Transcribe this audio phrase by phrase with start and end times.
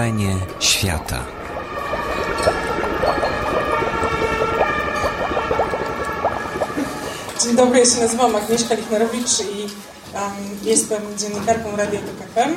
[0.00, 1.24] Wrażenie świata.
[7.42, 9.62] Dzień dobry, ja się nazywam Agnieszka Lichnerowicz i
[10.14, 10.22] um,
[10.62, 12.54] jestem dziennikarką Radia TOK FM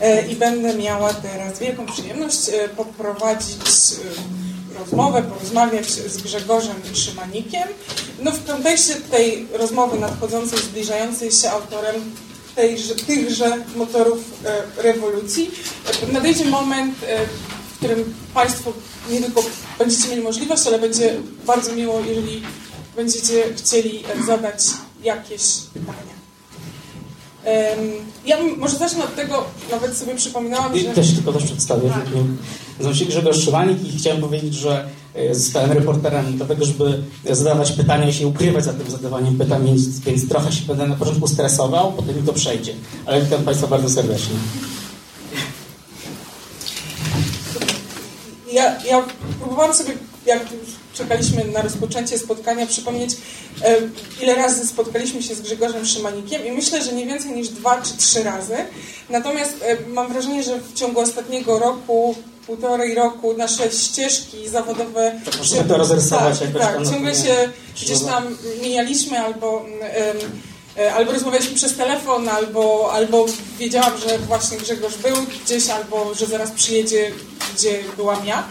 [0.00, 3.66] e, i będę miała teraz wielką przyjemność e, poprowadzić
[4.74, 7.68] e, rozmowę, porozmawiać z Grzegorzem Szymanikiem.
[8.22, 11.94] No w kontekście tej rozmowy nadchodzącej, zbliżającej się autorem
[12.54, 15.50] tejże, tychże motorów e, rewolucji,
[16.12, 17.26] nadejdzie moment, e,
[17.74, 18.72] w którym Państwo
[19.10, 19.42] nie tylko
[19.78, 22.42] będziecie mieli możliwość, ale będzie bardzo miło, jeżeli
[22.96, 24.64] będziecie chcieli e, zadać
[25.02, 25.42] jakieś
[25.74, 26.14] pytania.
[28.26, 30.88] Ja może zacznę od tego, nawet sobie przypominałam, I że...
[30.88, 31.88] też tylko też przedstawię.
[31.88, 32.04] Tak.
[32.78, 34.88] Nazywam się Grzegorz Szywanik i chciałem powiedzieć, że
[35.32, 40.52] zostałem reporterem dlatego, żeby zadawać pytania i się ukrywać za tym zadawaniem pytań, więc, trochę
[40.52, 42.74] się będę na początku stresował, potem mi to przejdzie.
[43.06, 44.34] Ale witam Państwa bardzo serdecznie.
[48.52, 49.04] Ja, ja
[49.40, 49.92] próbowałam sobie,
[50.26, 50.46] jak
[50.94, 53.16] czekaliśmy na rozpoczęcie spotkania, przypomnieć,
[53.64, 53.76] e,
[54.22, 57.96] ile razy spotkaliśmy się z Grzegorzem Szymanikiem i myślę, że nie więcej niż dwa czy
[57.96, 58.56] trzy razy.
[59.10, 62.14] Natomiast e, mam wrażenie, że w ciągu ostatniego roku,
[62.46, 65.20] półtorej roku nasze ścieżki zawodowe...
[65.38, 67.48] Możemy to rozrysować Tak, jakoś tak tam ciągle się
[67.82, 69.66] gdzieś tam mijaliśmy albo...
[70.76, 73.26] e, Albo rozmawialiśmy przez telefon, albo, albo
[73.58, 77.10] wiedziałam, że właśnie Grzegorz był gdzieś, albo że zaraz przyjedzie,
[77.56, 78.44] gdzie byłam ja.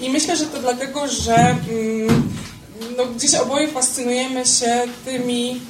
[0.00, 2.28] I myślę, że to dlatego, że mm,
[2.96, 5.60] no, gdzieś oboje fascynujemy się tymi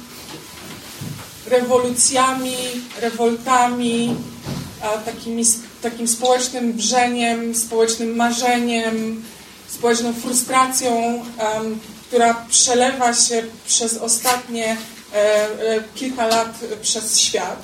[1.47, 2.55] rewolucjami,
[3.01, 4.15] rewoltami,
[4.81, 5.43] a, takimi,
[5.81, 9.23] takim społecznym wrzeniem, społecznym marzeniem,
[9.67, 11.23] społeczną frustracją,
[12.07, 14.77] która przelewa się przez ostatnie
[15.13, 17.61] e, e, kilka lat przez świat.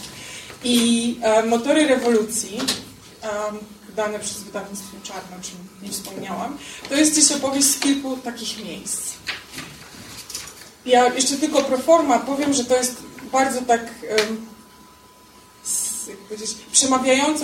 [0.64, 2.60] I e, motory rewolucji,
[3.96, 6.58] dane przez wydawnictwo Czarno, o czym nie wspomniałam,
[6.90, 9.14] to jest gdzieś opowieść z kilku takich miejsc.
[10.86, 12.96] Ja jeszcze tylko pro forma powiem, że to jest
[13.32, 13.82] bardzo tak
[16.08, 16.56] jak powiedzieć,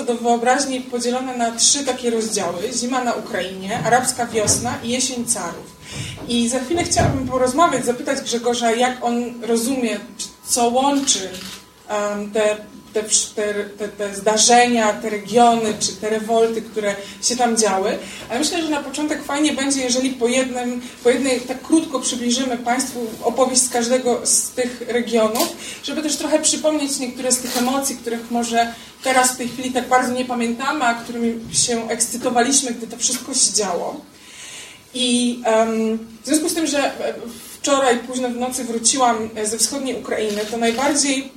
[0.03, 2.73] do wyobraźni podzielone na trzy takie rozdziały.
[2.73, 5.81] Zima na Ukrainie, arabska wiosna i jesień carów.
[6.27, 9.99] I za chwilę chciałabym porozmawiać, zapytać Grzegorza, jak on rozumie,
[10.43, 11.29] co łączy
[12.33, 12.57] te,
[12.93, 13.03] te,
[13.77, 17.97] te, te, zdarzenia, te regiony, czy te rewolty, które się tam działy.
[18.29, 22.57] Ale myślę, że na początek fajnie będzie, jeżeli po, jednym, po jednej tak krótko przybliżymy
[22.57, 25.47] Państwu opowieść z każdego z tych regionów,
[25.83, 29.87] żeby też trochę przypomnieć niektóre z tych emocji, których może teraz w tej chwili tak
[29.87, 34.01] bardzo nie pamiętamy, a którymi się ekscytowaliśmy, gdy to wszystko się działo.
[34.93, 37.13] I em, w związku z tym, że e,
[37.61, 41.31] wczoraj późno w nocy wróciłam e, ze wschodniej Ukrainy, to najbardziej,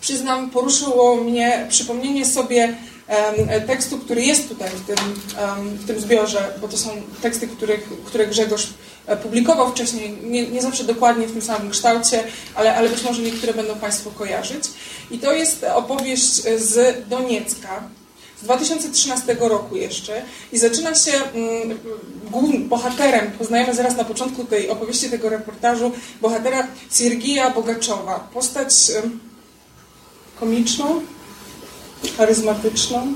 [0.00, 2.76] przyznam, poruszyło mnie przypomnienie sobie
[3.66, 4.96] tekstu, który jest tutaj w tym,
[5.64, 6.90] w tym zbiorze, bo to są
[7.22, 8.68] teksty, których, które Grzegorz
[9.06, 12.24] e, publikował wcześniej, nie, nie zawsze dokładnie w tym samym kształcie,
[12.54, 14.64] ale, ale być może niektóre będą Państwo kojarzyć.
[15.10, 17.82] I to jest opowieść z Doniecka,
[18.40, 20.22] z 2013 roku jeszcze
[20.52, 21.78] i zaczyna się mm,
[22.30, 28.28] głównym bohaterem, poznajemy zaraz na początku tej opowieści, tego reportażu, bohatera Siergija Bogaczowa.
[28.34, 28.72] Postać
[30.40, 30.84] komiczną,
[32.16, 33.06] charyzmatyczną,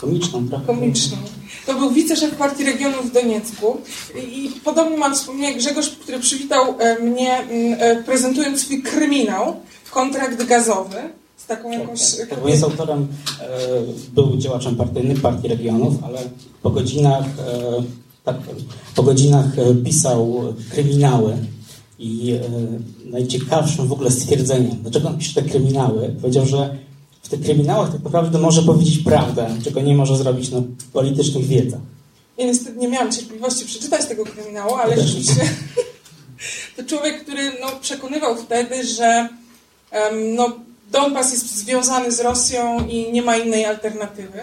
[0.00, 0.66] Komiczną trochę.
[0.66, 1.16] komiczną.
[1.66, 3.76] To był wiceszef Partii Regionów w Doniecku
[4.16, 9.56] i, podobnie mam wspomnienie Grzegorz, który przywitał e, mnie e, prezentując swój kryminał,
[9.90, 10.96] kontrakt gazowy
[11.36, 12.16] z taką jakąś...
[12.16, 13.06] Tak, tak, bo jest autorem,
[13.40, 13.46] e,
[14.14, 16.18] był działaczem partyjnym Partii Regionów, ale
[16.62, 17.24] po godzinach,
[18.24, 18.36] tak,
[18.94, 19.46] po godzinach
[19.84, 21.36] pisał kryminały
[22.04, 22.40] i e,
[23.10, 26.76] najciekawszym w ogóle stwierdzeniem, dlaczego on pisze te kryminały, powiedział, że
[27.22, 30.62] w tych kryminałach tak naprawdę może powiedzieć prawdę, czego nie może zrobić na
[30.92, 31.80] politycznych wiecach.
[32.38, 35.40] Ja niestety nie miałam cierpliwości przeczytać tego kryminału, ale rzeczywiście
[36.76, 39.28] to człowiek, który no, przekonywał wtedy, że
[39.90, 40.52] em, no,
[40.90, 44.38] Donbas jest związany z Rosją i nie ma innej alternatywy.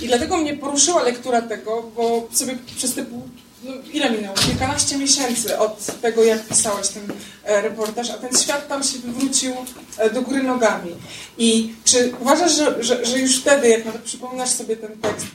[0.00, 3.22] I dlatego mnie poruszyła lektura tego, bo sobie przez te pół,
[3.64, 4.34] no, ile minęło?
[4.34, 7.02] Kilkanaście miesięcy od tego, jak pisałeś ten
[7.44, 9.52] e, reportaż, a ten świat tam się wywrócił
[9.98, 10.90] e, do góry nogami.
[11.38, 15.26] I czy uważasz, że, że, że już wtedy, jak nawet przypominasz sobie ten tekst,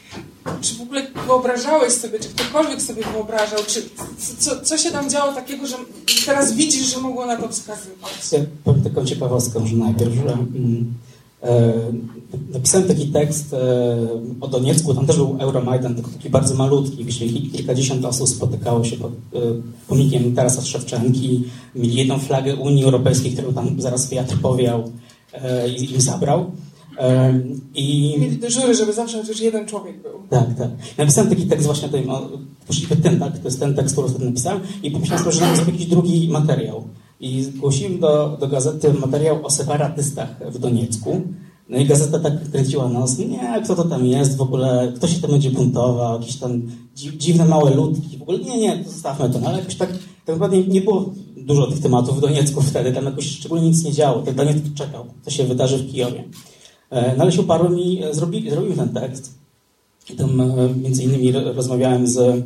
[0.61, 3.89] czy w ogóle wyobrażałeś sobie, czy ktokolwiek sobie wyobrażał, czy
[4.39, 5.75] co, co się tam działo takiego, że
[6.25, 8.11] teraz widzisz, że mogło na to wskazywać?
[8.31, 10.93] Ja powiem taką ciekawostkę, że najpierw, że mm,
[12.53, 13.57] napisałem taki tekst e,
[14.41, 18.83] o Doniecku, tam też był Euromajdan, tylko taki bardzo malutki, gdzie kil- kilkadziesiąt osób spotykało
[18.83, 19.37] się pod e,
[19.87, 21.43] pomnikiem Tarasa Szewczenki,
[21.75, 24.91] mieli jedną flagę Unii Europejskiej, którą tam zaraz wiatr powiał
[25.33, 26.51] e, i im zabrał.
[27.75, 30.11] I mieli dyżury, żeby zawsze chociaż jeden człowiek był.
[30.29, 30.69] Tak, tak.
[30.97, 32.07] Napisałem taki tekst właśnie tym,
[33.03, 35.85] ten, tak, to jest ten tekst, który wtedy napisałem i pomyślałem sobie, że zrobię jakiś
[35.87, 36.83] drugi materiał.
[37.19, 41.21] I zgłosiłem do, do gazety materiał o separatystach w Doniecku.
[41.69, 45.21] No i gazeta tak kręciła nos, nie, kto to tam jest w ogóle, kto się
[45.21, 46.61] tam będzie buntował, jakieś tam
[46.95, 49.39] dziwne małe ludki, w ogóle nie, nie, zostawmy to.
[49.39, 49.89] No ale jakoś tak,
[50.25, 53.91] tak naprawdę nie było dużo tych tematów w Doniecku wtedy, tam jakoś szczególnie nic nie
[53.91, 56.23] działo, ten Donieck czekał, co się wydarzy w Kijowie.
[56.89, 59.33] E, no ale się uparłem i zrobi, zrobiłem ten tekst.
[60.09, 60.45] I tam e,
[60.83, 62.43] między innymi rozmawiałem z, e,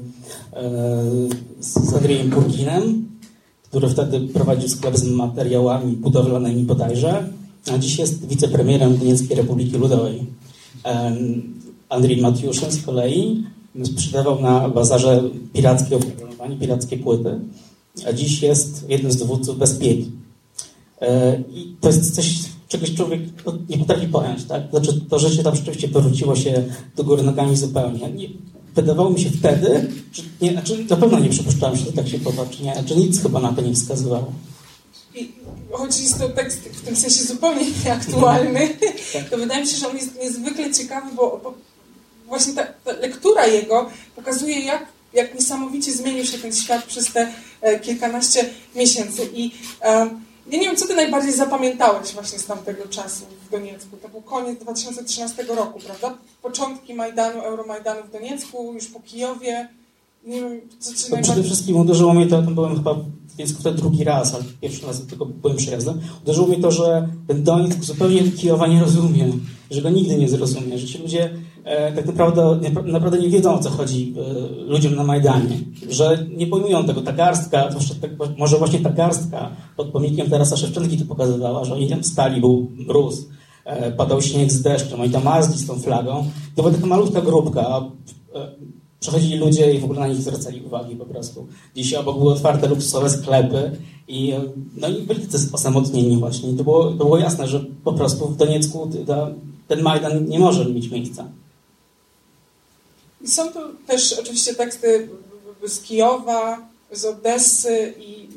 [1.59, 3.05] z Andrzejem Kurkinem,
[3.71, 7.29] który wtedy prowadził sklep z materiałami budowlanymi bodajże,
[7.73, 10.25] a dziś jest wicepremierem Donieckiej Republiki Ludowej.
[11.89, 13.43] Andrzej Matiuszyn z kolei
[13.83, 15.23] sprzedawał na bazarze
[15.53, 17.39] pirackie oprogramowanie, pirackie płyty,
[18.07, 20.11] a dziś jest jednym z dowódców bezpieki.
[21.53, 23.21] I to jest coś czegoś człowiek
[23.69, 24.69] nie potrafi pojąć, tak?
[24.69, 26.63] Znaczy to życie tam rzeczywiście powróciło się
[26.95, 27.99] do góry nogami zupełnie.
[28.75, 32.19] Wydawało mi się wtedy, że nie, znaczy na pewno nie przypuszczałem, że to tak się
[32.19, 32.73] potoczy, nie?
[32.73, 34.33] Znaczy nic chyba na to nie wskazywało.
[35.15, 35.31] I
[35.71, 38.69] choć jest to tekst w tym sensie zupełnie nieaktualny,
[39.13, 39.29] tak.
[39.29, 41.53] to wydaje mi się, że on jest niezwykle ciekawy, bo, bo
[42.27, 47.33] właśnie ta, ta, lektura jego pokazuje, jak, jak niesamowicie zmienił się ten świat przez te
[47.61, 49.29] e, kilkanaście miesięcy.
[49.33, 49.51] I
[49.81, 50.09] e,
[50.51, 53.97] ja nie wiem, co ty najbardziej zapamiętałeś właśnie z tamtego czasu w Doniecku.
[54.01, 56.17] To był koniec 2013 roku, prawda?
[56.41, 59.69] Początki Majdanu, Euromajdanu w Doniecku, już po Kijowie.
[60.25, 61.33] Nie wiem, co ci najbardziej...
[61.33, 64.87] Przede wszystkim uderzyło mnie to, tam byłem chyba w Doniecku wtedy drugi raz, ale pierwszy
[64.87, 66.01] raz tylko byłem przejazdem.
[66.23, 69.33] Uderzyło mnie to, że ten Donieck zupełnie Kijowa nie rozumie,
[69.71, 71.33] że go nigdy nie zrozumie, że ci ludzie
[71.95, 75.57] tak naprawdę, naprawdę nie wiedzą o co chodzi e, ludziom na Majdanie,
[75.89, 77.01] że nie pojmują tego.
[77.01, 77.69] Ta garstka,
[78.01, 82.41] tak, może właśnie ta garstka pod pomnikiem Tarasa Szewczenki to pokazywała, że oni tam stali,
[82.41, 83.27] był mróz,
[83.65, 86.25] e, padał śnieg z deszczem, oni tam marzli z tą flagą.
[86.55, 87.81] To była taka malutka grupka,
[89.01, 91.47] przechodzili ludzie i w ogóle na nich zwracali uwagi po prostu.
[91.75, 93.71] Dzisiaj obok były otwarte luksusowe sklepy
[94.07, 94.33] i,
[94.77, 96.53] no i byli tacy osamotnieni właśnie.
[96.53, 99.31] To było, to było jasne, że po prostu w Doniecku ta,
[99.67, 101.27] ten Majdan nie może mieć miejsca.
[103.25, 105.09] Są tu też oczywiście teksty
[105.65, 108.27] z Kijowa, z Odessy i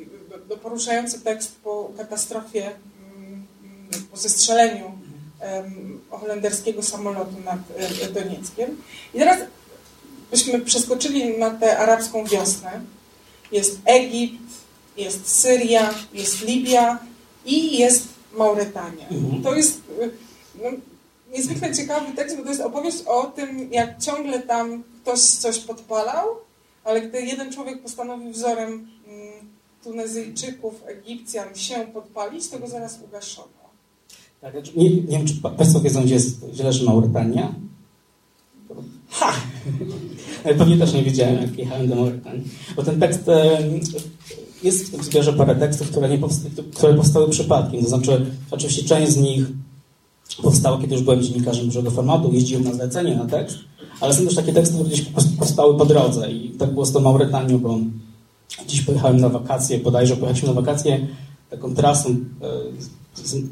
[0.63, 2.71] poruszający tekst po katastrofie,
[3.17, 3.47] mm,
[4.11, 4.93] po zestrzeleniu
[6.11, 8.77] holenderskiego samolotu nad e, Donieckiem.
[9.15, 9.39] I teraz
[10.31, 12.81] byśmy przeskoczyli na tę arabską wiosnę.
[13.53, 14.43] Jest Egipt,
[14.97, 16.99] jest Syria, jest Libia
[17.45, 19.09] i jest Mauretania.
[19.09, 19.43] Mhm.
[19.43, 20.09] To jest e,
[20.63, 20.71] no,
[21.35, 26.27] niezwykle ciekawy tekst, bo to jest opowieść o tym, jak ciągle tam ktoś coś podpalał,
[26.85, 29.33] ale gdy jeden człowiek postanowił wzorem mm,
[29.85, 33.65] Tunezyjczyków, Egipcjan się podpalić, to go zaraz ugaszono.
[34.41, 37.55] Tak, znaczy, nie, nie wiem, czy Państwo wiedzą, gdzie, jest, gdzie leży Mauretania?
[39.09, 39.33] Ha!
[40.59, 42.45] Pewnie też nie wiedziałem, jak jechałem do Mauretanii.
[42.77, 43.21] Bo ten tekst,
[44.63, 47.83] jest w tym zbiorze parę tekstów, które, nie powsta które powstały przypadkiem.
[47.83, 49.47] To znaczy, oczywiście część z nich
[50.43, 53.59] powstało, kiedy już byłem dziennikarzem dużego formatu, jeździłem na zlecenie na tekst,
[54.01, 55.07] ale są też takie teksty, które gdzieś
[55.39, 57.79] powstały po drodze i tak było z tą Mauretanią, bo
[58.67, 61.07] dziś pojechałem na wakacje, bodajże pojechaliśmy na wakacje
[61.51, 62.17] taką trasą e,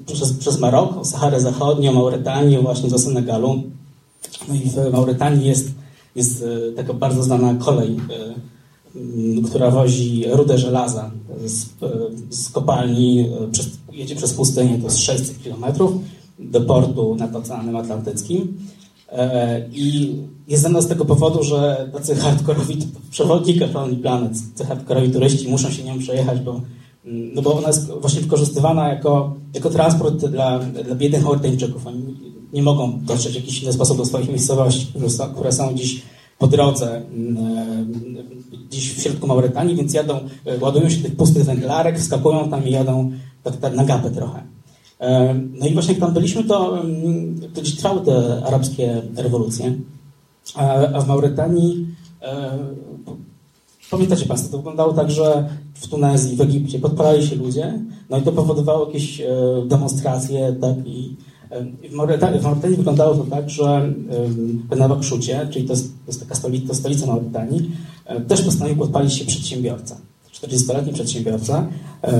[0.06, 3.62] przez, przez Maroko, Saharę Zachodnią, Mauretanię, właśnie do Senegalu.
[4.48, 5.70] No i w Mauretanii jest,
[6.16, 11.10] jest e, taka bardzo znana kolej, e, która wozi rudę żelaza
[11.46, 11.66] z,
[12.30, 15.92] z kopalni, przez, jedzie przez pustynię, to jest 600 kilometrów
[16.38, 18.58] do portu nad Oceanem Atlantyckim.
[19.12, 20.16] E, I
[20.48, 22.78] jest znana z tego powodu, że tacy hardkorowi
[23.10, 26.60] przewodnik Lonely Planet, tacy hardkorowi turyści muszą się nią przejechać, bo,
[27.04, 31.86] no bo ona jest właśnie wykorzystywana jako, jako transport dla, dla biednych Maurytańczyków.
[31.86, 32.02] Oni
[32.52, 34.92] nie mogą dotrzeć w jakiś inny sposób do swoich miejscowości,
[35.34, 36.02] które są, dziś
[36.38, 37.02] po drodze, e,
[38.70, 42.70] dziś w środku Maurytanii, więc jadą, e, ładują się tych pustych węglarek, wskakują tam i
[42.70, 43.12] jadą
[43.42, 44.42] tak, tak na gapę trochę.
[45.60, 46.82] No i właśnie jak tam byliśmy, to,
[47.54, 49.74] to gdzieś trwały te arabskie rewolucje,
[50.54, 51.86] a w Mauretanii
[53.90, 57.78] Pamiętacie Państwo, to wyglądało tak, że w Tunezji, w Egipcie podpalali się ludzie,
[58.10, 59.26] no i to powodowało jakieś e,
[59.66, 61.16] demonstracje, tak, i
[61.90, 62.40] w Mauretanii,
[62.76, 63.92] wyglądało to tak, że
[64.70, 67.70] w Nawakszucie, czyli to jest, to jest taka stolica, to stolica Mauretanii,
[68.28, 69.96] też postanowił podpalić się przedsiębiorca.
[70.32, 71.66] 40-letni przedsiębiorca, e,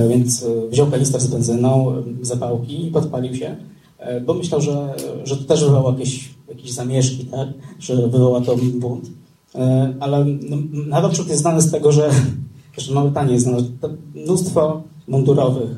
[0.09, 3.55] więc e, wziął kanister z benzyną, zapałki i podpalił się,
[3.97, 7.47] e, bo myślał, że, że to też wywoła jakieś, jakieś zamieszki, tak?
[7.79, 9.09] że wywoła to bunt.
[9.99, 12.09] Ale no, Nawałczuk jest znany z tego, że,
[12.77, 13.63] że Maurytania jest znane,
[14.15, 15.69] mnóstwo mundurowych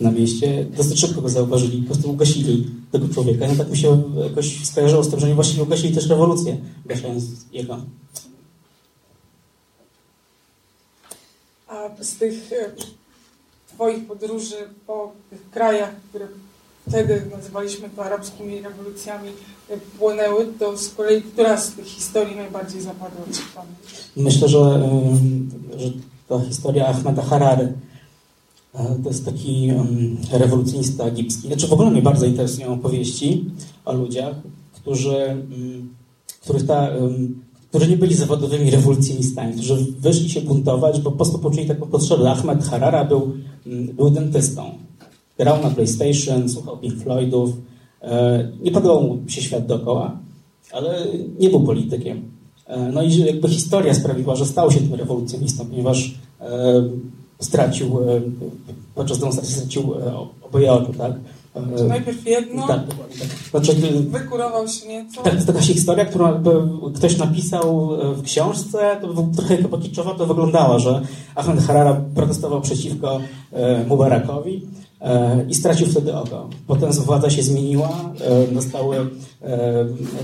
[0.00, 3.46] na mieście dosyć szybko go zauważyli, po prostu ugasili tego człowieka.
[3.48, 7.24] No tak mi się jakoś skojarzyło z tym, że oni właściwie ugasili też rewolucję, ugaszając
[7.52, 7.78] jego.
[11.68, 12.50] A z tych
[13.78, 14.54] e, Twoich podróży
[14.86, 16.26] po tych krajach, które
[16.88, 19.28] wtedy nazywaliśmy to arabskimi rewolucjami,
[19.68, 23.78] e, płynęły, to z kolei która z tych historii najbardziej zapadła Ci w pamięć?
[24.16, 25.90] Myślę, że, e, że
[26.28, 27.72] ta historia Ahmeda Harary
[29.02, 29.72] to jest taki
[30.32, 31.48] rewolucjonista egipski.
[31.48, 33.44] Znaczy w ogóle mnie bardzo interesują opowieści
[33.84, 34.34] o ludziach,
[34.72, 35.44] którzy,
[36.40, 36.90] których ta
[37.68, 42.30] którzy nie byli zawodowymi rewolucjonistami, którzy wyszli się buntować, bo po prostu poczuli taką potrzebę.
[42.30, 43.44] Ahmed Harara był, mm,
[43.92, 44.70] był dentystą.
[45.38, 47.50] Grał na PlayStation, słuchał Pink Floydów.
[48.02, 50.18] E, nie podobał mu się świat dookoła,
[50.72, 51.06] ale
[51.38, 52.22] nie był politykiem.
[52.66, 56.84] E, no i jakby historia sprawiła, że stał się tym rewolucjonistą, ponieważ e,
[57.40, 57.98] stracił,
[58.94, 59.94] podczas demonstracji stracił
[60.42, 61.12] oboje oczu, tak?
[61.76, 62.96] To najpierw jedno, tak, tak.
[63.50, 65.22] Znaczy, wykurował się nieco.
[65.22, 66.42] Tak, to jest taka historia, którą
[66.94, 71.02] ktoś napisał e, w książce, to trochę chyba kiczowa to wyglądała, że
[71.34, 73.20] Ahmed Harara protestował przeciwko
[73.52, 74.66] e, Mubarakowi
[75.00, 76.48] e, i stracił wtedy oko.
[76.66, 77.90] Potem władza się zmieniła,
[78.52, 78.96] nastały,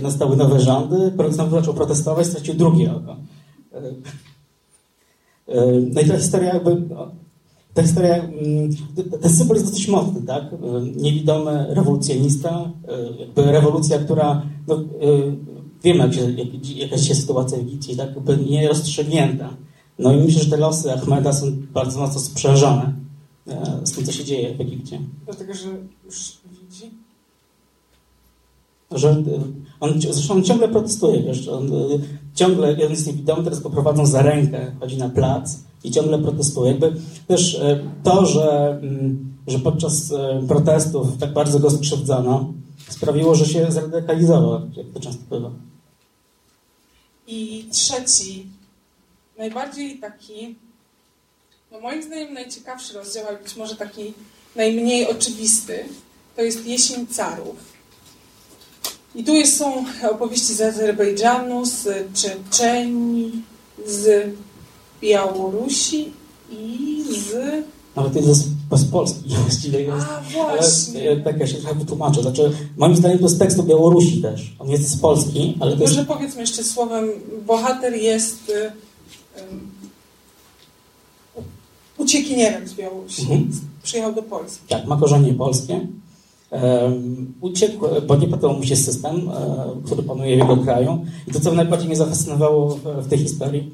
[0.03, 3.17] nastały nowe rządy, znowu zaczął protestować, stracił drugie oko.
[5.95, 6.83] No i ta historia jakby
[7.75, 8.71] ta historia, mm,
[9.23, 10.45] ten symbol jest dosyć mocny, tak?
[10.97, 14.81] Niewidomy rewolucjonista, e, jakby rewolucja, która, no, e,
[15.85, 18.15] wiemy jak się, jak, jaka się sytuacja w Egipcie, tak?
[18.15, 19.57] Jakby nierozstrzygnięta.
[19.99, 22.93] No i myślę, że te losy Ahmeda są bardzo mocno sprzężone
[23.85, 25.01] z tym, co się dzieje w Egipcie.
[25.25, 25.69] Dlatego, że
[26.05, 26.91] już widzi?
[28.91, 29.23] Że
[29.81, 31.71] on, zresztą on ciągle protestuje, wiesz, on
[32.35, 36.71] ciągle, on jest niewidomy, teraz go prowadzą za rękę, chodzi na plac, i ciągle protestuje.
[36.71, 36.93] Jakby
[37.29, 42.53] też e, to, że, mm, że podczas e, protestów tak bardzo go skrzywdzono,
[42.89, 45.51] sprawiło, że się zradykalizował, jak to często bywa.
[47.27, 48.47] I trzeci,
[49.39, 50.55] najbardziej taki,
[51.73, 54.15] no moim zdaniem najciekawszy rozdział, ale być może taki
[54.57, 55.85] najmniej oczywisty,
[56.37, 57.75] to jest Jesień Carów.
[59.15, 63.43] I tu są opowieści z Azerbejdżanu, z Czeczenii,
[63.87, 64.35] z
[65.05, 66.13] Białorusi
[66.51, 67.35] i z...
[67.97, 69.93] Nawet jest z Polski właściwie.
[69.93, 71.11] A, właśnie.
[71.11, 72.23] Ale tak ja się trochę wytłumaczę.
[72.23, 74.57] Znaczy, moim zdaniem to jest tekst o Białorusi też.
[74.59, 76.09] On jest z Polski, ale to Może jest...
[76.09, 77.09] powiedzmy jeszcze słowem,
[77.47, 78.53] bohater jest
[79.37, 79.61] um,
[81.99, 83.23] uciekinierem z Białorusi.
[83.23, 83.51] Mhm.
[83.83, 84.69] Przyjechał do Polski.
[84.69, 85.87] Tak, ma korzenie polskie.
[86.51, 91.05] Um, uciekł, bo nie podobał mu się system, um, który panuje w jego kraju.
[91.29, 93.71] I to, co najbardziej mnie zafascynowało w, w tej historii,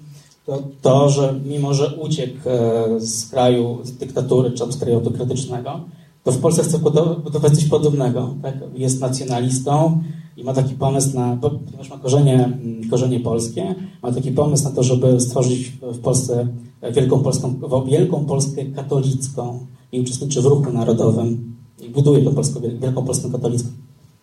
[0.51, 5.81] to to, że mimo, że uciekł e, z kraju z dyktatury czy z kraju autokratycznego,
[6.25, 6.79] to w Polsce chce
[7.25, 8.35] budować coś podobnego.
[8.43, 8.55] Tak?
[8.75, 10.03] Jest nacjonalistą
[10.37, 14.71] i ma taki pomysł na, ponieważ ma korzenie, mm, korzenie polskie, ma taki pomysł na
[14.71, 16.47] to, żeby stworzyć w Polsce
[16.93, 17.55] Wielką, Polską,
[17.87, 23.69] Wielką Polskę katolicką i uczestniczy w ruchu narodowym i buduje tę Polskę, Wielką Polskę katolicką.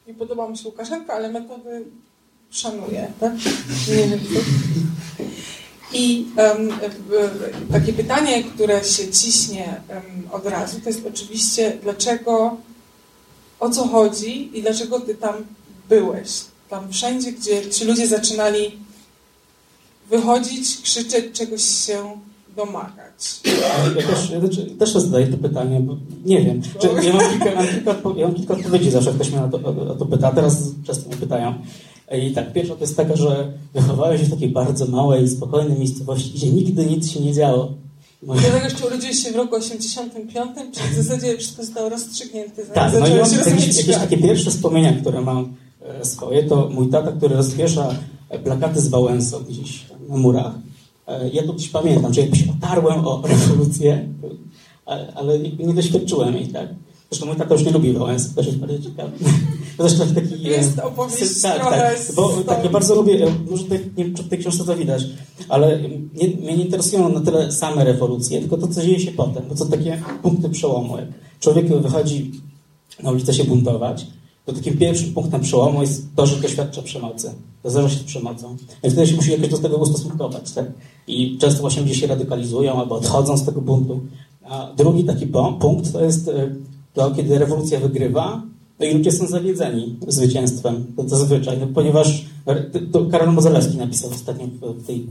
[0.08, 1.86] Nie podoba mi się Łukaszenka, ale metody
[2.50, 3.34] szanuje, tak?
[3.90, 4.18] Nie,
[5.94, 6.70] i um,
[7.72, 12.58] takie pytanie, które się ciśnie um, od razu, to jest oczywiście, dlaczego,
[13.60, 15.36] o co chodzi i dlaczego ty tam
[15.90, 16.30] byłeś?
[16.70, 18.72] Tam wszędzie, gdzie ci ludzie zaczynali
[20.10, 22.20] wychodzić, krzyczeć, czegoś się
[22.56, 23.42] domagać.
[23.96, 26.62] Ja też, ja też, też zadaję to pytanie, bo nie wiem.
[26.80, 29.58] Czy, ja, mam kilka, mam kilka, ja mam kilka odpowiedzi zawsze, ktoś mnie o to,
[29.92, 30.32] o to pyta.
[30.32, 31.54] Teraz często mnie pytają.
[32.12, 36.32] I tak, pierwsza to jest taka, że wychowałem się w takiej bardzo małej, spokojnej miejscowości,
[36.36, 37.74] gdzie nigdy nic się nie działo.
[38.24, 38.42] Moje...
[38.42, 42.66] Dlatego jeszcze urodziłeś się w roku 85, czy w zasadzie wszystko zostało rozstrzygnięte?
[42.66, 46.90] Tak, no i mam jakieś, jakieś takie pierwsze wspomnienia, które mam e, swoje, to mój
[46.90, 47.96] tata, który rozwiesza
[48.44, 50.54] plakaty z Wałęsą gdzieś na murach.
[51.08, 54.08] E, ja to gdzieś pamiętam, że jakby się otarłem o rewolucję,
[55.16, 56.68] ale nie doświadczyłem jej, tak?
[57.10, 59.12] Zresztą mój tata już nie lubi Wałęsy, też jest bardzo ciekawy.
[59.78, 60.44] To zresztą taki...
[60.44, 64.30] Jest opowieść tak, tak, bo tak, ja bardzo lubię, może tutaj, nie wiem, czy w
[64.30, 65.04] tej książce to widać,
[65.50, 69.44] ale nie, mnie nie interesują na tyle same rewolucje, tylko to, co dzieje się potem,
[69.50, 70.98] bo to takie punkty przełomu.
[70.98, 71.08] Jak
[71.40, 72.32] człowiek wychodzi
[73.04, 74.08] na ulicę się buntować,
[74.46, 77.32] to takim pierwszym punktem przełomu jest to, że doświadcza przemocy.
[77.64, 78.58] To zdarza się z przemocą.
[78.84, 80.52] I wtedy się musi jakoś do tego ustosunkować.
[80.52, 80.66] Tak?
[81.08, 84.00] I często właśnie ludzie się radykalizują albo odchodzą z tego buntu.
[84.44, 85.28] A drugi taki
[85.60, 86.56] punkt to jest e,
[86.98, 88.42] to kiedy rewolucja wygrywa,
[88.80, 92.26] No i ludzie są zawiedzeni zwycięstwem, to zazwyczaj, no, ponieważ
[92.92, 95.08] to Karol Mozelewski napisał ostatnio w tej,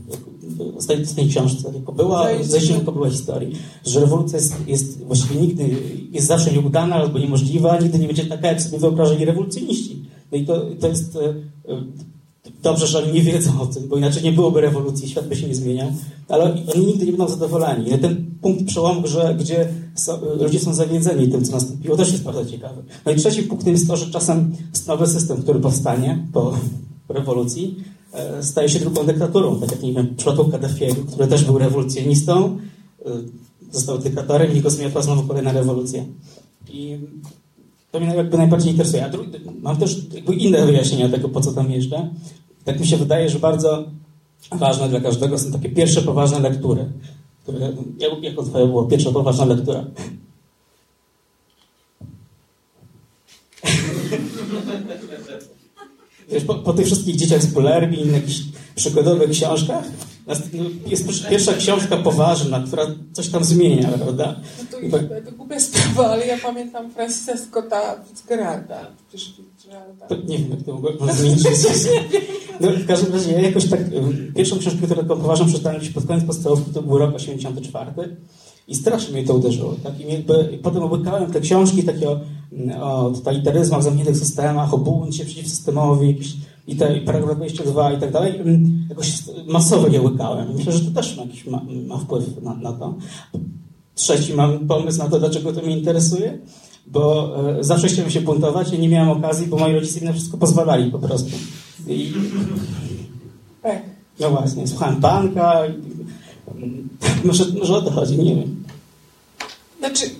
[1.07, 3.53] w tej książce, tylko była, zejście tylko była historii,
[3.85, 5.77] że rewolucja jest, jest właściwie nigdy,
[6.13, 10.03] jest zawsze nieudana albo niemożliwa, nigdy nie będzie taka, jak sobie wyobrażali rewolucjoniści.
[10.33, 11.35] No i to, to jest e,
[12.63, 15.49] dobrze, że oni nie wiedzą o tym, bo inaczej nie byłoby rewolucji, świat by się
[15.49, 15.89] nie zmieniał,
[16.29, 16.45] ale
[16.75, 17.99] oni nigdy nie będą zadowoleni.
[17.99, 19.69] Ten punkt przełomu, że, gdzie
[20.41, 22.83] ludzie są zawiedzeni tym, co nastąpiło, też jest bardzo ciekawy.
[23.07, 26.59] No i trzeci punkt jest to, że czasem nowy system, który powstanie po
[27.09, 27.77] rewolucji,
[28.13, 31.59] e, staje się drugą dyktaturą, tak jak nie wiem, w przypadku Kaddafiego, który też był
[31.59, 32.59] rewolucjonistą,
[33.07, 33.11] e,
[33.73, 36.05] został dyktatorem i go zmiotła znowu kolejna rewolucja.
[36.73, 36.99] I
[37.93, 39.05] to mnie jakby najbardziej interesuje.
[39.05, 39.31] A drugi,
[39.63, 42.11] mam też jakby inne wyjaśnienia tego, po co tam jeżdżę.
[42.67, 43.85] Tak mi się wydaje, że bardzo
[44.53, 46.87] ważne dla każdego są takie pierwsze poważne lektury.
[47.43, 49.85] Które, jak, jako twoja była pierwsza poważna lektura?
[56.29, 58.41] Wiesz, po, po, tych wszystkich dzieciach z Polerbi, innych jakichś
[58.75, 59.85] przygodowych książkach,
[60.87, 64.41] jest pierwsza książka poważna, która coś tam zmienia, prawda?
[64.59, 65.25] No to, tak.
[65.25, 68.81] to głupia sprawa, ale ja pamiętam Francisa Scotta Fitzgeralda.
[70.29, 71.47] Nie wiem, jak to można zmienić.
[72.61, 73.81] No, w każdym razie ja jakoś tak,
[74.37, 78.17] pierwszą książkę, którą taką poważną przeczytałem gdzieś pod koniec podstawówki, to był rok 84
[78.69, 79.75] i strasznie mnie to uderzyło.
[79.83, 80.01] Tak?
[80.01, 82.21] I jakby, potem obykałem te książki takie o,
[82.81, 86.37] o totalitaryzmach, zamkniętych systemach, o buncie przeciw systemowi, jakieś,
[86.67, 88.41] i te i paragraf 22 i tak dalej.
[88.89, 89.13] Jakoś
[89.47, 90.55] masowo je łykałem.
[90.55, 92.95] Myślę, że to też ma, jakiś, ma, ma wpływ na, na to.
[93.95, 96.39] Trzeci mam pomysł na to, dlaczego to mnie interesuje,
[96.87, 100.13] bo e, zawsze chciałem się buntować i nie miałem okazji, bo moi rodzice mi na
[100.13, 101.31] wszystko pozwalali po prostu.
[101.89, 102.13] I,
[104.21, 105.67] no właśnie, słuchałem banka.
[105.67, 105.73] I,
[107.25, 108.65] może, może o to chodzi, nie wiem.
[109.79, 110.11] Znaczy,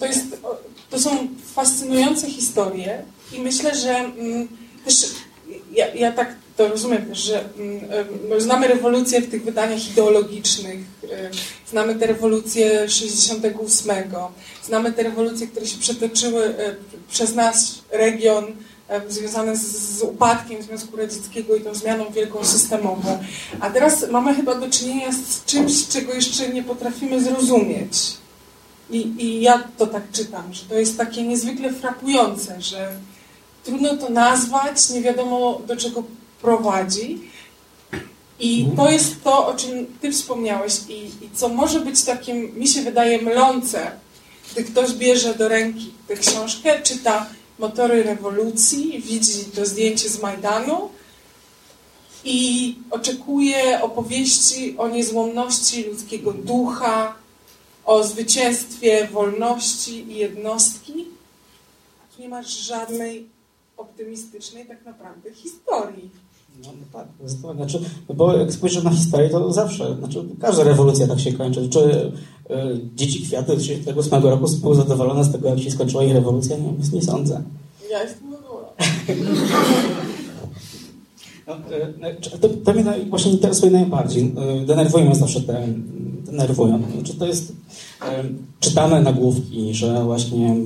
[0.00, 0.40] to, jest,
[0.90, 3.02] to są fascynujące historie
[3.32, 4.48] i myślę, że mm,
[4.84, 4.94] też
[5.72, 11.08] ja, ja tak to rozumiem że mm, znamy rewolucję w tych wydaniach ideologicznych, y,
[11.70, 13.92] znamy te rewolucje 68,
[14.64, 16.76] znamy te rewolucje, które się przetoczyły y,
[17.10, 17.56] przez nasz
[17.90, 18.44] region
[19.08, 23.18] związane z, z, upadkiem Związku Radzieckiego i tą zmianą wielką systemową.
[23.60, 27.92] A teraz mamy chyba do czynienia z czymś, czego jeszcze nie potrafimy zrozumieć.
[28.90, 32.92] I, I ja to tak czytam, że to jest takie niezwykle frapujące, że
[33.64, 36.02] trudno to nazwać, nie wiadomo do czego
[36.42, 37.20] prowadzi.
[38.40, 42.68] I to jest to, o czym Ty wspomniałeś i, i co może być takim, mi
[42.68, 43.90] się wydaje, mylące,
[44.52, 47.26] gdy ktoś bierze do ręki tę książkę, czyta
[47.58, 50.88] Motory rewolucji, widzi to zdjęcie z Majdanu
[52.24, 57.14] i oczekuje opowieści o niezłomności ludzkiego ducha,
[57.88, 60.92] o zwycięstwie wolności i jednostki.
[62.18, 63.26] Nie masz żadnej
[63.76, 66.10] optymistycznej tak naprawdę historii.
[66.64, 67.58] No, no tak, zdecydowanie.
[67.58, 71.68] Znaczy, no bo jak spojrzysz na historię, to zawsze, znaczy każda rewolucja tak się kończy.
[71.68, 72.12] Czy y,
[72.94, 76.56] dzieci kwiaty z 1938 roku były zadowolone z tego, jak się skończyła ich rewolucja?
[76.56, 77.42] Nie, nie sądzę.
[77.90, 78.28] Ja jestem.
[81.48, 81.54] No,
[82.08, 84.32] y, to, to mnie właśnie interesuje najbardziej.
[84.62, 85.66] Y, denerwują mnie zawsze te,
[86.38, 86.82] denerwują.
[86.94, 87.52] Znaczy, to jest,
[88.60, 90.56] czytamy nagłówki, że właśnie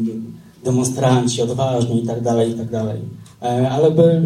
[0.64, 3.00] demonstranci, odważni i tak dalej, i tak dalej.
[3.42, 4.22] E, ale by...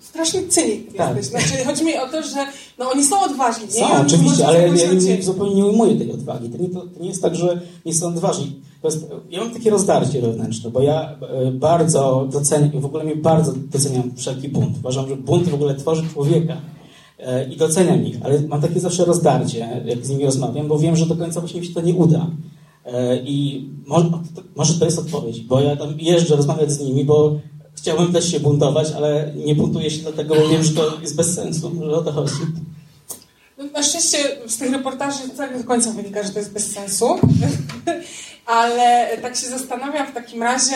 [0.00, 1.16] Straszny cynik tak.
[1.16, 1.46] jesteś.
[1.46, 2.46] Znaczy, chodzi mi o to, że
[2.78, 3.64] no, oni są odważni.
[3.66, 3.72] Nie?
[3.72, 6.48] Są, oczywiście, ale ja, ja nie, zupełnie nie ujmuję tej odwagi.
[6.48, 8.60] To nie, to, to nie jest tak, że nie są odważni.
[8.84, 13.52] Jest, ja mam takie rozdarcie wewnętrzne, bo ja e, bardzo doceniam, w ogóle mnie bardzo
[13.72, 14.78] doceniam wszelki bunt.
[14.78, 16.56] Uważam, że bunt w ogóle tworzy człowieka
[17.50, 21.06] i doceniam ich, ale mam takie zawsze rozdarcie, jak z nimi rozmawiam, bo wiem, że
[21.06, 22.30] do końca właśnie mi się to nie uda.
[22.86, 23.68] E, I
[24.56, 27.38] może, to jest odpowiedź, bo ja tam jeżdżę rozmawiać z nimi, bo
[27.74, 31.34] chciałbym też się buntować, ale nie buntuję się dlatego, bo wiem, że to jest bez
[31.34, 32.32] sensu, że o to chodzi.
[33.58, 37.06] No, na szczęście z tych reportaży tak do końca wynika, że to jest bez sensu,
[38.46, 40.74] ale tak się zastanawiam w takim razie,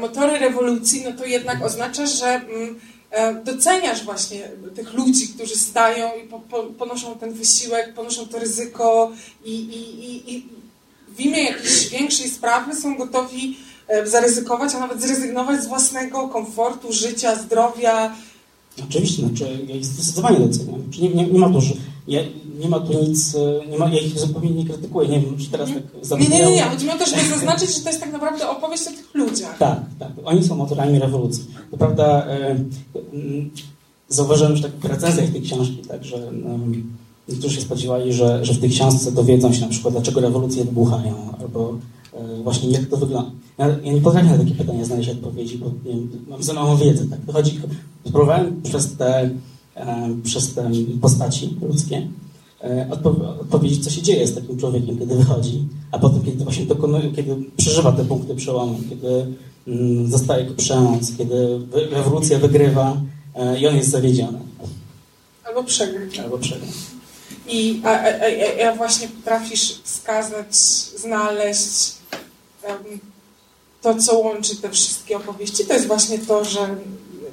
[0.00, 2.74] motory rewolucji, no to jednak oznacza, że mm, e,
[3.44, 9.12] doceniasz właśnie tych ludzi, którzy stają i po, po, ponoszą ten wysiłek, ponoszą to ryzyko
[9.44, 10.46] i, i, i,
[11.16, 13.56] w imię jakiejś większej sprawy są gotowi
[13.88, 18.14] e, zaryzykować, a nawet zrezygnować z własnego komfortu, życia, zdrowia.
[18.88, 20.82] Oczywiście, znaczy ja ich zdecydowanie doceniam.
[21.00, 21.74] Nie, nie, nie ma tu, że
[22.08, 22.20] ja,
[22.58, 25.50] nie ma tu nic, e, nie ma, ja ich zupełnie nie krytykuję, nie wiem, czy
[25.50, 26.40] teraz tak zabrzmiało.
[26.40, 28.82] Nie, nie, nie, chodzi mi o to, żeby zaznaczyć, że to jest tak naprawdę opowieść
[28.82, 29.58] o tych ludziach.
[29.58, 31.44] Tak, tak, oni są motorami rewolucji.
[31.70, 32.56] To prawda, e,
[34.08, 36.32] zauważyłem, że tak w recenzjach tej książki, tak, że
[37.28, 41.14] Niektórzy się spodziewali, że, że w tej książce dowiedzą się na przykład, dlaczego rewolucje wybuchają,
[41.40, 41.74] albo
[42.14, 43.30] e, właśnie jak to wygląda.
[43.58, 47.08] Ja, ja nie potrafię na takie pytania znaleźć odpowiedzi, bo wiem, mam za mało wiedzy.
[47.08, 47.20] Tak?
[47.20, 47.60] Wychodzi,
[48.06, 49.30] spróbowałem przez te,
[50.24, 52.06] przez te postaci ludzkie
[53.40, 57.36] odpowiedzieć, co się dzieje z takim człowiekiem, kiedy wychodzi, a potem, kiedy właśnie dokonuje, kiedy
[57.56, 59.26] przeżywa te punkty przełomu, kiedy
[59.68, 62.96] mm, zostaje go przemoc, kiedy rewolucja wygrywa
[63.60, 64.38] i on jest zawiedziony.
[65.44, 66.00] Albo przegra.
[66.24, 66.68] Albo przegra.
[67.48, 68.08] I a, a,
[68.66, 70.56] a, a właśnie potrafisz wskazać,
[70.96, 71.92] znaleźć
[72.68, 73.00] um,
[73.82, 75.64] to, co łączy te wszystkie opowieści.
[75.64, 76.76] To jest właśnie to, że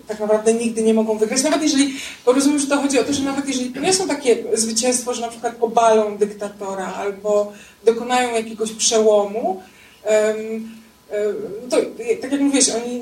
[0.08, 1.44] tak naprawdę nigdy nie mogą wygrać.
[1.44, 1.94] Nawet jeżeli,
[2.26, 5.13] bo rozumiem, że to chodzi o to, że nawet jeżeli to nie są takie zwycięstwo,
[5.13, 7.52] że na przykład obalą dyktatora albo
[7.86, 9.62] dokonają jakiegoś przełomu,
[11.70, 11.78] to
[12.22, 13.02] tak jak mówisz, oni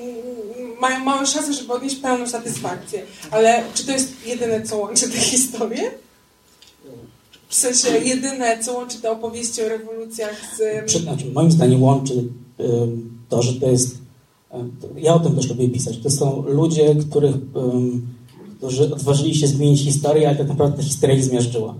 [0.82, 3.04] mają małe szanse, żeby odnieść pełną satysfakcję.
[3.32, 5.92] Ale czy to jest jedyne, co łączy te historie?
[7.48, 10.92] W sensie jedyne, co łączy te opowieści o rewolucjach z...
[11.02, 12.14] Znaczy, moim zdaniem łączy
[13.30, 14.03] to, że to jest...
[14.98, 15.98] Ja o tym też lubię pisać.
[15.98, 17.36] To są ludzie, których,
[18.58, 21.76] którzy odważyli się zmienić historię, ale tak naprawdę ta historia ich zmiażdżyła.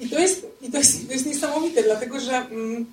[0.00, 2.36] I to jest, i to jest, to jest niesamowite, dlatego że...
[2.36, 2.86] Mm,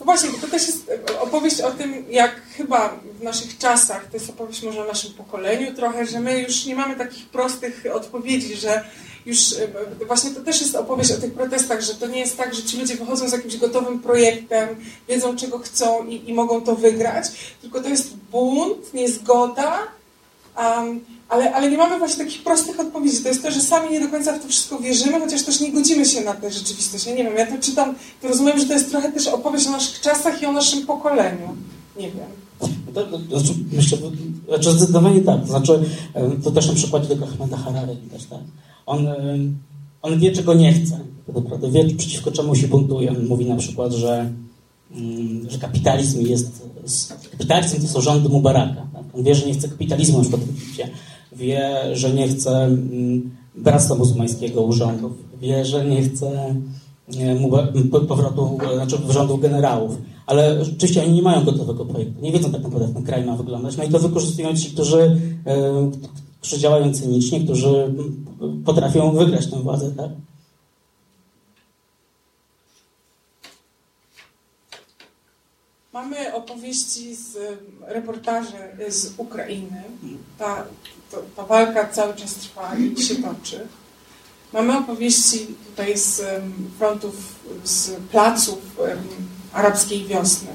[0.00, 4.30] no właśnie, to też jest opowieść o tym, jak chyba w naszych czasach, to jest
[4.30, 8.84] opowieść może o naszym pokoleniu trochę, że my już nie mamy takich prostych odpowiedzi, że
[9.26, 12.54] już e, właśnie to też jest opowieść o tych protestach, że to nie jest tak,
[12.54, 14.68] że ci ludzie wychodzą z jakimś gotowym projektem,
[15.08, 17.26] wiedzą czego chcą i, i mogą to wygrać,
[17.62, 19.78] tylko to jest bunt, niezgoda,
[20.58, 23.22] um, ale, ale nie mamy właśnie takich prostych odpowiedzi.
[23.22, 25.72] To jest to, że sami nie do końca w to wszystko wierzymy, chociaż też nie
[25.72, 27.06] godzimy się na tę rzeczywistość.
[27.06, 29.70] Ja nie wiem, ja to czytam, to rozumiem, że to jest trochę też opowieść o
[29.70, 31.56] naszych czasach i o naszym pokoleniu.
[31.96, 32.26] Nie wiem.
[32.94, 33.98] To, to, to znaczy, myślę,
[34.48, 35.40] znaczy zdecydowanie tak.
[35.40, 35.84] To znaczy,
[36.44, 38.40] to też na przykładzie tego Ahmeda Harare widać, tak?
[38.90, 39.06] On,
[40.02, 41.00] on wie, czego nie chce.
[41.26, 43.10] Tak naprawdę wie, przeciwko czemu się buntuje.
[43.10, 44.30] On mówi na przykład, że,
[44.94, 46.68] mm, że kapitalizm jest...
[47.30, 48.86] Kapitalizm to są rządy Mubaraka.
[48.92, 49.04] Tak?
[49.14, 50.88] On wie, że nie chce kapitalizmu na przykład w Egipcie
[51.32, 56.54] wie, że nie chce mm, bractwa muzułmańskiego urządów, wie, że nie chce
[58.08, 59.98] powrotu, znaczy rządów generałów.
[60.26, 62.22] Ale rzeczywiście oni nie mają gotowego projektu.
[62.22, 63.76] Nie wiedzą tak naprawdę, jak ten kraj ma wyglądać.
[63.76, 65.90] No i to wykorzystują ci, którzy, e,
[66.40, 67.94] którzy działają cynicznie, którzy
[68.64, 70.10] potrafią wygrać tę władzę, tak?
[75.92, 77.36] Mamy opowieści z
[77.86, 78.56] reportaży
[78.88, 79.82] z Ukrainy.
[80.38, 80.64] Ta,
[81.10, 83.68] to, ta walka cały czas trwa i się toczy.
[84.52, 86.22] Mamy opowieści tutaj z
[86.78, 88.58] frontów, z placów
[89.52, 90.50] arabskiej wiosny.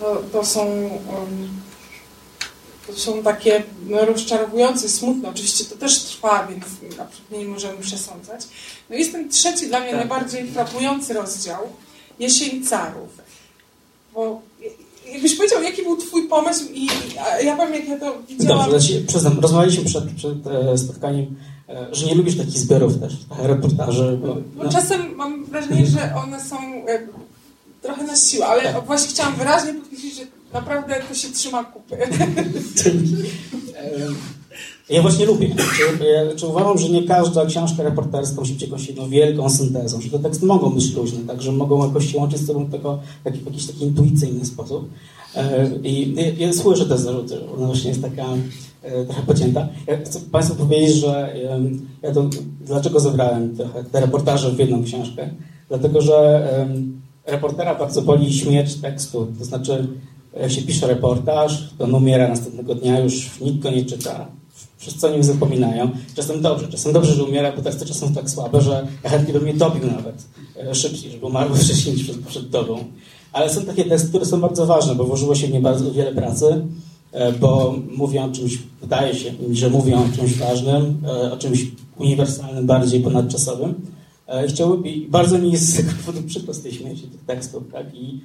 [0.00, 0.90] No, to są
[2.92, 5.28] to są takie no, rozczarowujące, smutne.
[5.28, 6.64] Oczywiście to też trwa, więc
[7.00, 8.40] absolutnie nie możemy przesądzać.
[8.90, 9.98] No jest ten trzeci dla mnie tak.
[9.98, 11.68] najbardziej frapujący rozdział,
[12.18, 13.28] Jesień Carów
[14.18, 14.40] bo
[15.12, 16.86] jakbyś powiedział, jaki był twój pomysł i
[17.44, 18.70] ja powiem, jak ja to widziałam.
[18.70, 21.36] Dobrze, znaczy, przyznam, rozmawialiśmy przed, przed e, spotkaniem,
[21.68, 24.18] e, że nie lubisz takich zbiorów też, reportaży.
[24.22, 24.72] Bo, bo no.
[24.72, 26.56] czasem mam wrażenie, że one są
[26.88, 27.06] e,
[27.82, 28.86] trochę na siłę, ale tak.
[28.86, 29.74] właśnie chciałam wyraźnie
[30.52, 31.96] naprawdę to się trzyma kupy.
[34.90, 35.54] Ja właśnie lubię.
[35.56, 40.10] Czy, czy uważam, że nie każda książka reporterska musi być jakąś jedną wielką syntezą, że
[40.10, 43.66] te teksty mogą być luźne, tak, że mogą jakoś się łączyć z sobą w jakiś
[43.66, 44.90] taki intuicyjny sposób.
[45.36, 48.24] E, I ja, ja słyszę te zarzuty, ona właśnie jest taka
[48.82, 49.68] e, trochę pocięta.
[49.86, 51.34] Ja chcę Państwu powiedzieć, że
[52.02, 52.30] ja to,
[52.60, 55.30] dlaczego zebrałem trochę te reportaże w jedną książkę?
[55.68, 56.48] Dlatego, że
[57.26, 59.26] reportera bardzo boli śmierć tekstu.
[59.38, 59.88] To znaczy,
[60.40, 64.28] jak się pisze reportaż, to on umiera następnego dnia, już nikt go nie czyta
[64.78, 65.90] wszyscy o nim zapominają.
[66.16, 69.34] Czasem dobrze, czasem dobrze, że umiera, bo teksty czasem są tak słabe, że ja chętnie
[69.34, 70.24] bym je dobił nawet
[70.56, 72.84] e, szybciej, żeby umarły wcześniej niż przed tobą.
[73.32, 76.12] Ale są takie teksty, które są bardzo ważne, bo włożyło się w nie bardzo wiele
[76.12, 76.64] pracy,
[77.12, 81.66] e, bo mówią o czymś, wydaje się że mówią o czymś ważnym, e, o czymś
[81.98, 83.74] uniwersalnym, bardziej ponadczasowym.
[84.46, 87.62] I chciałbym, i bardzo mi jest z tego powodu przykro z tej śmierci tych tekstów,
[87.72, 87.86] tak?
[87.94, 88.20] I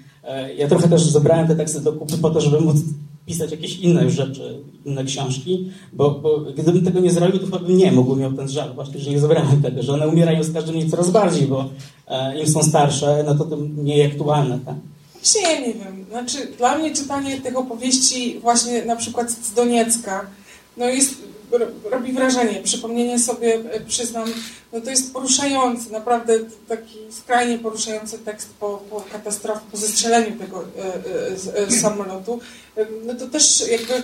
[0.58, 2.78] ja trochę też zebrałem te teksty do kupy po to, żeby móc
[3.26, 7.78] pisać jakieś inne rzeczy, inne książki, bo, bo gdybym tego nie zrobił, to chyba bym
[7.78, 10.76] nie mógł, miał ten żal właśnie, że nie zebrałem tego, że one umierają z każdym
[10.76, 11.70] dniem coraz bardziej, bo
[12.08, 14.76] e, im są starsze, no to to mniej aktualne, tak?
[15.14, 16.06] Właśnie ja nie wiem.
[16.10, 20.26] Znaczy, dla mnie czytanie tych opowieści właśnie na przykład z Doniecka,
[20.78, 21.16] no jest
[21.92, 22.62] robi wrażenie.
[22.64, 24.30] Przypomnienie sobie, e, przyznam,
[24.74, 26.34] no to jest poruszający, naprawdę
[26.68, 30.64] taki skrajnie poruszający tekst po, po katastrofie, po zestrzeleniu tego
[31.56, 32.40] e, samolotu.
[33.06, 34.04] No to też jakby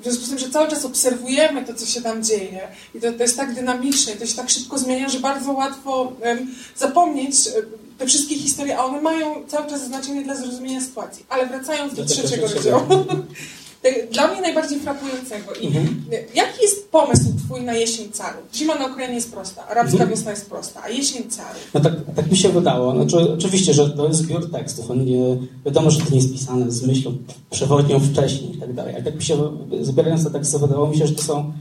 [0.00, 3.12] w związku z tym, że cały czas obserwujemy to, co się tam dzieje i to,
[3.12, 6.12] to jest tak dynamiczne, to się tak szybko zmienia, że bardzo łatwo
[6.76, 7.34] zapomnieć
[7.98, 11.26] te wszystkie historie, a one mają cały czas znaczenie dla zrozumienia sytuacji.
[11.28, 12.86] Ale wracając do trzeciego rozdziału.
[14.12, 15.54] Dla mnie najbardziej frapującego.
[15.60, 16.04] I mhm.
[16.34, 18.42] Jaki jest pomysł twój na jesień carów?
[18.54, 20.10] Zima na Ukrainie jest prosta, arabska mhm.
[20.10, 21.70] wiosna jest prosta, a jesień carów?
[21.74, 22.92] No tak, tak mi się wydało.
[22.92, 24.90] Znaczy, oczywiście, że to jest zbiór tekstów.
[24.90, 27.16] On nie, wiadomo, że to nie jest pisane z myślą
[27.50, 28.96] przewodnią wcześniej i tak dalej.
[28.96, 29.36] A tak mi się,
[29.82, 31.52] zbierając te teksty, wydawało mi się, że to są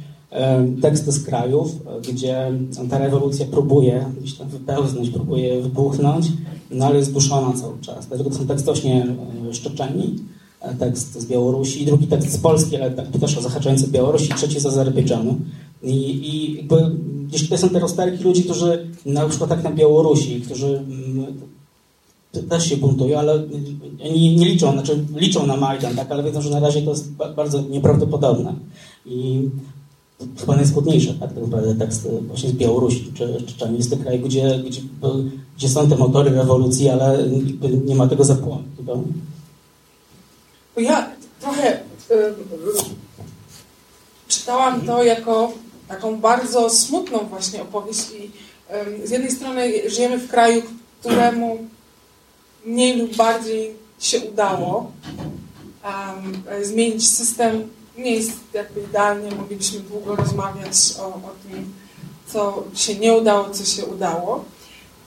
[0.81, 1.71] teksty z krajów,
[2.09, 2.51] gdzie
[2.89, 6.27] ta rewolucja próbuje gdzieś tam wypełznąć, próbuje wybuchnąć,
[6.71, 8.07] no ale jest duszona cały czas.
[8.07, 9.05] Dlatego to są teksty właśnie
[9.49, 10.36] e, Szczeczeni, e,
[10.73, 15.35] tekst z Białorusi, drugi tekst z Polski, ale tak, też zahaczający Białorusi, trzeci z Azerbejdżanu.
[15.83, 16.91] I, i jakby
[17.27, 21.25] gdzieś tutaj są te rozterki ludzi, którzy na przykład tak na Białorusi, którzy mm,
[22.49, 23.43] też się buntują, ale
[24.15, 27.11] nie, nie liczą, znaczy liczą na Majdan, tak, ale wiedzą, że na razie to jest
[27.35, 28.53] bardzo nieprawdopodobne.
[29.05, 29.49] I
[30.39, 34.19] chyba najskutniejsze, tak, tak naprawdę tekst właśnie z Białorusi, czy, czy, czy jest to kraj,
[34.19, 34.81] gdzie, gdzie,
[35.57, 37.29] gdzie są te motory rewolucji, ale
[37.85, 38.63] nie ma tego zapłonu.
[40.77, 41.09] Bo ja
[41.39, 41.79] trochę
[42.11, 42.33] y,
[44.27, 45.51] czytałam to jako
[45.87, 48.31] taką bardzo smutną właśnie opowieść i
[49.03, 50.61] y, z jednej strony żyjemy w kraju,
[50.99, 51.67] któremu
[52.65, 54.91] mniej lub bardziej się udało
[55.83, 57.69] um, zmienić system.
[57.97, 61.73] Nie jest jakby idealnie, moglibyśmy długo rozmawiać o, o tym,
[62.27, 64.45] co się nie udało, co się udało,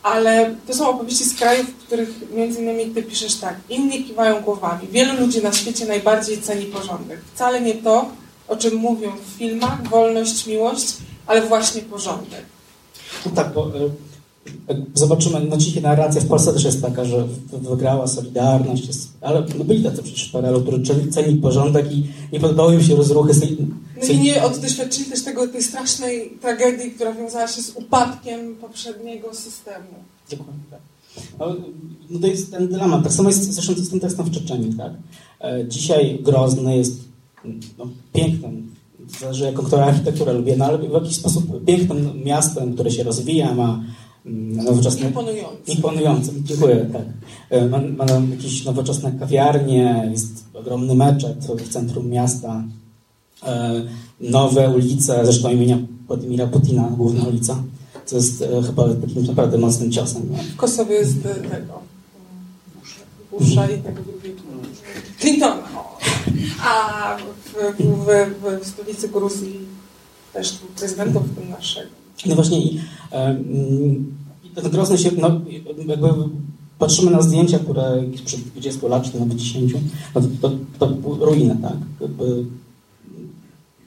[0.02, 4.40] ale to są opowieści z krajów, w których między innymi ty piszesz tak, inni kiwają
[4.40, 4.88] głowami.
[4.92, 7.20] Wielu ludzi na świecie najbardziej ceni porządek.
[7.34, 8.08] Wcale nie to,
[8.48, 12.44] o czym mówią w filmach, wolność, miłość, ale właśnie porządek.
[13.26, 13.70] No tak, bo e,
[14.94, 19.64] zobaczymy, no dzisiaj narracja w Polsce też jest taka, że wygrała Solidarność, jest, ale no
[19.64, 23.34] byli tacy przecież w PRL-u, którzy cenili porządek i nie podobały im się rozruchy.
[24.00, 29.34] No i nie doświadczyli też tego, tej strasznej tragedii, która wiązała się z upadkiem poprzedniego
[29.34, 29.88] systemu.
[30.30, 30.80] Dokładnie tak.
[31.38, 31.56] No,
[32.10, 33.02] no to jest ten dylemat.
[33.02, 34.92] Tak samo jest zresztą z tym tekstem w Czeczeniu, tak?
[35.40, 37.00] E, dzisiaj Grozny jest
[37.78, 38.74] no, pięknym,
[39.20, 43.54] zależy jaką którą architekturę lubię, no ale w jakiś sposób pięknym miastem, które się rozwija,
[43.54, 43.84] ma
[44.26, 45.06] Mm, nowoczesne...
[45.06, 45.72] Imponujące.
[45.72, 47.02] Imponujące, dziękuję, tak.
[47.50, 52.64] E, ma, ma jakieś nowoczesne kawiarnie, jest ogromny meczet w centrum miasta,
[54.20, 57.62] nowe ulice, zresztą imienia Władimira Putina, główna ulica,
[58.06, 60.22] co jest e, chyba takim naprawdę mocnym ciosem.
[60.22, 61.80] W Kosowie jest tego
[63.30, 64.40] Busha i tego drugiego
[65.18, 65.62] Clintona.
[66.64, 69.58] A w, w, w, stolicy Gruzji
[70.32, 71.90] też prezydentów naszego.
[72.26, 72.80] No właśnie i,
[74.44, 75.40] i ten Grozny się, no,
[75.86, 76.08] jakby
[76.78, 79.72] patrzymy na zdjęcia, które przed 20 lat, czy nawet 10,
[80.14, 81.76] no to, to, to ruiny, tak?
[82.00, 82.44] Jakby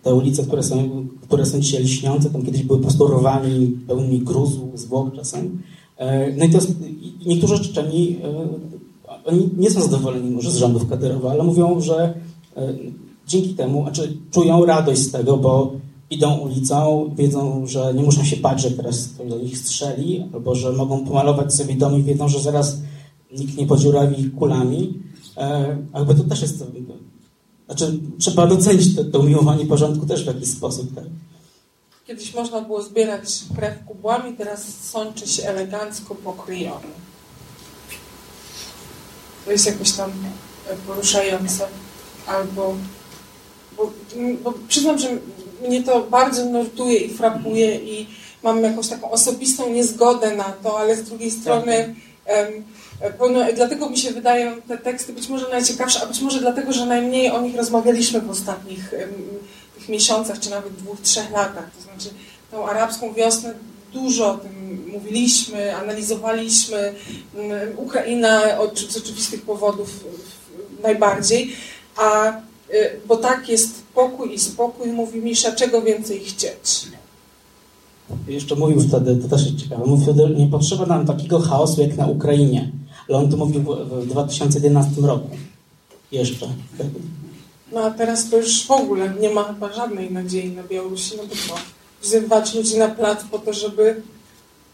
[0.04, 4.20] te ulice, które są, które są dzisiaj lśniące, tam kiedyś były po prostu rowami pełnymi
[4.20, 5.62] gruzu, zwłok czasem.
[5.98, 6.76] E, no i to jest,
[7.26, 8.48] niektórzy Czeczeni, e,
[9.26, 12.13] oni nie są zadowoleni może z rządów Kadyrowa, ale mówią, że
[12.58, 12.74] e,
[13.28, 15.72] dzięki temu, znaczy czują radość z tego, bo
[16.10, 20.56] idą ulicą, wiedzą, że nie muszą się bać, że teraz ktoś do nich strzeli, albo
[20.56, 22.82] że mogą pomalować sobie dom i wiedzą, że zaraz
[23.39, 24.94] nikt nie podziurawi kulami.
[25.94, 26.66] Jakby to też jest...
[27.65, 31.04] Znaczy, trzeba docenić to, to umiłowanie porządku też w jakiś sposób, tak?
[32.08, 36.88] Kiedyś można było zbierać krew kubłami, teraz sączy się elegancko pokryjony.
[39.45, 40.12] To jest jakoś tam
[40.88, 41.67] poruszające.
[42.28, 42.76] Albo...
[43.78, 43.91] Bo,
[44.43, 45.17] bo przyznam, że
[45.67, 48.08] mnie to bardzo nurtuje i frapuje i
[48.43, 51.95] mam jakąś taką osobistą niezgodę na to, ale z drugiej strony
[52.27, 52.63] um,
[53.55, 57.31] dlatego mi się wydają te teksty być może najciekawsze, a być może dlatego, że najmniej
[57.31, 58.91] o nich rozmawialiśmy w ostatnich
[59.75, 61.65] tych miesiącach, czy nawet dwóch, trzech latach.
[61.77, 62.15] To znaczy
[62.51, 63.53] tą arabską wiosnę
[63.93, 66.93] dużo o tym mówiliśmy, analizowaliśmy.
[67.77, 69.89] Ukraina od, z oczywistych powodów
[70.83, 71.55] najbardziej,
[71.95, 72.38] a
[72.73, 76.86] y, bo tak jest pokój i spokój, mówi Misza, czego więcej chcieć.
[78.28, 81.98] Jeszcze mówił wtedy, to też jest ciekawe, mówił wtedy, nie potrzeba nam takiego chaosu jak
[81.98, 82.72] na Ukrainie,
[83.10, 83.63] ale on to mówił
[84.02, 85.30] w 2011 roku.
[86.12, 86.48] Jeszcze.
[87.72, 91.24] No a teraz to już w ogóle nie ma chyba żadnej nadziei na Białorusi, no
[91.24, 91.62] bo co?
[92.02, 94.02] Wzywać ludzi na plac po to, żeby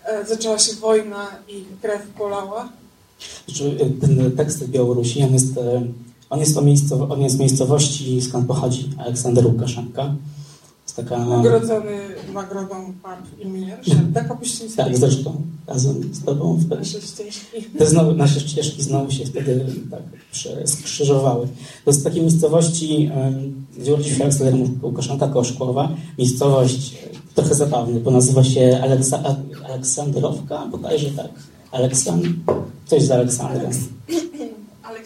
[0.05, 2.69] e, zaczęła się wojna i krew polała?
[3.47, 5.59] Znaczy, e, ten tekst Białorusi, on jest
[6.29, 10.13] on jest, to miejscowo, on jest z miejscowości, skąd pochodzi Aleksander Łukaszenka.
[10.85, 11.17] Z Taka...
[11.17, 11.99] Nagrodzony
[12.33, 14.77] nagrodą PAP i Mir, Szerdek Opuściński.
[14.77, 16.59] Tak, zresztą razem z tobą.
[16.69, 17.61] Nasze ścieżki.
[17.77, 20.01] Te znowu, nasze ścieżki znowu się wtedy tak
[20.65, 21.47] skrzyżowały.
[21.85, 23.09] To jest takiej miejscowości,
[23.77, 25.95] gdzie urodził się Aleksander Łukaszenka Koszkowa.
[26.17, 29.23] Miejscowość e, trochę zabawna, bo nazywa się Aleksa,
[29.69, 31.31] Aleksandrowka, bodajże tak.
[31.71, 32.25] Aleksand...
[32.85, 33.65] Coś z Aleksandrem.
[33.65, 33.79] Aleks...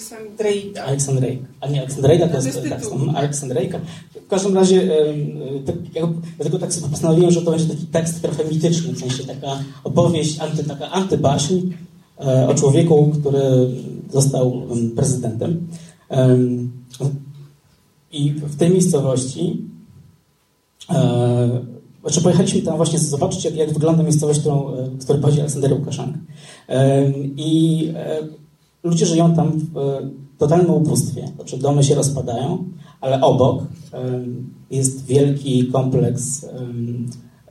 [0.04, 0.84] Aleksandrejka.
[0.84, 1.46] Aleksandrejka.
[1.62, 2.82] A nie, Aleksandrejka to jest, tak,
[3.16, 3.80] Aleksandrejka.
[4.26, 4.89] W każdym razie,
[5.66, 9.24] tak, ja, dlatego tak sobie postanowiłem, że to będzie taki tekst trochę mityczny, w sensie
[9.24, 11.56] taka opowieść, anty, taka antybaśń
[12.20, 13.42] e, o człowieku, który
[14.12, 14.62] został
[14.96, 15.68] prezydentem.
[18.12, 19.62] I w tej miejscowości
[20.89, 21.62] e,
[22.02, 25.78] znaczy pojechaliśmy tam właśnie zobaczyć, jak, jak wygląda miejscowość, którą, e, w której pochodzi Aleksander.
[27.38, 27.94] I
[28.84, 31.32] ludzie żyją tam w totalnym ubóstwie.
[31.36, 32.63] Znaczy domy się rozpadają,
[33.02, 33.63] ale obok
[34.72, 36.46] jest wielki kompleks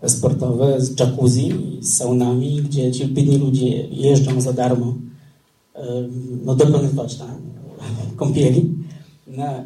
[0.06, 4.94] sportowy z jacuzzi, z saunami, gdzie ci biedni ludzie jeżdżą za darmo
[6.44, 7.28] no, dokonywać tam
[8.16, 8.74] kąpieli.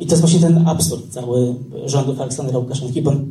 [0.01, 3.29] I to jest właśnie ten absurd cały rządów Aleksandra Łukaszenki, bo on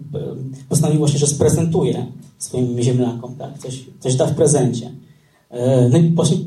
[0.70, 2.06] postanowił właśnie, że sprezentuje
[2.38, 3.60] swoim ziemlakom, tak?
[3.60, 4.92] coś, coś da w prezencie.
[5.50, 6.38] E, no i właśnie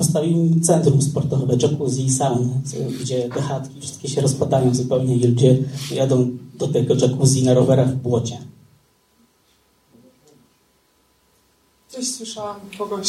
[0.00, 2.60] postawił centrum sportowe, jacuzzi, sauny,
[3.00, 5.58] gdzie te chatki wszystkie się rozpadają zupełnie i ludzie
[5.90, 8.38] jadą do tego jacuzzi na rowerach w błocie.
[11.88, 13.08] Coś słyszałam kogoś,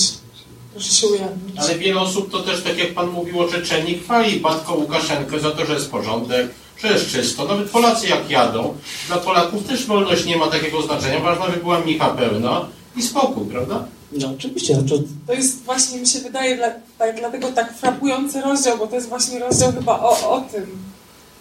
[0.71, 1.57] proszę się ujawnić.
[1.57, 5.51] Ale wiele osób to też, tak jak Pan mówił o Czeczeni, chwali Batko Łukaszenkę za
[5.51, 7.45] to, że jest porządek, że jest czysto.
[7.45, 8.73] Nawet Polacy jak jadą,
[9.07, 11.19] dla Polaków też wolność nie ma takiego znaczenia.
[11.19, 13.87] Ważna by była micha pełna i spokój, prawda?
[14.11, 14.75] No oczywiście.
[14.75, 15.03] Znaczy...
[15.27, 19.09] To jest właśnie, mi się wydaje, dla, tak, dlatego tak frapujący rozdział, bo to jest
[19.09, 20.65] właśnie rozdział chyba o, o tym,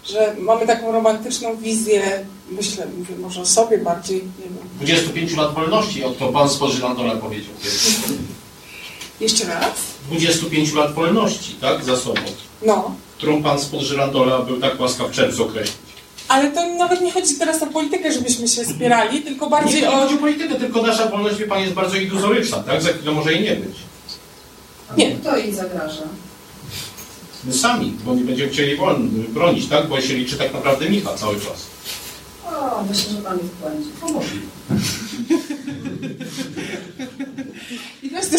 [0.05, 4.69] że mamy taką romantyczną wizję, myślę, mówię może o sobie bardziej, nie wiem.
[4.77, 7.55] 25 lat wolności, o to pan z Pożylandola powiedział
[9.21, 9.75] Jeszcze raz?
[10.07, 12.21] 25 lat wolności, tak, za sobą.
[12.67, 12.95] No.
[13.17, 15.90] Którą pan z Pożylandola był tak łaskaw w czerwcu określić.
[16.31, 19.93] Ale to nawet nie chodzi teraz o politykę, żebyśmy się spierali, tylko bardziej nie, o...
[19.93, 22.83] Nie chodzi o politykę, tylko nasza wolność, wie Pan, jest bardzo iluzoryczna, tak?
[22.83, 23.77] Za chwilę może jej nie być.
[24.97, 25.17] Nie.
[25.17, 26.03] Kto jej zagraża?
[27.45, 28.79] My sami, bo nie będziemy chcieli
[29.29, 29.89] bronić, tak?
[29.89, 31.67] Bo się liczy tak naprawdę Micha cały czas.
[32.47, 33.91] O, myślę, że Pan jest w błędzie.
[34.01, 34.47] To możliwe.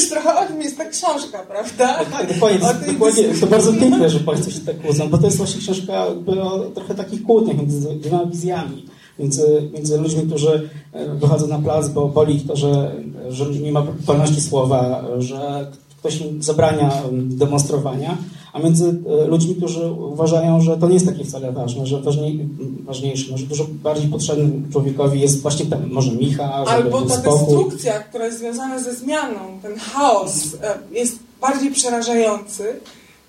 [0.02, 1.98] To jest też trochę o tym jest ta książka, prawda?
[2.00, 2.60] No tak, dokładnie.
[2.60, 6.06] To, dokładnie, to bardzo piękne, że Państwo się tak kłócą, bo to jest właśnie książka
[6.42, 8.86] o trochę takich kłótniach między dwiema wizjami.
[9.20, 12.92] Między, między ludźmi, którzy e, wychodzą na plac, bo boli ich to, że,
[13.30, 18.18] że nie ma wolności słowa, że ktoś im zabrania demonstrowania,
[18.54, 22.50] a między e, ludźmi, którzy uważają, że to nie jest takie wcale ważne, że ważniej,
[22.86, 27.40] ważniejsze, może dużo bardziej potrzebnym człowiekowi jest właśnie ten, może Micha, Albo ta spokój.
[27.40, 30.34] destrukcja, która jest związana ze zmianą, ten chaos
[30.64, 32.80] e, jest bardziej przerażający,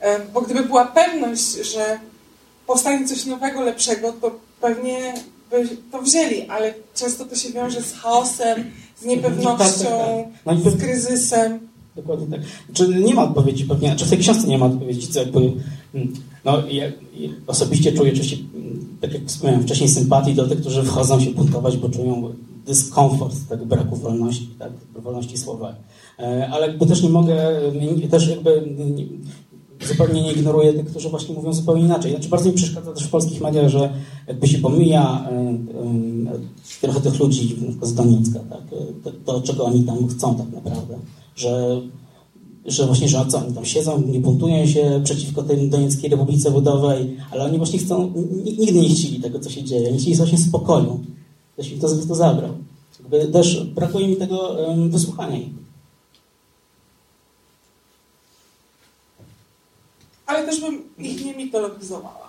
[0.00, 1.98] e, bo gdyby była pewność, że
[2.66, 4.30] powstanie coś nowego, lepszego, to
[4.60, 5.14] pewnie
[5.50, 8.64] by to wzięli, ale często to się wiąże z chaosem,
[9.00, 9.74] z niepewnością, tak,
[10.44, 10.64] tak, tak.
[10.64, 11.71] No z kryzysem.
[11.96, 12.40] Dokładnie tak.
[12.72, 15.38] Czy nie ma odpowiedzi pewnie, czy w tej książce nie ma odpowiedzi, co jakby,
[15.94, 16.12] mm,
[16.44, 16.84] no ja,
[17.46, 21.76] osobiście czuję oczywiście, mm, tak jak wspomniałem wcześniej, sympatii do tych, którzy wchodzą się buntować,
[21.76, 22.32] bo czują
[22.66, 25.74] dyskomfort tego braku wolności, tak, wolności słowa.
[26.18, 27.36] E, ale jakby też nie mogę,
[28.10, 29.04] też jakby nie,
[29.86, 32.10] zupełnie nie ignoruję tych, którzy właśnie mówią zupełnie inaczej.
[32.10, 33.92] Znaczy bardzo mi przeszkadza też w polskich mediach, że
[34.28, 38.62] jakby się pomija y, y, trochę tych ludzi z Doniecka, tak,
[39.04, 40.98] to, to, czego oni tam chcą tak naprawdę
[41.36, 41.80] że,
[42.66, 47.16] że właśnie, że co, oni tam siedzą, nie buntują się przeciwko tej Donieckiej Republice Budowej,
[47.30, 48.12] ale oni właśnie chcą,
[48.58, 49.88] nigdy nie chcieli tego, co się dzieje.
[49.88, 51.00] Oni chcieli właśnie spokoju.
[51.52, 52.50] Ktoś mi to, to zabrał.
[53.00, 55.38] Jakby też brakuje mi tego um, wysłuchania
[60.26, 62.28] Ale też bym ich nie mitologizowała.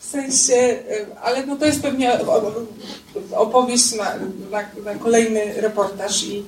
[0.00, 0.78] w sensie,
[1.22, 2.18] ale no to jest pewnie
[3.36, 4.04] opowieść na,
[4.50, 6.44] na, na kolejny reportaż i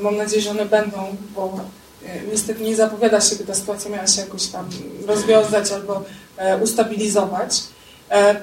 [0.00, 1.60] Mam nadzieję, że one będą, bo
[2.06, 4.68] e, niestety nie zapowiada się, by ta sytuacja miała się jakoś tam
[5.06, 6.02] rozwiązać albo
[6.36, 7.62] e, ustabilizować.
[8.10, 8.40] E,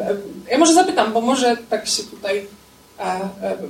[0.52, 2.48] ja może zapytam, bo może tak się tutaj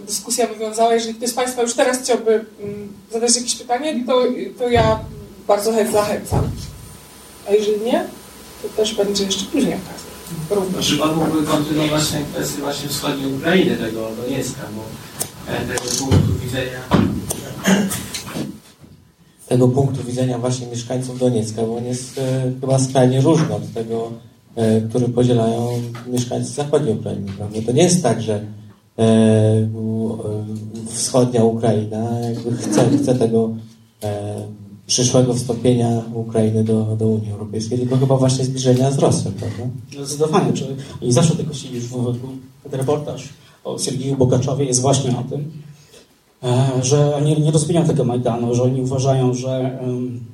[0.08, 0.93] dyskusja wywiązała.
[0.93, 4.23] Jeżeli ktoś z Państwa już teraz chciałby mm, zadać jakieś pytanie, to,
[4.60, 4.99] to ja
[5.47, 6.49] bardzo zachęcam.
[7.47, 8.06] A jeżeli nie,
[8.62, 10.07] to też będzie jeszcze później okazja.
[10.49, 10.88] Również.
[10.88, 14.82] Czy Pan mógłby kontynuować tę kwestię właśnie wschodniej Ukrainy, tego Doniecka, bo
[15.48, 16.80] tego punktu widzenia
[19.48, 24.12] tego punktu widzenia właśnie mieszkańców Doniecka, bo on jest e, chyba skrajnie różny od tego
[24.56, 25.70] e, który podzielają
[26.08, 27.32] mieszkańcy zachodniej Ukrainy.
[27.38, 27.62] Prawda?
[27.66, 29.68] To nie jest tak, że e, e,
[30.88, 33.50] wschodnia Ukraina jakby chce, chce tego
[34.04, 34.36] e,
[34.88, 39.64] przyszłego wstąpienia Ukrainy do, do Unii Europejskiej, tylko chyba właśnie zbliżenia z Rosją, prawda?
[39.91, 40.54] Zdecydowanie.
[40.54, 43.30] Czy oni zawsze tego chcieli już w, w, ten reportaż
[43.68, 45.51] o Sergiju Bogaczowie jest właśnie o tym,
[46.43, 50.26] e, że oni nie rozumieją tego Majdanu, że oni uważają, że em,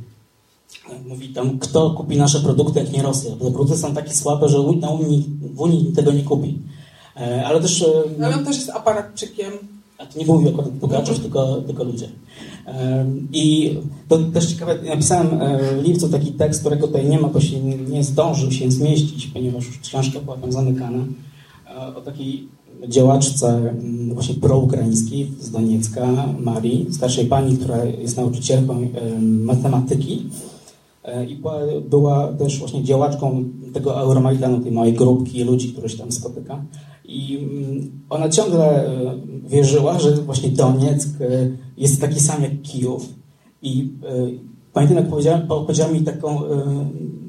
[1.08, 3.32] mówi tam, kto kupi nasze produkty, jak nie Rosja.
[3.32, 6.60] Te produkty są takie słabe, że na Unii, w Unii tego nie kupi.
[7.18, 7.82] E, ale też...
[7.82, 9.52] e, Ale on też jest aparatczykiem.
[9.98, 12.10] a to nie mówił akurat Bogaczow, tylko, tylko ludzie.
[13.34, 13.78] I
[14.08, 17.60] to też ciekawe, napisałem e, w lipcu taki tekst, którego tutaj nie ma, bo się
[17.60, 21.06] nie, zdążył się zmieścić, ponieważ już książka była tam zamykana,
[21.68, 22.48] e, o takiej
[22.88, 26.08] działaczce mm, właśnie proukraińskiej z Doniecka,
[26.40, 30.30] Marii, starszej pani, która jest nauczycielką em, matematyki
[31.04, 31.42] E, i
[31.90, 36.66] była, też właśnie działaczką tego Euromajdanu, tej małej grupki ludzi, które się tam spotyka.
[37.06, 39.16] I mm, ona ciągle e,
[39.48, 41.26] wierzyła, że właśnie Donieck e,
[41.78, 43.10] jest taki sam jak Kijów.
[43.62, 43.90] I
[44.74, 46.42] pamiętam, jak powiedziała, powiedziała mi taką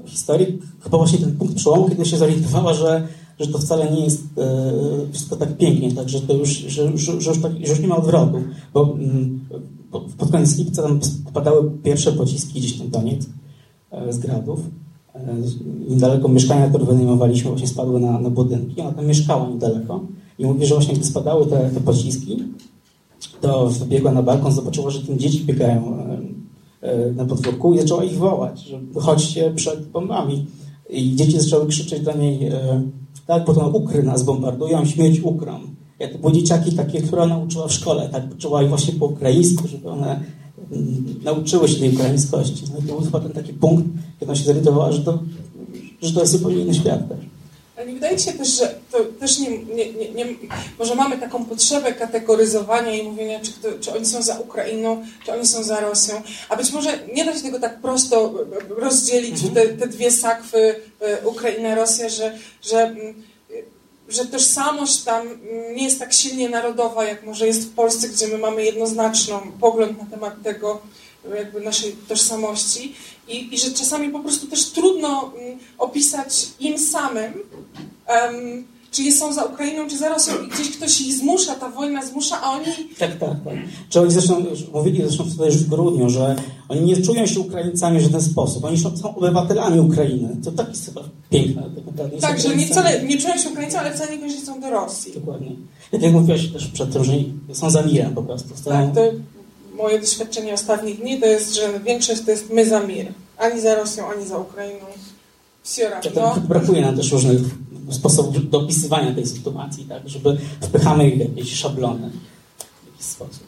[0.04, 0.46] historię,
[0.80, 3.08] chyba właśnie ten punkt przełomu, kiedy się zorientowała, że,
[3.40, 4.72] że to wcale nie jest e,
[5.12, 7.88] wszystko tak pięknie, tak, że to już, że, że, że, już, tak, że już nie
[7.88, 8.38] ma odwrotu.
[8.74, 9.40] Bo mm,
[9.90, 11.00] po- pod koniec lipca tam
[11.32, 13.30] padały pierwsze pociski gdzieś tam Donieck
[13.90, 14.60] e, z gradów.
[15.14, 15.36] E,
[15.88, 18.80] Niedaleko mieszkania, które wynajmowaliśmy, właśnie spadły na, na budynki.
[18.80, 20.00] Ona tam mieszkała niedaleko
[20.38, 22.42] i mówi, że właśnie gdy spadały te, te pociski,
[23.40, 26.18] to wybiegła na balkon, zobaczyła, że tam dzieci biegają e,
[26.88, 30.46] e, na podwórku i zaczęła ich wołać, że chodźcie przed bombami.
[30.90, 32.82] I dzieci zaczęły krzyczeć do niej, e,
[33.26, 35.76] tak, to ukry nas bombardują, śmierć ukrom.
[35.98, 39.06] Jak to były dzieciaki takie, które ona uczyła w szkole, tak, uczyła ich właśnie po
[39.06, 40.20] ukraińsku, żeby one
[40.72, 42.64] mm, nauczyły się tej ukraińskości.
[42.72, 43.84] No i to był ten taki punkt,
[44.20, 45.18] kiedy ona się zorientowała, że to,
[46.02, 47.18] że to jest zupełnie inny świat też.
[47.76, 50.26] Ale nie wydaje się też, że to też nie, nie, nie, nie,
[50.78, 55.32] może mamy taką potrzebę kategoryzowania i mówienia, czy, kto, czy oni są za Ukrainą, czy
[55.32, 58.34] oni są za Rosją, a być może nie da się tego tak prosto
[58.70, 63.22] e, rozdzielić w te, te dwie sakwy, e, Ukraina, Rosja, że, że, mm,
[64.08, 65.38] że tożsamość tam
[65.74, 69.98] nie jest tak silnie narodowa, jak może jest w Polsce, gdzie my mamy jednoznaczną pogląd
[69.98, 70.82] na temat tego,
[71.36, 72.94] jakby naszej tożsamości
[73.28, 77.32] i, i że czasami po prostu też trudno mm, opisać im samym,
[78.06, 78.64] em,
[78.94, 82.40] czy są za Ukrainą, czy za Rosją i gdzieś ktoś ich zmusza, ta wojna zmusza,
[82.42, 82.64] a oni
[82.98, 83.54] Tak, tak, tak.
[83.88, 86.36] Czy oni zresztą mówili zresztą tutaj już w grudniu, że
[86.68, 88.64] oni nie czują się Ukraińcami w żaden sposób.
[88.64, 90.36] Oni są, obywatelami Ukrainy.
[90.44, 91.00] To tak jest chyba
[91.30, 91.62] piękne.
[91.96, 92.12] Tak.
[92.12, 94.70] Nie są tak, że nie, wcale, nie czują się Ukraińcami, ale wcale niekoniecznie są do
[94.70, 95.12] Rosji.
[95.12, 95.50] Dokładnie.
[95.90, 97.12] Tak jak mówiłaś też przed tym, że
[97.52, 98.48] są za mirem po prostu.
[98.64, 99.00] Tak, to
[99.74, 103.12] moje doświadczenie ostatnich dni to jest, że większość to jest my za mir.
[103.38, 104.86] Ani za Rosją, ani za Ukrainą.
[105.62, 106.36] Wsiora, Czy no.
[106.48, 107.40] brakuje nam też różnych
[107.90, 112.10] sposobów do opisywania tej sytuacji, tak, żeby wpychamy ich w jakieś szablony
[112.82, 113.42] w jakiś sposób.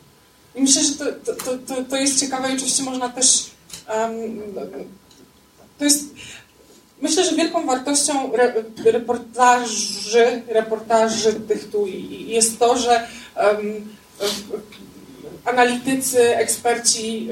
[0.54, 1.04] I myślę, że to,
[1.34, 3.46] to, to, to, jest ciekawe i oczywiście można też.
[3.88, 4.40] em,
[5.78, 6.04] to jest.
[7.02, 8.54] Myślę, że wielką wartością re,
[8.84, 11.86] reportaży, reportaży tych tu
[12.26, 13.88] jest to, że em,
[15.46, 17.28] analitycy, eksperci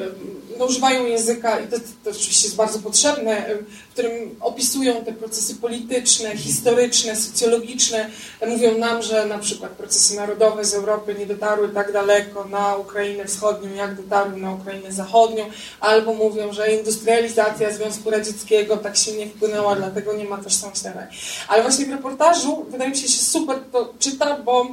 [0.59, 3.47] no, używają języka, i to, to oczywiście jest bardzo potrzebne,
[3.91, 8.11] w którym opisują te procesy polityczne, historyczne, socjologiczne.
[8.47, 13.25] Mówią nam, że na przykład procesy narodowe z Europy nie dotarły tak daleko na Ukrainę
[13.25, 15.45] Wschodnią, jak dotarły na Ukrainę Zachodnią,
[15.81, 20.75] albo mówią, że industrializacja Związku Radzieckiego tak silnie wpłynęła, dlatego nie ma tożsamości.
[21.49, 24.67] Ale właśnie w reportażu wydaje mi się, się super to czyta, bo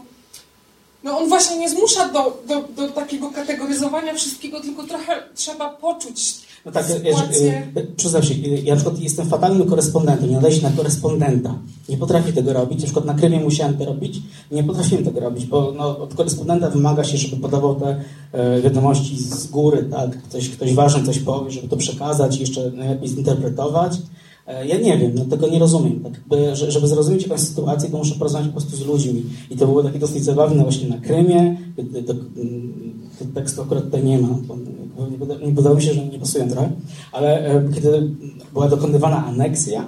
[1.04, 6.41] no on właśnie nie zmusza do, do, do takiego kategoryzowania wszystkiego, tylko trochę trzeba poczuć
[6.66, 7.72] No tak, sytuację.
[7.76, 11.56] ja, przyznam się, ja na przykład jestem fatalnym korespondentem, nie się na korespondenta.
[11.89, 14.22] Nie potrafię tego robić, na przykład na Krymie musiałem to robić,
[14.52, 19.18] nie potrafiłem tego robić, bo no, od korespondenta wymaga się, żeby podawał te e, wiadomości
[19.24, 23.93] z góry, tak, ktoś, ktoś ważny coś powie, żeby to przekazać, jeszcze najlepiej zinterpretować.
[24.48, 26.00] E, Ja nie wiem, no, tego nie rozumiem.
[26.00, 29.24] Tak, jakby, że- żeby zrozumieć jakąś sytuację, to muszę porozmawiać po prostu z ludźmi.
[29.50, 31.58] I to było takie dosyć zabawne właśnie na Krymie.
[32.08, 32.20] To, to,
[33.56, 34.28] to akurat tutaj nie ma,
[35.12, 36.70] nie wyda- nie wydało mi się, że nie pasują trochę.
[37.12, 38.10] Ale e, kiedy
[38.54, 39.88] była dokonywana aneksja,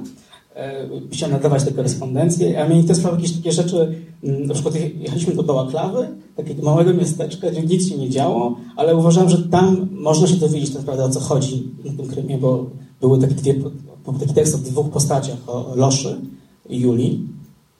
[0.55, 5.33] e, chciałem nadawać te korespondencje, a mnie interesowały jakieś takie rzeczy, mm, na przykład jechaliśmy
[5.35, 10.27] do Bałaklawy, takiego małego miasteczka, gdzie nic się nie działo, ale uważałem, że tam można
[10.27, 12.65] się dowiedzieć tak naprawdę o co chodzi na tym Krymie, bo
[13.01, 13.53] były takie dwie,
[14.11, 16.21] był taki tekst o dwóch postaciach, o Loszy
[16.69, 17.27] i Julii.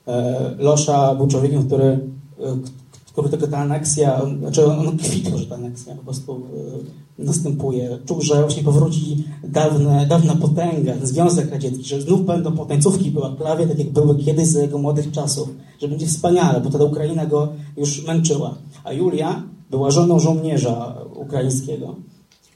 [0.07, 2.57] E, Losza był człowiekiem, który, e,
[3.05, 6.36] który tylko ta aneksja, znaczy on kwitł, że ta aneksja po prostu
[7.19, 7.99] e, następuje.
[8.05, 13.36] Czuł, że właśnie powróci dawne, dawna potęga, ten Związek Radziecki, że znów będą potańcówki była
[13.36, 15.49] klawie, tak jak były kiedyś za jego młodych czasów,
[15.82, 17.47] że będzie wspaniale, bo wtedy Ukraina go
[17.78, 18.55] już męczyła.
[18.84, 21.95] A Julia była żoną żołnierza ukraińskiego,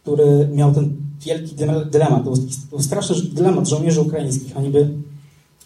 [0.04, 1.56] który miał ten wielki
[1.92, 2.34] dylemat, to
[2.70, 4.58] był, straszny dylemat żołnierzy ukraińskich.
[4.58, 4.90] Oni by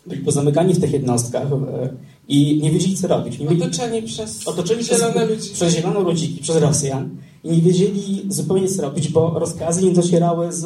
[0.05, 1.89] byli pozamykani w tych jednostkach e,
[2.27, 3.39] i nie wiedzieli, co robić.
[3.39, 5.53] Nie mieli, Otoczeni przez otoczeni zielone przez, ludzi.
[5.53, 7.09] przez zielono ludziki, przez Rosjan
[7.43, 10.59] i nie wiedzieli zupełnie co robić, bo rozkazy nie docierały z,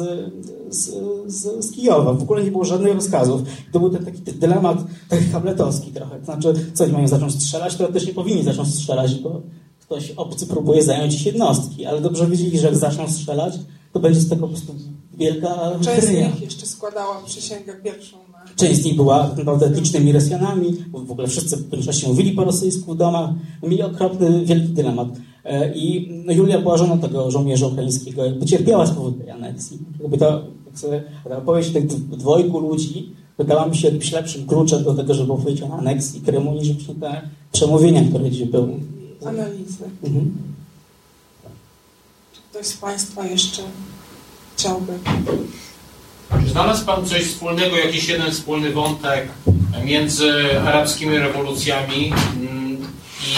[0.70, 0.90] z,
[1.26, 2.12] z, z Kijowa.
[2.12, 3.42] W ogóle nie było żadnych rozkazów.
[3.72, 4.78] To był ten taki dylemat
[5.08, 6.18] taki hamletowski trochę.
[6.18, 9.42] To znaczy, co oni mają zacząć strzelać, to też nie powinni zacząć strzelać, bo
[9.80, 13.54] ktoś obcy próbuje zająć ich jednostki, ale dobrze wiedzieli, że jak zaczną strzelać,
[13.96, 14.74] to będzie z tego po prostu
[15.18, 15.48] wielka
[15.80, 20.72] Część z nich jeszcze składała przysięgę pierwszą na Część z nich była naprawdę etnicznymi Rosjanami,
[20.88, 23.30] bo w ogóle wszyscy w większości mówili po rosyjsku w domach,
[23.62, 25.08] mieli okropny, wielki dylemat.
[25.44, 29.78] E, I no, Julia była żoną tego żołnierza ukraińskiego, jakby cierpiała z powodu tej aneksji.
[30.00, 30.42] Jakby to,
[31.28, 35.62] ta opowieść tych dwojgu ludzi wydała mi się jakimś lepszym kluczem do tego, żeby opowiedzieć
[35.62, 36.68] o aneksji Krymu, niż
[37.00, 37.22] te
[37.52, 38.68] przemówienia, które gdzieś były.
[39.26, 39.84] analizy.
[40.04, 40.55] Mhm.
[42.56, 43.62] Ktoś z Państwa jeszcze
[44.56, 44.98] chciałby?
[46.42, 49.28] Czy znalazł Pan coś wspólnego, jakiś jeden wspólny wątek
[49.84, 52.76] między arabskimi rewolucjami mm,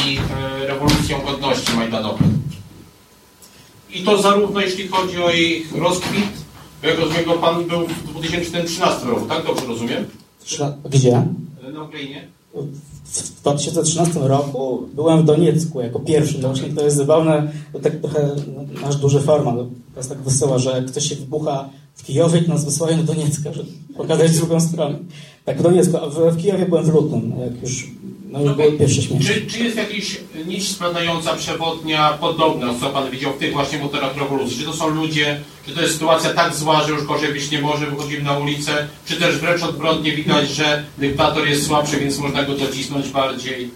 [0.06, 2.18] i e, rewolucją godności Majdanową?
[3.90, 6.30] I to zarówno jeśli chodzi o ich rozkwit,
[6.82, 9.46] bo jak rozumiem, Pan był w 2013 roku, tak?
[9.46, 10.06] Dobrze rozumiem?
[10.90, 11.22] Gdzie?
[11.72, 12.28] Na Ukrainie?
[13.12, 16.38] W 2013 roku byłem w Doniecku jako pierwszy.
[16.38, 19.54] No właśnie to jest zabawne, to tak trochę no, nasz duży format.
[19.94, 23.70] To tak wysyła, że ktoś się wybucha w Kijowie, to nas wysyłają do Doniecka, żeby
[23.98, 24.98] pokazać drugą stronę.
[25.44, 27.86] Tak Doniecku, a w, w Kijowie byłem w lutym, jak już,
[28.30, 29.24] no już były pierwsze śmieci.
[29.26, 34.16] Czy, czy jest jakaś nić składająca przewodnia podobna, co Pan widział w tych właśnie motorach
[34.16, 34.58] rewolucji?
[34.58, 37.60] Czy to są ludzie, czy to jest sytuacja tak zła, że już gorzej być nie
[37.60, 38.72] może, wychodzimy na ulicę,
[39.06, 43.70] czy też wręcz odwrotnie widać, że dyktator jest słabszy, więc można go docisnąć bardziej?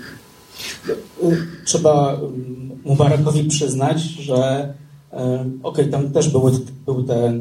[1.65, 4.75] Trzeba um, Mubarakowi przyznać, że
[5.11, 6.53] um, okej, tam też były,
[6.87, 7.33] były te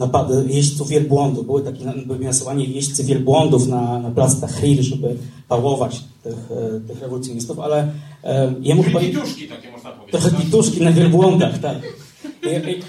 [0.00, 1.84] napady jeźdźców wielbłądów, były takie
[2.20, 5.16] nasyłanie jeźdźcy wielbłądów na, na plac Tahrir, żeby
[5.48, 7.92] pałować tych, e, tych rewolucjonistów, ale
[8.24, 9.00] e, jemu chyba...
[9.00, 10.10] Takie można powiedzieć.
[10.10, 10.40] Trochę tak?
[10.40, 11.76] kituszki na wielbłądach, tak.
[12.42, 12.82] I, i,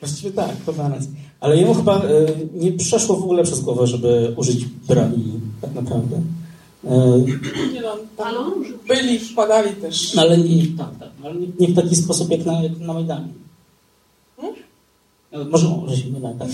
[0.00, 1.10] właściwie tak, to ma rację.
[1.40, 2.08] Ale jemu chyba e,
[2.54, 5.24] nie przeszło w ogóle przez głowę, żeby użyć broni,
[5.60, 6.22] tak naprawdę.
[6.84, 7.18] E,
[7.74, 8.34] Nie no, tam
[8.88, 10.14] byli, wpadali też.
[10.14, 12.92] no ale nie, tak, tak, ale nie, nie w taki sposób jak na, jak na
[12.92, 13.41] Majdanie.
[15.32, 16.48] No, Może, może się mylę, tak.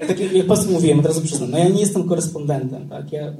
[0.00, 3.12] Ja tak jak po prostu mówiłem, od razu przyznam, no ja nie jestem korespondentem, tak?
[3.12, 3.32] Ja,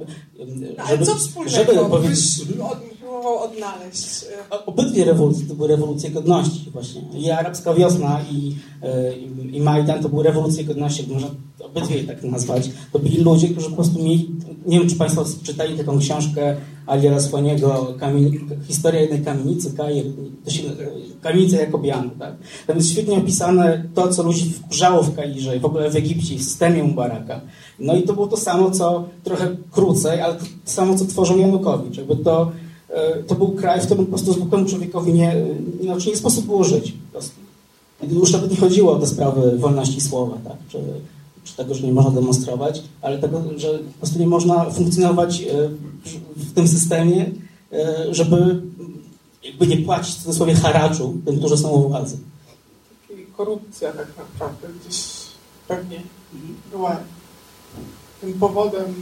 [0.77, 2.41] No, ale co wspólnego żeby byś powiedzieć,
[2.71, 4.23] od, próbował odnaleźć?
[4.51, 7.01] e, Obydwie rewolucje to były rewolucje godności właśnie.
[7.19, 11.27] I arabska wiosna i, e, i, i Majdan to były rewolucje godności, można
[11.59, 12.69] obydwie je tak nazwać.
[12.93, 14.29] To byli ludzie, którzy po prostu mieli,
[14.65, 16.55] nie wiem czy Państwo czytali taką książkę
[16.87, 17.93] Alia Słaniego,
[18.67, 19.73] Historia jednej kamienicy,
[20.45, 20.63] to się,
[21.21, 22.09] kamienica Jakobiany.
[22.19, 22.33] Tak?
[22.67, 26.43] Tam jest świetnie opisane to, co ludzi wkurzało w Kairze w ogóle w Egipcie, w
[26.43, 27.41] systemie Mubaraka.
[27.79, 31.97] No i to było to samo, co trochę krócej, ale to samo, co tworzył Janukowicz.
[31.97, 32.51] Jakby to,
[32.89, 35.35] e, to był kraj, w którym po prostu zwykłemu człowiekowi nie,
[35.81, 36.91] inaczej nie sposób było żyć.
[36.91, 37.35] Po prostu.
[38.03, 40.57] I już nawet nie chodziło o te sprawy wolności słowa, tak?
[40.69, 40.77] czy,
[41.45, 45.69] czy tego, że nie można demonstrować, ale tego, że po prostu nie można funkcjonować e,
[46.35, 47.31] w tym systemie,
[47.71, 48.61] e, żeby
[49.43, 52.17] jakby nie płacić w cudzysłowie haraczu tym, którzy są u władzy.
[53.09, 55.03] I korupcja tak naprawdę gdzieś
[55.67, 56.01] pewnie
[56.71, 56.99] była
[58.21, 58.95] tym powodem,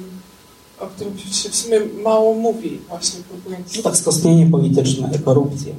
[0.80, 3.76] o którym się w sumie mało mówi, właśnie próbując.
[3.76, 5.74] No tak, skostnienie polityczne, korupcja.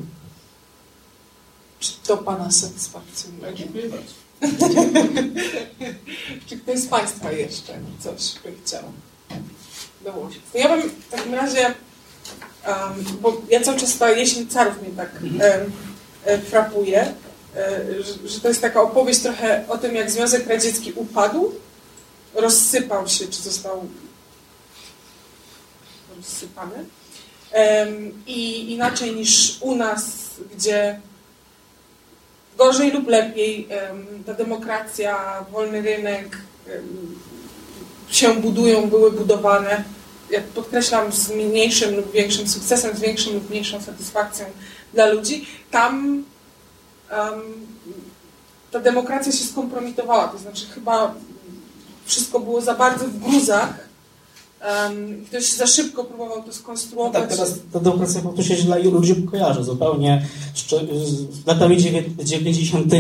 [1.81, 3.55] Czy to Pana satysfakcjonuje?
[3.55, 4.24] Dziękuję bardzo.
[6.47, 8.83] Czy ktoś z Państwa jeszcze coś by chciał
[10.05, 10.41] dołożyć?
[10.53, 11.75] To ja bym w takim razie, em,
[13.21, 15.73] bo ja cały czas ta jesień carów mnie tak em,
[16.25, 17.15] e, frapuje, e,
[18.03, 21.53] że, że to jest taka opowieść trochę o tym, jak Związek Radziecki upadł,
[22.35, 23.87] rozsypał się, czy został
[26.17, 26.85] rozsypany.
[28.27, 30.05] I inaczej niż u nas,
[30.55, 31.01] gdzie
[32.59, 33.69] gorzej lub lepiej
[34.27, 36.39] ta demokracja, wolny rynek
[38.09, 39.85] się budują, były budowane.
[40.31, 44.47] Jak podkreślam, z mniejszym lub większym sukcesem, z większą lub mniejszą satysfakcją
[44.95, 45.47] dla ludzi.
[45.71, 46.25] Tam
[48.71, 51.15] ta demokracja się skompromitowała, to znaczy chyba
[52.05, 53.94] wszystko było za bardzo w gruzach
[54.65, 57.13] em, ktoś za szybko próbował to No skonstruować.
[57.13, 60.27] tak, teraz ta demokracja po prostu się źle ludzie kojarzy zupełnie
[61.05, 62.95] z latami dziewię- 90.,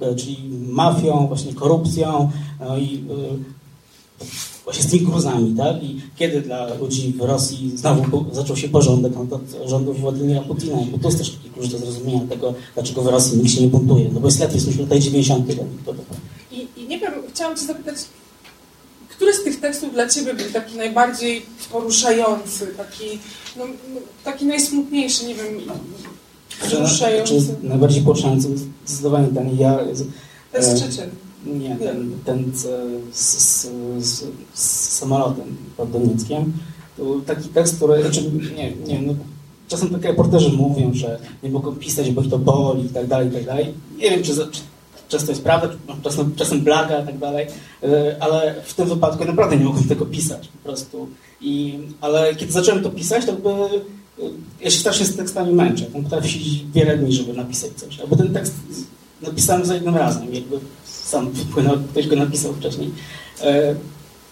[0.00, 0.38] e, czyli
[0.68, 2.30] mafią, właśnie korupcją
[2.60, 3.56] no i e,
[4.64, 5.82] właśnie z tymi gruzami, tak?
[5.82, 10.76] I kiedy dla ludzi w Rosji znowu zaczął się porządek, no od rządów Władimira Putina,
[10.92, 13.68] bo to jest też taki klucz do zrozumienia tego, dlaczego w Rosji nikt się nie
[13.68, 15.46] buntuje, no bo jest lepiej, są lata 90.
[16.52, 17.96] I, I nie wiem, chciałam Cię zapytać,
[19.16, 21.42] który z tych tekstów dla Ciebie był taki najbardziej
[21.72, 23.18] poruszający, taki,
[23.56, 25.46] no, no, taki najsmutniejszy, nie wiem,
[26.64, 27.34] wzruszający?
[27.34, 28.48] Czy najbardziej poruszający
[28.84, 29.78] zdecydowanie ten ja...
[30.52, 31.10] To jest e, Czeczeń.
[31.46, 32.66] Nie, ten, ten z,
[33.12, 36.52] z, z, z, z samolotem pod Donieckiem.
[36.96, 39.14] To był taki tekst, który, znaczy, nie, nie, no,
[39.68, 43.28] czasem takie reporterzy mówią, że nie mogą pisać, bo ich to boli i tak dalej,
[43.28, 43.74] i tak dalej.
[43.96, 44.60] Nie wiem, czy, czy
[45.08, 45.68] często jest prawda,
[46.02, 47.46] czasem, czasem blaga i tak dalej,
[47.82, 51.08] e, ale w tym wypadku naprawdę nie mogłem tego pisać po prostu.
[51.40, 53.74] I, ale kiedy zacząłem to pisać, to jakby e,
[54.60, 55.84] ja się strasznie z tekstami męczę.
[55.84, 56.38] Tam potrafię
[56.74, 58.00] wiele dni, żeby napisać coś.
[58.00, 58.54] Albo ten tekst
[59.22, 62.90] napisałem za jednym razem, jakby sam wpłynął, ktoś go napisał wcześniej.
[63.40, 63.74] E,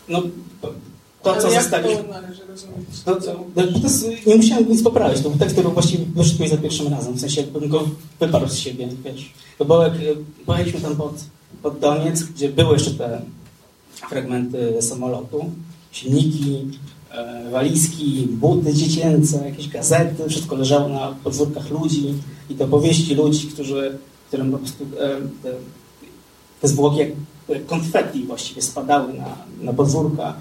[0.09, 0.22] No,
[1.25, 1.51] to, co
[2.49, 2.89] rozumieć?
[3.07, 5.22] No, jest, nie musiałem nic poprawić.
[5.22, 7.14] To był tekst, który właściwie wyszedł mi za pierwszym razem.
[7.14, 7.89] W sensie jakbym go
[8.20, 9.33] wyparł z siebie, wiesz.
[9.59, 9.99] To było jak e,
[10.47, 11.14] pojechaliśmy tam pod,
[11.62, 13.20] pod Doniec, gdzie były jeszcze te
[14.09, 15.45] fragmenty samolotu,
[15.93, 16.66] silniki,
[17.11, 22.14] e, walizki, buty dziecięce, jakieś gazety, wszystko leżało na podwórkach ludzi
[22.51, 23.99] i te opowieści ludzi, którzy,
[24.29, 25.09] którym po prostu e,
[25.43, 25.53] te,
[26.61, 27.09] te zwłoki jak
[27.49, 30.35] jak konfetti właściwie spadały na, na podwórka.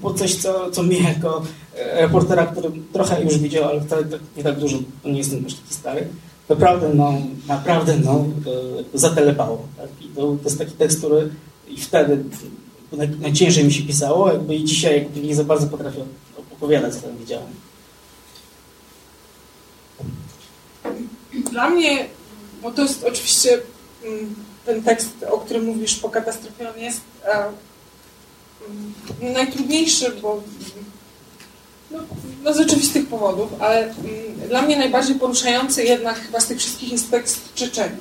[0.00, 1.42] Było coś, co, co mnie jako
[1.76, 5.44] e, reportera, który trochę już widział, ale wcale tak- nie tak dużo, bo nie jestem
[5.44, 6.08] już taki stary,
[6.48, 7.12] naprawdę, no,
[7.48, 8.24] naprawdę, no,
[8.94, 9.68] e, zatelepało.
[9.76, 9.88] Tak?
[10.00, 11.30] I to, to jest taki tekst, który
[11.68, 12.24] i wtedy
[12.92, 16.04] naj, najciężej mi się pisało, jakby i dzisiaj jakby nie za bardzo potrafię
[16.52, 17.46] opowiadać, co tam widziałem.
[21.50, 22.06] Dla mnie,
[22.62, 23.58] bo to jest oczywiście
[24.04, 24.34] mm,
[24.66, 27.00] ten tekst, o którym mówisz po katastrofie, on jest
[29.20, 30.44] najtrudniejszy, bo mm,
[31.90, 31.98] no,
[32.44, 33.94] no z oczywistych powodów, ale mm,
[34.48, 37.96] dla mnie najbardziej poruszający jednak chyba z tych wszystkich jest tekst Czeczeni.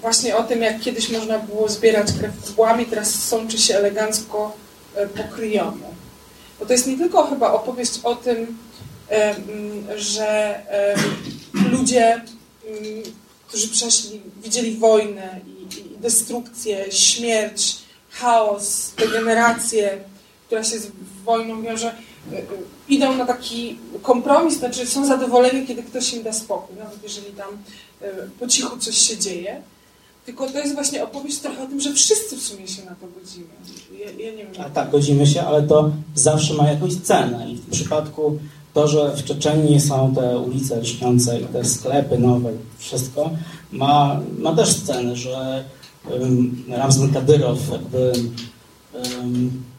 [0.00, 4.56] Właśnie o tym, jak kiedyś można było zbierać krew kubłami, teraz sączy się elegancko
[4.96, 5.08] e.
[6.60, 8.58] Bo to jest nie tylko chyba opowieść o tym,
[9.08, 9.36] em,
[9.96, 12.22] że em, ludzie, em,
[13.48, 17.78] którzy przeszli, widzieli wojnę i, i destrukcję, śmierć,
[18.12, 19.98] chaos, degenerację,
[20.46, 20.86] która się z
[21.24, 22.42] wojną wiąże, e, e,
[22.88, 27.48] idą na taki kompromis, znaczy są zadowoleni, kiedy ktoś im da spokój, nawet jeżeli tam
[28.02, 28.10] e,
[28.40, 29.62] po cichu coś się dzieje.
[30.26, 33.06] Tylko to jest właśnie opowieść trochę o tym, że wszyscy w sumie się na to
[33.20, 33.46] godzimy.
[33.98, 34.64] Ja, ja nie wiem.
[34.66, 37.50] A tak, godzimy się, ale to zawsze ma jakąś cenę.
[37.50, 38.38] I w przypadku
[38.74, 43.30] to, że w Czeczeniu są te ulice lśniące i te sklepy nowe, wszystko,
[43.72, 45.64] ma, ma też cenę, że
[46.68, 48.12] Ramzan Kadyrow jakby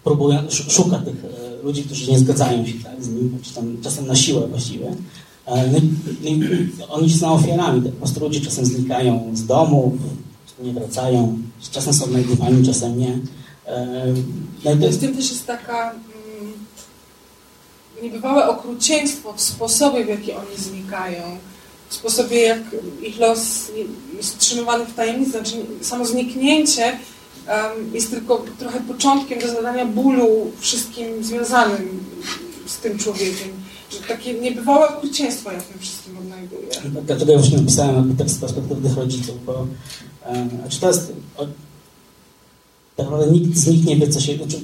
[0.04, 3.78] próbuje, sz- szuka tych e, ludzi, którzy nie zgadzają się tak, z nim, czy tam
[3.84, 4.88] czasem na siłę właściwie.
[5.46, 5.80] E, No
[6.80, 7.82] no oni są ofiarami.
[7.82, 9.98] Po prostu ludzie czasem znikają z domu,
[10.64, 11.38] nie wracają,
[11.72, 13.20] czasem są znajdywani, czasem nie.
[13.68, 14.06] E,
[14.66, 16.54] No to tym też jest taka mm,
[18.04, 21.24] niebywałe okrucieństwo w sposobie, w jaki oni znikają,
[21.94, 22.62] sposobie, jak
[23.02, 23.72] ich los
[24.18, 25.32] jest trzymywany w tajemnicy.
[25.32, 26.98] Znaczy, samo zniknięcie
[27.94, 32.04] jest tylko trochę początkiem do zadania bólu wszystkim związanym
[32.66, 33.48] z tym człowiekiem.
[33.92, 36.68] Że takie niebywałe okrucieństwo ja w tym wszystkim odnajduję.
[37.06, 39.68] Dlatego właśnie napisałem tekst z perspektywy rodziców, bo
[40.62, 41.12] znaczy to jest
[42.96, 44.58] tak naprawdę nikt z nich nie wie, co się, znaczy,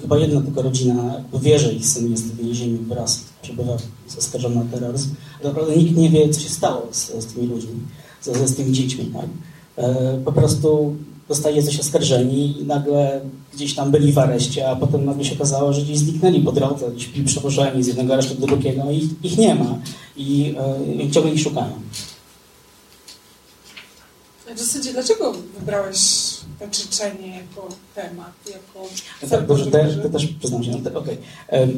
[0.00, 3.76] chyba jedna tylko rodzina wie, że ich syn jest w więzieniu wraz, przebywa
[4.18, 5.14] oskarżony o terroryzm,
[5.44, 7.74] naprawdę nikt nie wie, co się stało z, z tymi ludźmi,
[8.22, 9.06] z, z tymi dziećmi.
[9.06, 9.26] Tak?
[9.76, 10.96] E, po prostu
[11.28, 13.20] zostaje coś oskarżeni i nagle
[13.54, 16.90] gdzieś tam byli w areszcie, a potem nagle się okazało, że gdzieś zniknęli po drodze,
[16.90, 19.78] gdzieś byli przewożeni z jednego aresztu do drugiego i ich, ich nie ma
[20.16, 20.54] i
[21.00, 21.72] e, ciągle ich szukają.
[24.54, 25.98] W zasadzie dlaczego wybrałeś
[26.62, 28.88] tę Czeczenię jako temat, jako
[29.30, 30.70] Tak, dobrze, to, to też przyznam się.
[30.70, 31.00] No,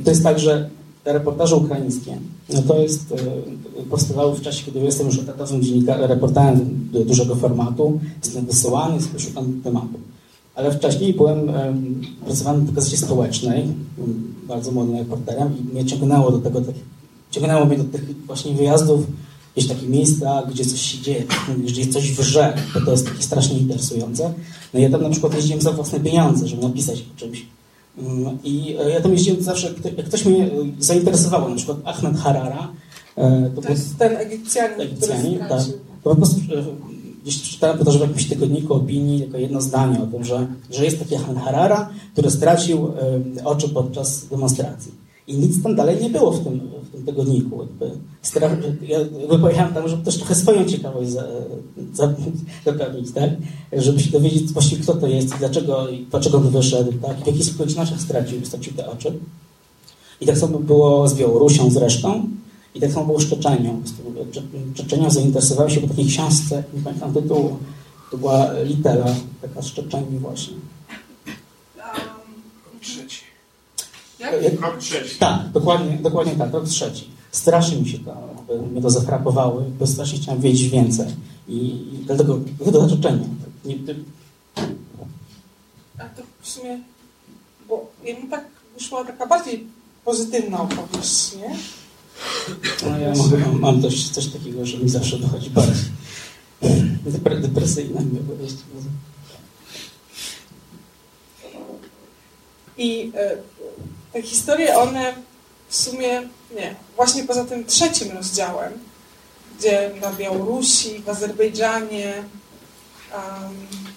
[0.05, 0.71] to, jest tak, że
[1.05, 2.19] te reportaże ukraińskie,
[2.55, 7.35] no to jest, e, powstawały w czasie, kiedy jestem już etatowym dziennikarzem, reporterem du- dużego
[7.37, 9.99] formatu, jestem wysyłany, jestem szukam tematu.
[10.55, 13.67] Ale wcześniej byłem, em, pracowałem w gazecie społecznej,
[14.49, 16.75] bardzo młodym reporterem i mnie ciągnęło do tego, tak,
[17.31, 19.07] ciągnęło mnie do tych właśnie wyjazdów,
[19.57, 21.25] gdzieś takie miejsca, gdzie coś się dzieje,
[21.59, 24.33] gdzie coś wrze, bo to jest takie strasznie interesujące.
[24.75, 27.47] No ja tam na przykład jeździłem za własne pieniądze, żeby napisać o czymś.
[27.99, 30.49] Mm, I e, ja tam jeździłem zawsze, jak ktoś mnie e,
[30.79, 32.73] zainteresował, na przykład Ahmed Harara,
[33.17, 35.63] e, to To jest ten Egipcjanin, Egipcjanin, który tak.
[36.05, 36.41] To po prostu
[37.23, 40.85] gdzieś czytałem to, że w jakimś tygodniku opinii tylko jedno zdanie o tym, że, że
[40.85, 42.93] jest taki Ahmed Harara, który stracił
[43.45, 45.04] oczy podczas demonstracji.
[45.27, 47.61] I nic tam dalej nie było w tym, w tym tygodniku.
[47.61, 47.91] Jakby,
[48.87, 51.27] ja jakby pojechałem tam, żeby też trochę swoją ciekawość za,
[51.93, 52.15] za,
[52.65, 53.31] zapewnić, tak?
[53.73, 57.17] Żeby się dowiedzieć właściwie kto to jest i dlaczego, i dlaczego on wyszedł, tak?
[57.17, 59.13] W jakich okolicznościach stracił, stracił te oczy.
[60.21, 62.29] I tak samo było z Białorusią zresztą.
[62.75, 63.83] I tak samo było z Czeczenią.
[64.75, 67.57] Czeczenią zainteresowałem się po takiej książce, nie pamiętam tytułu,
[68.11, 70.55] to była Litera, taka z Czeczenii właśnie.
[72.81, 73.21] Trzeci.
[74.59, 75.19] Krok trzeci.
[75.19, 77.09] Tak, dokładnie, dokładnie tak, rok trzeci.
[77.33, 78.17] Strasznie mi się to,
[78.73, 81.07] mnie to zafrapowało, bo strasznie chciałem wiedzieć więcej.
[81.49, 81.57] I,
[81.95, 83.29] i dlatego, dlatego za Czeczenią.
[83.65, 83.97] Nie, ty-
[85.99, 86.79] A to w sumie,
[87.69, 88.45] bo jemu tak
[88.79, 89.67] wyszła taka bardziej
[90.05, 91.57] pozytywna opowieść, nie?
[92.91, 95.85] no, ja mogę, mam, mam coś, coś takiego, że mi zawsze dochodzi bardziej
[97.07, 98.55] depre, depresyjna mi opowieść.
[102.79, 103.37] I e,
[104.15, 105.15] te historie, one
[105.69, 108.73] w sumie, nie, właśnie poza tym trzecim rozdziałem,
[109.59, 112.25] gdzie na Białorusi, w Azerbejdżanie,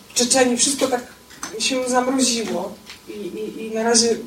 [0.10, 1.04] w Czeczeniu, wszystko tak
[1.60, 2.74] się zamroziło
[3.08, 4.18] i, i, i na razie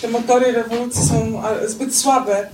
[0.00, 2.50] te motory rewolucji są zbyt słabe,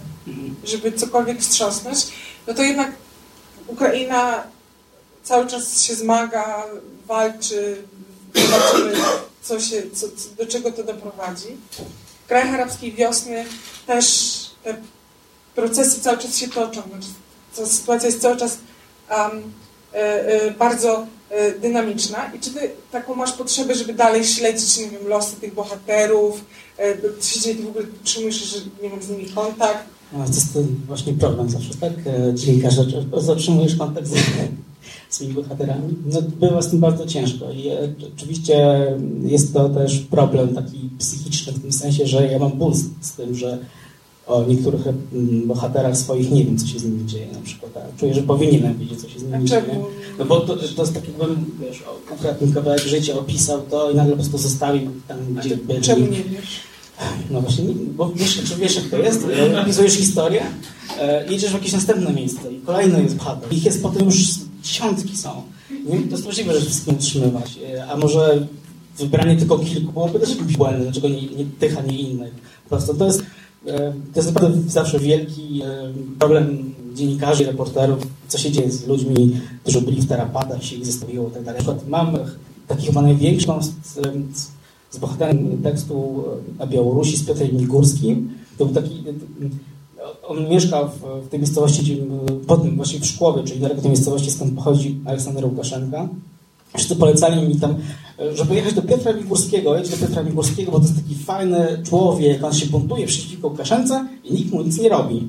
[0.64, 2.07] żeby cokolwiek wstrząsnąć,
[2.47, 2.93] no to jednak
[3.66, 4.45] Ukraina
[5.22, 6.64] cały czas się zmaga,
[7.07, 7.83] walczy,
[8.35, 8.93] zobaczymy,
[9.43, 10.07] co się, co,
[10.39, 11.57] do czego to doprowadzi.
[12.25, 13.45] W krajach arabskiej wiosny
[13.87, 14.77] też te
[15.55, 16.83] procesy cały czas się toczą.
[16.83, 17.09] Znaczy,
[17.57, 18.59] to sytuacja jest cały czas
[19.11, 19.43] um,
[19.95, 22.33] e, e, bardzo e, dynamiczna.
[22.35, 26.45] I czy ty taką masz potrzebę, żeby dalej śledzić, nie wiem, losy tych bohaterów?
[26.79, 29.85] E, co się w ogóle utrzymujesz, że nie wiem, z nimi kontakt?
[30.12, 31.93] No, to jest ten właśnie problem zawsze, tak?
[32.07, 34.14] E, Dziennikarze, że zatrzymujesz kontakt z
[35.15, 35.95] swoimi bohaterami.
[36.13, 37.79] No, bywa z tym bardzo ciężko i e,
[38.17, 38.87] oczywiście
[39.25, 43.13] jest to też problem taki psychiczny w tym sensie, że ja mam ból z, z
[43.13, 43.59] tym, że
[44.27, 47.73] o niektórych mm, bohaterach swoich nie wiem, co się z nimi dzieje na przykład.
[47.77, 49.63] A czuję, że powinienem wiedzieć, co się z nimi dzieje.
[50.19, 54.13] No bo to, to jest tak jakbym, wiesz, o- kawałek życia, opisał to i nagle
[54.13, 55.81] po prostu zostawił tam, gdzie byli.
[55.81, 56.61] Czemu nie wiesz?
[57.31, 60.43] No właśnie, nie- bo wiesz, czy wiesz jak to jest, e, opisujesz historię,
[61.01, 63.53] e, jedziesz w jakieś następne miejsce i kolejny jest bohater.
[63.53, 64.25] Ich jest potem już
[64.63, 65.43] dziesiątki są.
[65.89, 67.59] To jest możliwe, że wszystkim utrzymywać.
[67.75, 68.47] E, A może
[68.99, 72.35] wybranie tylko kilku byłoby też błędem, dlaczego nie, nie tych, a nie innych.
[72.65, 73.23] Po prostu to jest,
[73.67, 79.41] e, to jest naprawdę zawsze wielki e, problem dziennikarzy reporterów, co się dzieje z ludźmi,
[79.63, 81.67] którzy byli w terapadach, się ich zostawiło i tak.
[81.67, 82.17] Na mam
[82.69, 84.51] taki chyba największą z, z,
[84.91, 86.25] z bohaterem tekstu
[86.59, 88.31] na Białorusi, z Piotrem Migórskim.
[88.59, 89.05] To był taki,
[90.28, 91.96] on mieszka w, w tej miejscowości, gdzie,
[92.46, 96.09] potem właśnie w Szkłowie, czyli daleko tej miejscowości, skąd pochodzi Aleksander Łukaszenka.
[96.74, 97.74] Wszyscy polecali mi tam,
[98.34, 102.44] żeby jechać do Piotra Migórskiego, jedź do Piotra Migórskiego, bo to jest taki fajny człowiek,
[102.44, 105.26] on się buntuje przeciwko Łukaszence i nikt mu nic nie robi.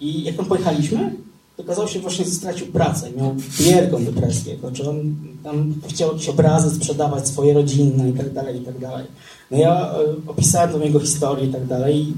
[0.00, 1.16] I jak tam pojechaliśmy,
[1.56, 6.28] to okazało się właśnie, że stracił pracę, miał wielką depresję, znaczy on tam chciał jakieś
[6.28, 9.06] obrazy sprzedawać swoje rodzinne i tak dalej, i tak dalej.
[9.50, 9.96] No ja e,
[10.26, 12.12] opisałem tam jego historię i tak dalej,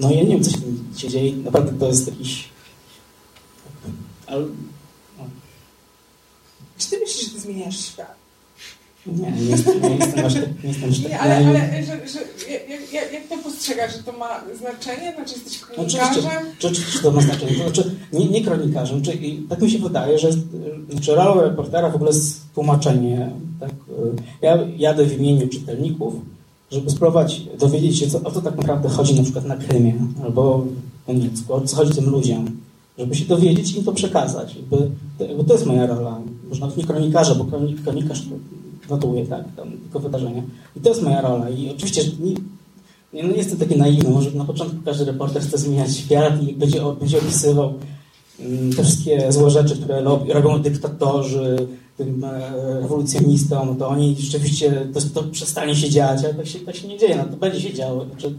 [0.00, 2.48] no ja nie wiem, co się tam się dzieje, naprawdę to jest jakiś...
[4.26, 4.44] Ale,
[6.78, 8.14] Czy ty myślisz, że ty zmieniasz świat?
[9.06, 12.08] nie, nie, jestem- nie jestem aż tak, nie jestem aż tak Nie, ale, ale że,
[12.08, 12.20] że,
[12.52, 15.12] jak, jak, jak to postrzegasz, że to ma znaczenie?
[15.14, 16.52] Znaczy jesteś No Oczywiście, kronikarzem?
[16.58, 17.52] czy, oczywiście to ma znaczenie.
[17.52, 19.02] To znaczy, nie, nie kronikarzem.
[19.02, 20.32] Czy, i tak mi się wydaje, że
[20.90, 23.30] znaczy rolą reportera w ogóle jest tłumaczenie.
[23.60, 23.70] Tak?
[23.70, 23.74] y,
[24.42, 26.14] Ja jadę w imieniu czytelników,
[26.70, 29.94] żeby spróbować dowiedzieć się, co, o co tak naprawdę chodzi na przykład na Krymie
[30.24, 30.58] albo
[31.04, 32.46] w Doniecku, o co chodzi tym ludziom.
[32.98, 34.56] Żeby się dowiedzieć i im to przekazać.
[34.56, 36.20] Jakby, to, jakby to jest moja rola.
[36.48, 38.22] Może nawet nie kronikarza, bo kronik, kronikarz
[38.90, 39.44] notuje, tak?
[39.56, 40.42] Tam tylko wydarzenia.
[40.76, 41.50] I to jest moja rola.
[41.50, 42.02] I oczywiście
[43.14, 46.52] nie, no nie jestem taki naiwny, może na początku każdy reporter chce zmieniać świat i
[46.52, 47.74] będzie, będzie opisywał
[48.40, 51.56] mm, te wszystkie złe rzeczy, które robią dyktatorzy,
[51.96, 56.76] tym e, rewolucjonistom, to oni rzeczywiście, to, to przestanie się dziać, ale tak się, tak
[56.76, 58.04] się nie dzieje, no to będzie się działo.
[58.04, 58.34] Znaczy,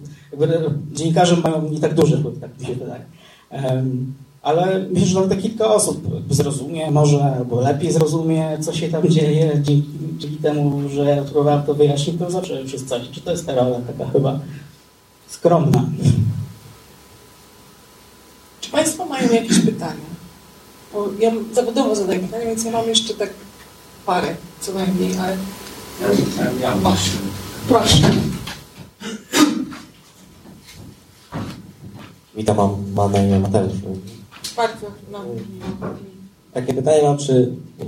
[0.93, 3.05] dziennikarze mają nie tak duży wpływ, tak mi się wydaje.
[3.49, 9.09] Em, ale myślę, że nawet kilka osób zrozumie może, albo lepiej zrozumie, co się tam
[9.09, 13.09] dzieje, dzięki, dzięki temu, że ja próbowałem to wyjaśnić, to zawsze jest coś.
[13.11, 14.39] Czy to jest ta rola taka chyba
[15.27, 15.85] skromna?
[18.61, 20.15] Czy Państwo mają jakieś pytania?
[20.93, 23.29] Bo ja zawodowo zadaję pytania, więc ja mam jeszcze tak
[24.05, 25.37] parę co najmniej, ale
[26.01, 26.07] Ja,
[26.43, 26.75] ja, ja
[27.67, 28.11] proszę.
[32.35, 33.73] Witam, mam, mam na imię Mateusz.
[34.57, 35.19] Bardzo, no.
[36.53, 37.85] Takie pytanie mam, czy e,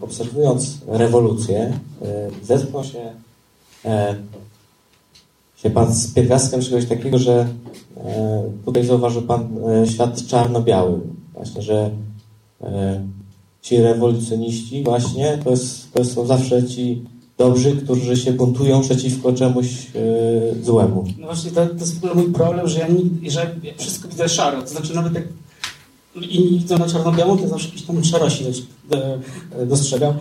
[0.00, 3.12] obserwując rewolucję, e, zetknął się,
[3.84, 4.14] e,
[5.56, 7.48] się Pan z pierwiastkiem czegoś takiego, że
[7.96, 11.00] e, tutaj zauważył Pan e, świat czarno-biały.
[11.34, 11.90] Właśnie, że
[12.62, 13.02] e,
[13.62, 17.02] ci rewolucjoniści właśnie to, jest, to są zawsze ci
[17.38, 21.04] dobrzy, którzy się buntują przeciwko czemuś e, złemu.
[21.18, 24.08] No właśnie, to, to jest w ogóle mój problem, że ja, nigdy, że ja wszystko
[24.08, 24.62] widzę szaro.
[24.62, 25.24] To znaczy nawet jak
[26.30, 30.14] inni widzą na czarno-białą, to zawsze jakieś tam szarości dość- do- dostrzegam.
[30.14, 30.16] E,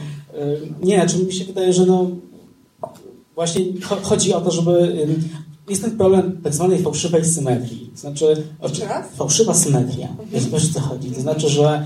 [0.83, 2.07] Nie, czy mi się wydaje, że no
[3.35, 4.95] właśnie cho- chodzi o to, żeby
[5.69, 7.89] jest ten problem tak zwanej fałszywej symetrii.
[7.93, 8.43] To znaczy
[9.15, 10.07] fałszywa symetria.
[10.31, 11.11] Wiesz, wiesz o co chodzi?
[11.11, 11.85] To znaczy, że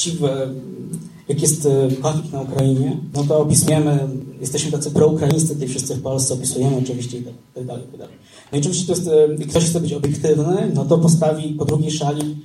[0.00, 0.22] ci w,
[1.28, 4.08] jak jest y, konflikt na Ukrainie, no to opisujemy,
[4.40, 8.00] jesteśmy tacy proukraińscy, tutaj wszyscy w Polsce opisujemy oczywiście i tak, tak dalej, i tak
[8.00, 8.14] dalej.
[8.52, 11.90] No i oczywiście to jest, jak ktoś chce być obiektywny, no to postawi po drugiej
[11.90, 12.36] szali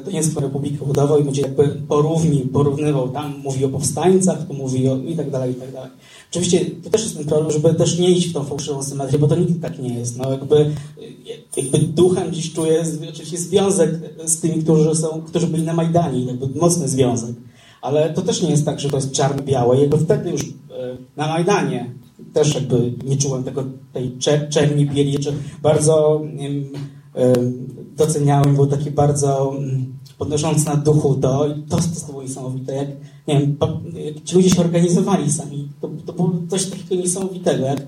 [0.00, 4.88] y, Duńską Republikę Ludową i będzie jakby porówni, porównywał, tam mówi o powstańcach, tu mówi
[4.88, 5.90] o i tak dalej, i tak dalej.
[6.32, 9.28] Oczywiście to też jest ten problem, żeby też nie iść w tą fałszywą symetrię, bo
[9.28, 10.18] to nigdy tak nie jest.
[10.18, 10.70] No jakby,
[11.56, 13.90] jakby duchem dziś czuję oczywiście związek
[14.24, 17.36] z tymi, którzy są, którzy byli na Majdanie, jakby mocny związek.
[17.82, 19.80] Ale to też nie jest tak, że to jest czarno-białe.
[19.80, 20.46] Jakby wtedy już e,
[21.16, 21.94] na Majdanie
[22.32, 26.64] też jakby nie czułem tego, tej czer- czerni, bieli, czy bardzo em,
[27.14, 32.74] em, doceniałem, był taki bardzo mm, podnoszący na duchu to i to, to było niesamowite,
[32.74, 32.88] jak,
[33.28, 33.80] nie wiem, po,
[34.24, 37.84] ci ludzie się organizowali sami, to, to było coś takiego niesamowitego, jak e,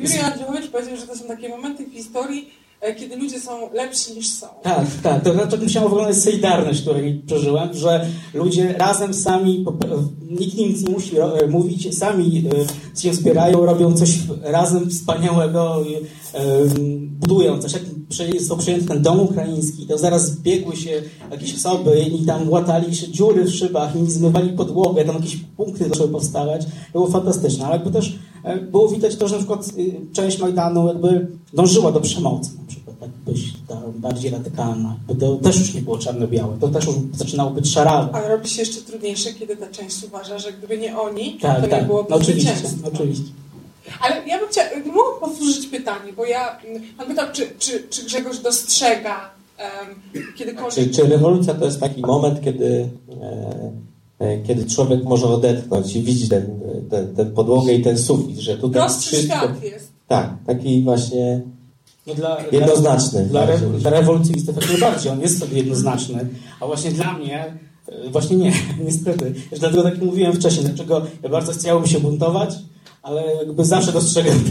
[0.00, 2.48] Juri Andrzejowicz powiedział, że to są takie momenty w historii,
[2.80, 4.46] e, kiedy ludzie są lepsi niż są.
[4.62, 5.24] Tak, tak.
[5.24, 9.74] To znaczy, musiałam wyglądać solidarność, którą przeżyłem, że ludzie razem sami, po-
[10.30, 12.44] nikt nic nie musi ro- mówić, sami
[12.96, 15.84] e, się wspierają, robią coś razem wspaniałego,
[16.34, 16.40] e,
[17.20, 17.72] budują coś.
[17.72, 17.82] Jak
[18.38, 23.08] został przejęty ten dom ukraiński, to zaraz zbiegły się jakieś osoby i tam łatali się
[23.08, 26.66] dziury w szybach i zmywali podłogę, tam jakieś punkty zaczęły powstawać.
[26.92, 30.88] Było fantastyczne, ale jakby też e, było widać to, że na przykład y, część Majdanu
[30.88, 34.96] jakby dążyła do przemocy na przykład, tak być ta bardziej radykalna.
[35.08, 38.08] Jakby to też już nie było czarno-białe, to też już zaczynało być szarawe.
[38.12, 41.62] Ale robi się jeszcze trudniejsze, kiedy ta część uważa, że gdyby nie oni, to Tak,
[41.62, 42.54] nie tak, byłoby no, oczywiście,
[42.94, 43.24] oczywiście.
[44.00, 46.58] Ale ja bym chciała, mogę powtórzyć pytanie, bo ja,
[46.98, 50.74] pan pytał, czy, czy, czy Grzegorz dostrzega um, kiedykolwiek...
[50.74, 52.88] Czy, czy rewolucja to jest taki moment, kiedy,
[54.20, 58.38] e, e, kiedy człowiek może odetchnąć i widzi ten, ten, ten podłogę i ten sufit,
[58.38, 59.36] że tutaj Prostszy wszystko...
[59.36, 59.92] świat jest.
[60.08, 61.42] Tak, taki właśnie
[62.06, 63.24] No dla, jednoznaczny.
[63.24, 63.80] Dla, re, bardziej.
[63.80, 66.28] dla rewolucjonistów jak najbardziej, on jest sobie jednoznaczny,
[66.60, 67.56] a właśnie dla mnie
[67.88, 68.52] e, właśnie nie,
[68.86, 69.34] niestety.
[69.50, 72.54] Już dlatego tak mówiłem wcześniej, dlaczego ja bardzo chciałbym się buntować,
[73.02, 74.44] ale jakby zawsze dostrzegam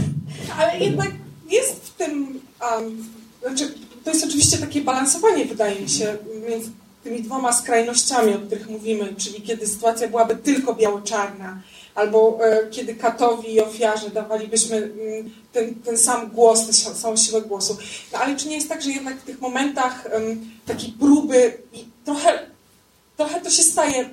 [0.58, 1.10] Ale jednak
[1.50, 2.40] jest w tym,
[2.72, 3.08] um,
[3.42, 3.74] znaczy,
[4.04, 6.16] to jest oczywiście takie balansowanie, wydaje mi się,
[6.48, 6.70] między
[7.04, 11.62] tymi dwoma skrajnościami, o których mówimy, czyli kiedy sytuacja byłaby tylko biało-czarna,
[11.94, 17.42] albo e, kiedy katowi i ofiarze dawalibyśmy mm, ten, ten sam głos, tę samą siłę
[17.42, 17.76] głosu.
[18.12, 21.84] No ale czy nie jest tak, że jednak w tych momentach em, takiej próby i
[22.04, 22.46] trochę,
[23.16, 24.10] trochę to się staje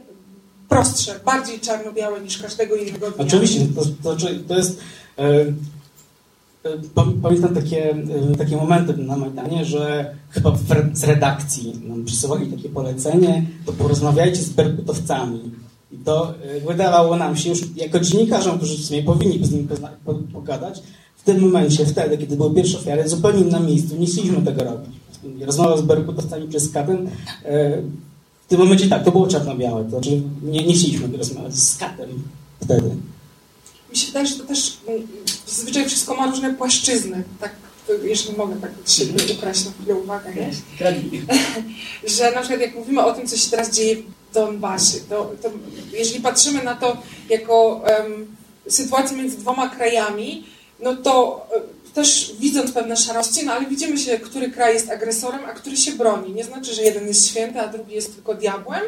[0.70, 3.26] prostsze, bardziej czarno-białe niż każdego innego dnia?
[3.26, 4.80] Oczywiście, to, to, znaczy, to jest.
[5.18, 10.58] E, e, pam- pamiętam takie, e, takie momenty na Majdanie, że chyba
[10.94, 15.52] z redakcji nam przysyłali takie polecenie, to porozmawiajcie z berkutowcami.
[15.92, 16.34] I to
[16.68, 19.68] wydawało nam się już jako dziennikarzom, którzy w sumie powinni z nimi
[20.34, 20.82] pogadać,
[21.18, 24.96] w tym momencie, wtedy, kiedy były pierwsze ofiary, zupełnie na miejscu, nie chcieliśmy tego robić.
[25.42, 27.10] Rozmowa z berkutowcami przez katem.
[28.50, 29.84] W tym momencie tak, to było czarno-białe.
[29.84, 32.24] To znaczy nie, nie chcieliśmy rozmawiać z katem
[32.64, 32.90] wtedy.
[33.92, 35.08] Mi się wydaje, że to też mm,
[35.48, 37.24] zazwyczaj wszystko ma różne płaszczyzny.
[37.40, 37.56] Tak,
[38.04, 40.52] jeżeli mogę tak siebie ukraść na chwilę uwagę, nie?
[42.18, 45.50] że na przykład jak mówimy o tym, co się teraz dzieje w Donbasie, to, to
[45.94, 46.98] jeżeli patrzymy na to
[47.30, 48.36] jako em,
[48.68, 50.44] sytuację między dwoma krajami,
[50.80, 51.62] no to e,
[51.94, 55.92] też widząc pewne szarości, no ale widzimy się, który kraj jest agresorem, a który się
[55.92, 56.34] broni.
[56.34, 58.82] Nie znaczy, że jeden jest święty, a drugi jest tylko diabłem,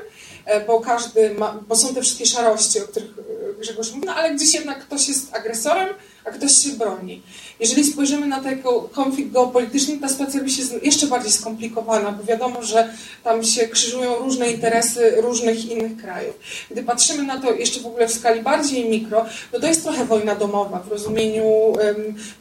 [0.46, 4.16] e, bo każdy ma, bo są te wszystkie szarości, o których e, Grzegorz mówi, no
[4.16, 5.90] ale gdzieś jednak ktoś jest agresorem,
[6.26, 7.22] a ktoś się broni.
[7.60, 12.64] Jeżeli spojrzymy na jako konflikt geopolityczny, ta sytuacja robi się jeszcze bardziej skomplikowana, bo wiadomo,
[12.64, 12.94] że
[13.24, 16.36] tam się krzyżują różne interesy różnych innych krajów.
[16.72, 20.06] Gdy patrzymy na to jeszcze w ogóle w skali bardziej mikro, no to jest trochę
[20.06, 21.74] wojna domowa w rozumieniu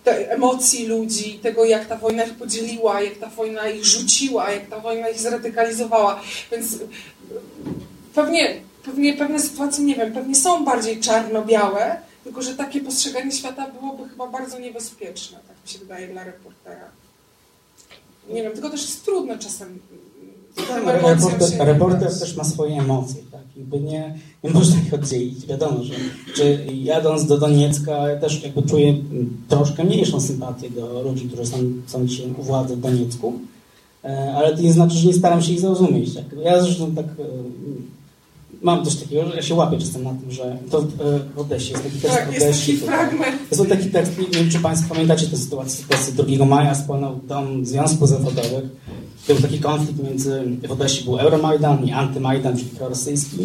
[0.05, 4.79] emocji ludzi, tego jak ta wojna ich podzieliła, jak ta wojna ich rzuciła, jak ta
[4.79, 6.21] wojna ich zradykalizowała.
[6.53, 6.67] Więc
[8.15, 13.71] pewnie, pewnie pewne sytuacje, nie wiem, pewnie są bardziej czarno-białe, tylko że takie postrzeganie świata
[13.81, 16.89] byłoby chyba bardzo niebezpieczne, tak mi się wydaje, dla reportera.
[18.33, 19.79] nie wiem, tylko też jest trudno czasem
[20.69, 23.41] Tak, emocjom Reporter, się reporter też ma swoje emocje, tak?
[23.57, 25.47] Jakby nie, nie można ich oddzielić.
[25.47, 25.95] Wiadomo, że
[26.35, 28.95] czy jadąc do Doniecka ja też jakby czuję
[29.49, 31.57] troszkę mniejszą sympatię do ludzi, którzy są,
[31.87, 33.33] są dzisiaj u władzy w Doniecku,
[34.05, 36.15] e, ale to nie znaczy, że nie staram się ich zrozumieć.
[36.15, 36.25] Tak?
[36.45, 37.25] Ja zresztą tak e,
[38.63, 40.85] mam coś takiego, że ja się łapię czasem na tym, że to e,
[41.35, 43.37] w Odessie jest taki tekst Tak, jest taki to- fragment.
[43.57, 47.67] to taki tekst, nie wiem czy Państwo pamiętacie tę sytuację, sytuację 2 maja spłonął dom
[47.67, 48.65] Związku Zawodowych.
[49.29, 53.39] Był taki konflikt między, w Odessie był Euromajdan i Antymajdan, czyli prorosyjski.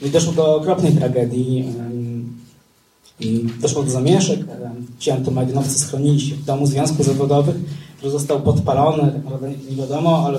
[0.00, 1.64] No I doszło do okropnej tragedii.
[3.60, 4.40] Doszło do zamieszek.
[4.98, 7.56] Ci antymajdanowcy schronili się w domu Związku Zawodowych,
[7.96, 10.38] który został podpalony, tak naprawdę nie wiadomo, ale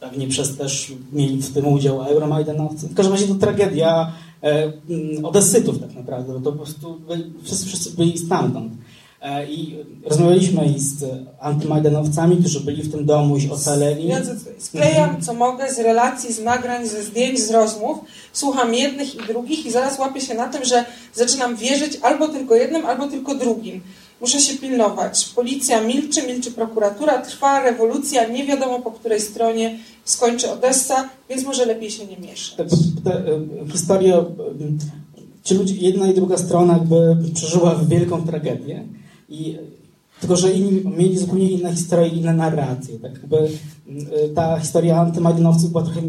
[0.00, 2.88] pewnie przez też mieli w tym udział euromajdanowcy.
[2.88, 7.32] W każdym razie to tragedia e, mm, Odesytów tak naprawdę, bo to po prostu byli,
[7.42, 8.72] wszyscy, wszyscy byli stamtąd.
[9.22, 11.04] E, I rozmawialiśmy i z
[11.40, 14.08] antymajdanowcami, którzy byli w tym domu i ocaleli.
[14.08, 14.20] Ja
[14.58, 17.98] sklejam co mogę z relacji, z nagrań, ze zdjęć, z rozmów,
[18.32, 20.84] słucham jednych i drugich i zaraz łapię się na tym, że
[21.14, 23.80] zaczynam wierzyć albo tylko jednym, albo tylko drugim.
[24.20, 25.32] Muszę się pilnować.
[25.36, 31.66] Policja milczy, milczy prokuratura, trwa rewolucja, nie wiadomo po której stronie skończy Odessa, więc może
[31.66, 32.56] lepiej się nie mieszać.
[32.56, 32.64] te,
[33.04, 33.40] te e,
[33.72, 34.24] historie, e,
[35.44, 38.84] ci ludzie, jedna i druga strona jakby przeżyła wielką tragedię
[39.28, 39.56] i
[40.20, 42.98] tylko, że inni mieli zupełnie inne historie inne narracje.
[42.98, 43.48] Tak jakby e,
[44.34, 46.00] ta historia antymajdanowców była trochę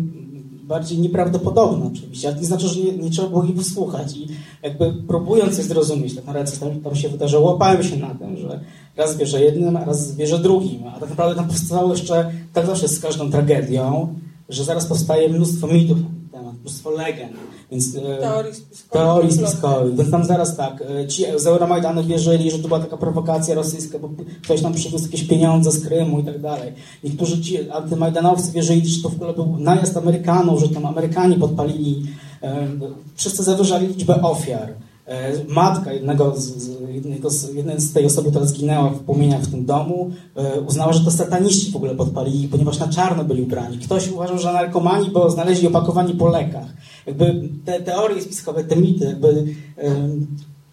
[0.69, 4.27] bardziej nieprawdopodobna oczywiście, ale to nie znaczy, że nie, nie trzeba było ich wysłuchać i
[4.63, 8.59] jakby próbując je zrozumieć, tak naprawdę tam, tam się wydarzyło, łapałem się na tym, że
[8.97, 12.87] raz wierzę jednym, a raz wierzę drugim, a tak naprawdę tam powstało jeszcze, tak zawsze
[12.87, 14.15] z każdą tragedią,
[14.49, 15.97] że zaraz powstaje mnóstwo mitów
[16.31, 17.33] temat, mnóstwo legend,
[17.71, 18.91] więc e, Teorii spiskowych.
[18.91, 22.97] teorii spiskowych, więc tam zaraz tak, e, ci z Euromajdanu wierzyli, że to była taka
[22.97, 24.09] prowokacja rosyjska, bo
[24.43, 26.73] ktoś tam przywiózł jakieś pieniądze z Krymu i tak dalej.
[27.03, 32.03] Niektórzy ci antymajdanowcy wierzyli, że to w ogóle był najazd Amerykanów, że tam Amerykanie podpalili,
[32.43, 32.67] e,
[33.15, 34.73] wszyscy zawyżali liczbę ofiar.
[35.09, 39.51] E, Matka jednego z, jednego z, jednej z tej osoby, która zginęła w płomieniach w
[39.51, 43.77] tym domu, e, uznała, że to sataniści w ogóle podpalili, ponieważ na czarno byli ubrani.
[43.77, 46.73] Ktoś uważał, że narkomani, bo znaleźli opakowani po lekach.
[47.07, 49.45] Jakby te teorie spiskowe, te mity, jakby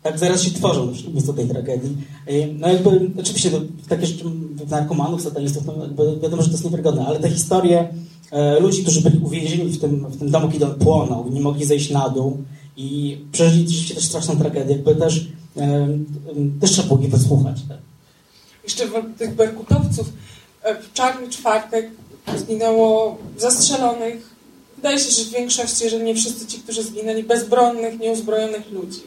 [0.02, 1.96] tak zaraz się tworzą w miejscu tej tragedii.
[2.26, 4.24] Em, No jakby, oczywiście to, takie rzeczy
[4.70, 7.88] narkomanów, satanistów, no jakby wiadomo, że to jest niewiarygodne, ale te historie
[8.30, 11.64] e, ludzi, którzy byli uwięzieni w tym, w tym domu, kiedy on płonął, nie mogli
[11.64, 12.36] zejść na dół
[12.76, 15.26] i przeżyli rzeczywiście też straszną tragedię, jakby też,
[16.60, 17.56] też trzeba było ich wysłuchać.
[17.68, 17.78] Tak?
[18.64, 18.84] Jeszcze
[19.18, 20.08] tych berkutowców
[20.62, 21.90] e, w czarny czwartek
[22.36, 24.30] zginęło zastrzelonych,
[24.76, 29.02] wydaje się, że w większości, jeżeli nie wszyscy ci, którzy zginęli, bezbronnych, nieuzbrojonych ludzi.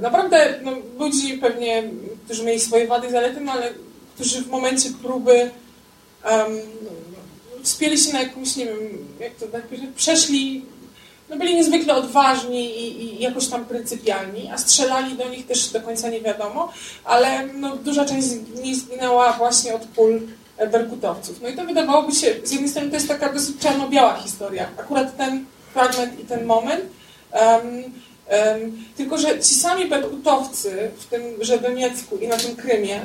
[0.00, 1.90] Naprawdę no, ludzi pewnie,
[2.24, 3.70] którzy mieli swoje wady i zalety, no, ale
[4.14, 5.50] którzy w momencie próby
[6.30, 6.58] um,
[7.62, 8.78] wspięli się na jakąś, nie wiem,
[9.20, 9.62] jak to tak
[9.96, 10.64] przeszli,
[11.32, 15.80] no byli niezwykle odważni i, i jakoś tam pryncypialni, a strzelali do nich też do
[15.80, 16.72] końca nie wiadomo,
[17.04, 20.20] ale no, duża część z nich zginęła właśnie od pól
[20.72, 21.40] berkutowców.
[21.42, 25.16] No i to wydawałoby się, z jednej strony to jest taka dosyć czarno-biała historia, akurat
[25.16, 26.84] ten fragment i ten moment,
[27.32, 27.92] Em,
[28.28, 33.00] em, tylko, że ci sami berkutowcy w tym Żedoniecku i na tym Krymie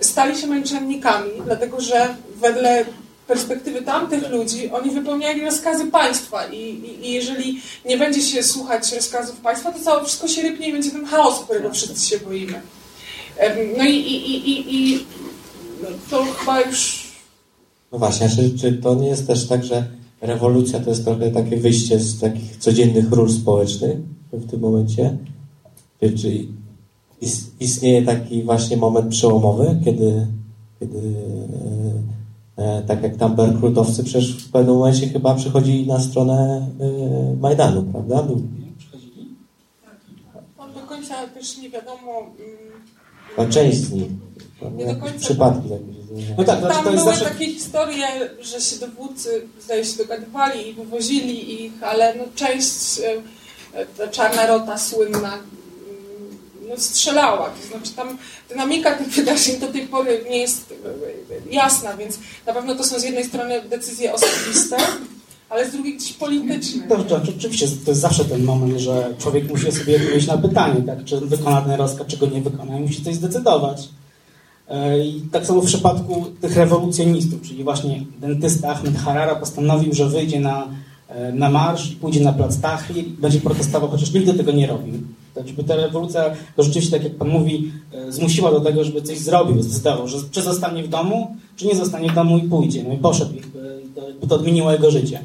[0.00, 2.84] stali się męczennikami, dlatego że wedle
[3.28, 8.92] perspektywy tamtych ludzi oni wypełniali rozkazy państwa i, i, i jeżeli nie będzie się słuchać
[8.92, 12.60] rozkazów państwa, to całe wszystko się rypnie i będzie ten chaos, którego wszyscy się boimy.
[13.78, 15.04] No i, i, i, i, i
[15.82, 17.08] no to chyba już
[17.92, 19.86] No właśnie, czy, czy to nie jest też tak, że
[20.20, 23.96] rewolucja to jest trochę takie wyjście z takich codziennych ról społecznych
[24.32, 25.16] w tym momencie?
[26.00, 26.46] Czy, czy
[27.20, 30.26] is- istnieje taki właśnie moment przełomowy, kiedy,
[30.80, 32.17] kiedy e,
[32.86, 38.22] tak jak tam berkrutowcy przecież w pewnym momencie chyba przychodzili na stronę e, Majdanu, prawda?
[38.22, 38.42] Był,
[38.78, 39.34] Przychodzili?
[40.58, 42.20] on do końca też nie wiadomo...
[43.38, 44.08] mm, z nich.
[44.76, 45.18] Nie do końca.
[45.18, 45.98] Przypadki jakieś.
[46.38, 47.30] No tak, znaczy Tam to jest były zawsze...
[47.30, 48.06] takie historie,
[48.40, 49.28] że się dowódcy,
[49.64, 53.00] zdaje się, dogadywali i wywozili ich, ale no, część,
[53.74, 55.42] e, ta czarna rota słynna, mm,
[56.76, 57.50] strzelała.
[57.50, 60.74] To znaczy tam dynamika tych wydarzeń do tej pory nie jest
[61.50, 64.76] e, jasna, więc na pewno to są z jednej strony decyzje osobiste,
[65.48, 66.88] ale z drugiej gdzieś polityczne.
[66.88, 70.38] To, to, to, oczywiście to jest zawsze ten moment, że człowiek musi sobie odpowiedzieć na
[70.38, 73.88] pytanie, tak, czy wykona ten rozkaz, czy go nie wykona i musi coś zdecydować.
[74.68, 80.08] E, I tak samo w przypadku tych rewolucjonistów, czyli właśnie dentysta Ahmed Harara postanowił, że
[80.08, 80.68] wyjdzie na,
[81.08, 84.66] e, na marsz i pójdzie na plac Tahrir i będzie protestował, chociaż nigdy tego nie
[84.66, 84.94] robił.
[85.38, 89.02] Tak, żeby ta rewolucja to rzeczywiście, tak jak Pan mówi, e, zmusiła do tego, żeby
[89.02, 92.84] coś zrobił, zdecydował, że czy zostanie w domu, czy nie zostanie w domu i pójdzie.
[92.88, 95.20] No i poszedł, jakby, to, jakby to odmieniło jego życie.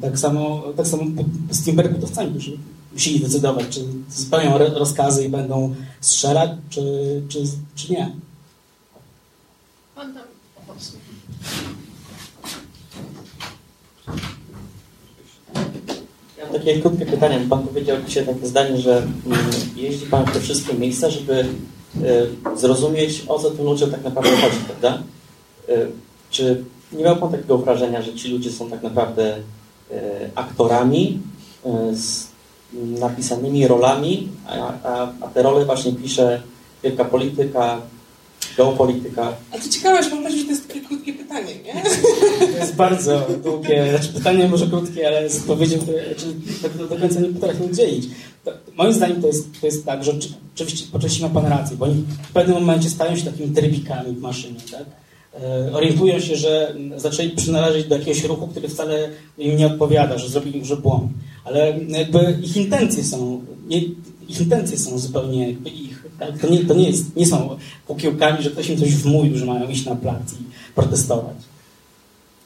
[0.00, 1.02] Tak samo, tak samo
[1.50, 2.58] z Timberkutowcami, którzy
[2.92, 6.82] musieli decydować, czy spełnią rozkazy i będą strzelać, czy,
[7.28, 7.42] czy,
[7.74, 8.12] czy nie.
[9.94, 10.22] Pan tam
[10.66, 11.00] poseł.
[16.37, 17.40] Ja mam takie krótkie pytanie.
[17.50, 19.38] Pan powiedział dzisiaj takie zdanie, że mm,
[19.76, 24.56] jeździ Pan te wszystkie miejsca, żeby e, zrozumieć, o co tym ludziom tak naprawdę chodzi,
[24.66, 25.02] prawda?
[25.68, 25.86] E,
[26.30, 29.36] Czy nie miał Pan takiego wrażenia, że ci ludzie są tak naprawdę
[29.90, 31.20] e, aktorami
[31.92, 32.28] z
[32.74, 36.42] napisanymi rolami, a, a, a te role właśnie pisze
[36.82, 37.80] wielka polityka,
[38.58, 39.32] geopolityka?
[39.52, 41.82] A co ciekawe, że Pan powiedział, że to jest takie krótkie pytanie, nie?
[42.52, 46.26] To jest bardzo długie, znaczy pytanie może krótkie, ale z odpowiedzią które- znaczy,
[46.62, 48.06] tak do, do końca nie potrafię udzielić.
[48.44, 51.46] To, moim zdaniem to jest, to jest tak, że oczy- oczywiście po części ma Pan
[51.46, 54.84] rację, bo oni w pewnym momencie stają się takimi trybikami w maszynie, tak?
[55.42, 60.28] E, Orientują się, że zaczęli przynależeć do jakiegoś ruchu, który wcale im nie odpowiada, że
[60.28, 61.04] zrobili już błąd.
[61.44, 63.78] Ale jakby ich intencje są, nie,
[64.28, 65.54] ich intencje są zupełnie.
[66.18, 66.38] Tak?
[66.38, 69.68] To, nie, to nie, jest, nie są kukiełkami, że ktoś im coś wmówił, że mają
[69.68, 70.44] iść na plac i
[70.74, 71.36] protestować.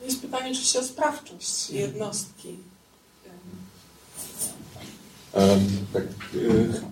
[0.04, 2.48] Jest pytanie oczywiście o sprawczość jednostki.
[5.34, 5.58] E,
[5.92, 6.08] Tak, e,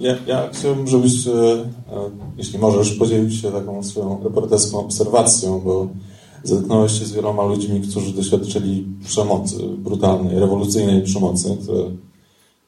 [0.00, 1.66] ja, ja chciałbym, żebyś, e, e,
[2.38, 5.88] jeśli możesz, podzielił się taką swoją reporterską obserwacją, bo
[6.44, 11.90] zetknąłeś się z wieloma ludźmi, którzy doświadczyli przemocy, brutalnej, rewolucyjnej przemocy, które,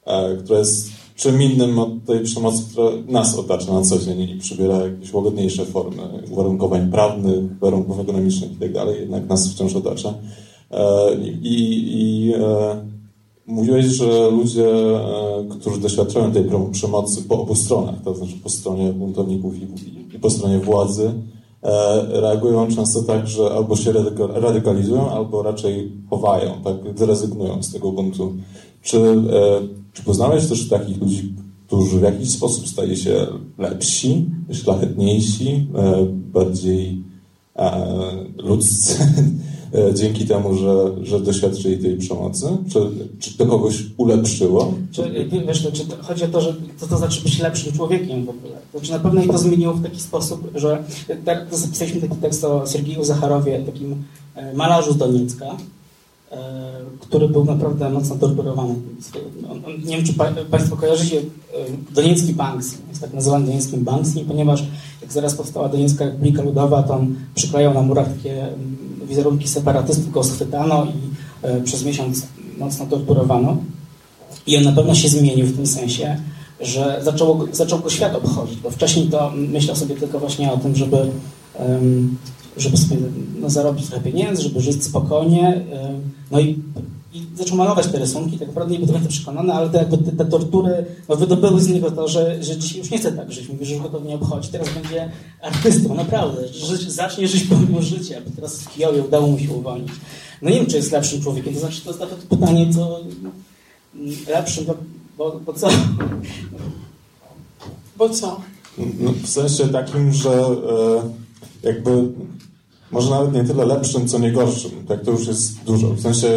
[0.04, 4.38] e, która jest czym innym od tej przemocy, która nas otacza na co dzień i
[4.38, 10.14] przybiera jakieś łagodniejsze formy uwarunkowań prawnych, warunków ekonomicznych itd., jednak nas wciąż otacza.
[10.70, 12.92] E, I, i e,
[13.46, 18.92] Mówiłeś, że ludzie, e, którzy doświadczają tej przemocy po obu stronach, to znaczy po stronie
[18.92, 19.66] buntowników i,
[20.16, 21.12] i po stronie władzy,
[22.08, 27.92] reagują często tak, że albo się radyka- radykalizują, albo raczej chowają, tak, zrezygnują z tego
[27.92, 28.32] buntu.
[28.82, 29.60] Czy, e,
[29.92, 31.34] czy poznałeś też takich ludzi,
[31.66, 33.26] którzy w jakiś sposób stali się
[33.58, 37.02] lepsi, szlachetniejsi, e, bardziej
[37.56, 37.86] e,
[38.38, 38.98] ludzcy,
[39.94, 42.46] dzięki temu, że, że doświadczyli tej przemocy?
[42.72, 42.78] Czy,
[43.18, 44.74] czy to kogoś ulepszyło?
[44.90, 48.28] Czy, wiesz, czy to, chodzi o to, że co to znaczy być lepszym człowiekiem w
[48.28, 48.52] ogóle?
[48.72, 50.84] Znaczy na pewno ich to zmieniło w taki sposób, że
[51.24, 54.02] tak, zapisaliśmy taki tekst o Sergieju Zacharowie, takim
[54.54, 55.56] malarzu z Doniecka,
[57.00, 58.16] który był naprawdę mocno
[59.50, 61.22] on, nie wiem, czy pa, Państwo kojarzycie e,
[61.94, 64.64] Doniecki Banksy, jest tak nazywany Donieckim Banksy, ponieważ
[65.02, 68.76] jak zaraz powstała Doniecka Republika Ludowa, to on przyklejał na murach takie mm,
[69.08, 72.26] wizerunki separatystów, go schwytano i e, przez miesiąc
[72.58, 73.56] mocno torturowano.
[74.46, 76.16] I on na pewno się zmienił w tym sensie,
[76.60, 80.76] że zaczął, zaczął go świat obchodzić, bo wcześniej to myślał sobie tylko właśnie o tym,
[80.76, 80.96] żeby,
[81.58, 82.16] em,
[82.56, 82.96] żeby sobie
[83.40, 85.48] no, zarobić trochę pieniędzy, żeby żyć spokojnie.
[85.48, 86.00] em,
[86.30, 86.58] No i,
[87.14, 89.98] i zaczął malować te rysunki, tak naprawdę nie był do końca przekonany, ale te, jakby
[89.98, 93.32] te, te tortury no, wydobyły z niego to, że, że dzisiaj już nie chce tak
[93.32, 93.48] żyć.
[93.48, 94.48] Mówi, że już go to nie obchodzi.
[94.48, 95.10] Teraz będzie
[95.42, 96.48] artystą, naprawdę.
[96.48, 99.92] Że zacznie żyć pełnym życia, bo teraz w Kijowie udało mu się uwolnić.
[100.42, 101.54] No nie wiem, czy jest lepszym człowiekiem.
[101.54, 103.00] To znaczy, to jest nawet pytanie, co
[104.28, 104.74] lepszym, bo,
[105.18, 105.68] bo, bo co?
[107.96, 108.40] Bo co?
[108.78, 111.02] No, w sensie takim, że e,
[111.62, 111.90] jakby
[112.92, 114.70] może nawet nie tyle lepszym, co nie gorszym.
[114.88, 115.88] Tak to już jest dużo.
[115.88, 116.28] W sensie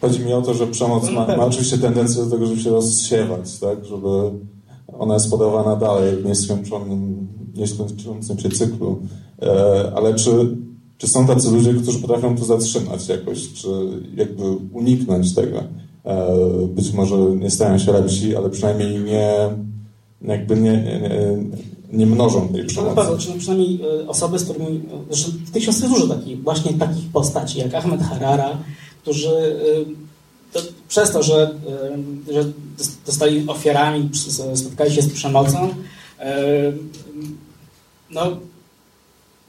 [0.00, 3.58] chodzi mi o to, że przemoc ma, ma oczywiście tendencję do tego, żeby się rozsiewać,
[3.58, 3.84] tak?
[3.84, 4.08] Żeby
[4.98, 7.28] ona jest podawana dalej w nieskończonym,
[8.42, 8.98] się cyklu.
[9.42, 10.56] E, ale czy,
[10.98, 13.68] czy są tacy ludzie, którzy potrafią to zatrzymać jakoś, czy
[14.16, 14.42] jakby
[14.72, 15.62] uniknąć tego?
[16.04, 16.36] E,
[16.66, 19.50] być może nie stają się lepsi, ale przynajmniej nie
[20.22, 21.00] jakby nie, nie,
[21.92, 22.96] nie mnożą tej No przemocy.
[22.96, 24.80] pewno, czy przynajmniej e, osoby, z którymi.
[25.10, 28.58] Zresztą książce jest dużo takich, właśnie takich postaci, jak Ahmed Harara,
[29.02, 31.54] którzy e, to, przez to, że,
[32.30, 32.44] e, że
[33.06, 34.10] zostali ofiarami,
[34.54, 35.74] spotkali się z przemocą,
[38.10, 38.36] no,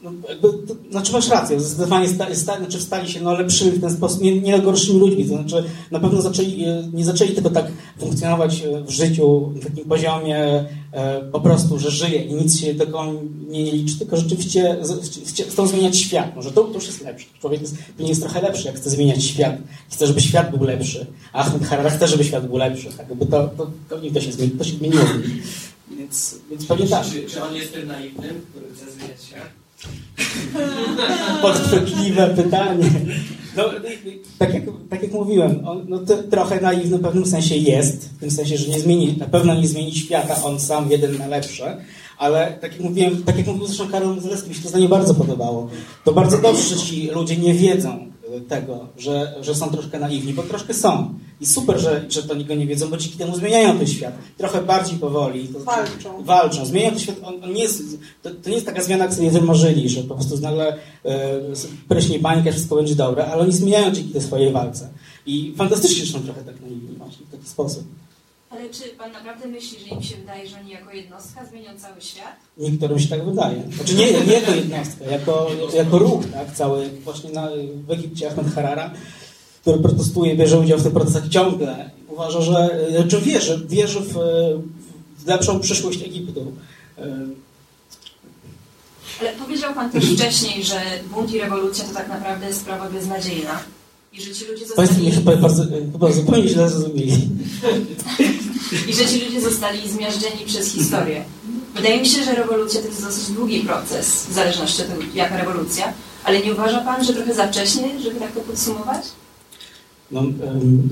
[0.02, 3.80] no jakby, to, znaczy masz rację, zdecydowanie sta, sta, znaczy stali się no, lepszymi w
[3.80, 7.50] ten sposób, nie, nie gorszymi ludźmi, to znaczy na pewno zaczęli, e, nie zaczęli tylko
[7.50, 7.66] tak
[7.98, 12.74] funkcjonować e, w życiu na takim poziomie e, po prostu, że żyje i nic się
[12.74, 13.12] tego
[13.48, 14.76] nie liczy, tylko rzeczywiście
[15.48, 16.36] chcą zmieniać świat.
[16.36, 17.26] Może to, to już jest lepsze.
[17.40, 19.56] Człowiek jest, pewnie jest trochę lepszy, jak chce zmieniać świat.
[19.90, 21.06] Chce, żeby świat był lepszy.
[21.32, 22.88] A Ahmed Harara chce, żeby świat był lepszy.
[22.96, 25.04] Tak jakby to, to, to, to, się, zmieni, to się zmieniło.
[25.98, 27.06] Więc, więc pewnie tak.
[27.06, 29.61] Czy, czy on jest tym naiwnym, który chce zmieniać świat?
[31.42, 32.90] Podchwytliwe pytanie.
[33.56, 33.64] No,
[34.38, 35.98] tak, jak, tak jak mówiłem, on no,
[36.30, 39.68] trochę naiwny w pewnym sensie jest, w tym sensie, że nie zmieni, na pewno nie
[39.68, 41.76] zmieni świata on sam jeden na lepsze,
[42.18, 45.14] ale tak jak mówiłem, tak jak mówił zresztą Karol Zaleski, mi się to zdanie bardzo
[45.14, 45.68] podobało.
[46.04, 48.12] To bardzo dobrze, że ci ludzie nie wiedzą
[48.48, 51.14] tego, że, że są troszkę naiwni, bo troszkę są.
[51.42, 54.14] I super, że, że to niego nie wiedzą, bo dzięki temu zmieniają ten świat.
[54.38, 55.48] Trochę bardziej powoli.
[55.48, 56.24] To znaczy, Walczą.
[56.24, 56.66] Walczą.
[56.66, 57.16] Zmieniają ten świat.
[57.22, 57.82] On, on nie jest,
[58.22, 61.40] to, to nie jest taka zmiana, jak sobie wymarzyli, że po prostu nagle e,
[61.88, 64.88] pryśnie bańka, wszystko będzie dobre, ale oni zmieniają dzięki tej swojej walce.
[65.26, 67.84] I fantastycznie są trochę tak naiwni właśnie w taki sposób.
[68.50, 72.00] Ale czy pan naprawdę myśli, że im się wydaje, że oni jako jednostka zmienią cały
[72.00, 72.36] świat?
[72.58, 73.62] Niektórym się tak wydaje.
[73.76, 77.48] Znaczy nie, nie jako jednostka, jako, jako ruch, tak, cały, właśnie na,
[77.86, 78.90] w Egipcie Ahmed Harara,
[79.62, 81.90] który protestuje, bierze udział w tych protestach ciągle.
[82.08, 84.14] Uważa, że, znaczy wierzy, wierzy w,
[85.18, 86.52] w lepszą przyszłość Egiptu.
[86.98, 87.02] E,
[89.20, 90.80] Ale powiedział pan też wcześniej, że
[91.14, 93.58] bunt i rewolucja to tak naprawdę jest sprawa beznadziejna.
[94.12, 97.28] I że ci ludzie Państwo mnie zostali, chyba, bardzo, chyba zupełnie źle zrozumieli.
[98.88, 101.24] i że ci ludzie zostali zmiażdżeni przez historię.
[101.74, 105.36] Wydaje mi się, że rewolucja to jest dosyć długi proces, w zależności od tego, jaka
[105.36, 105.92] rewolucja.
[106.24, 109.04] Ale nie uważa pan, że trochę za wcześnie, żeby tak to podsumować?
[110.12, 110.22] No,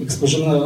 [0.09, 0.60] spojrzymy na,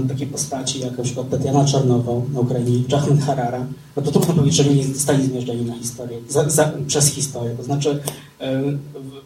[0.00, 4.34] na takie postaci, jak na przykład Tatiana Czarnowa na Ukrainie, Ahmed Harara, no to trudno
[4.34, 7.54] powiedzieć, że nie zostali zmierzczeni na historię, za, za, przez historię.
[7.56, 8.00] To znaczy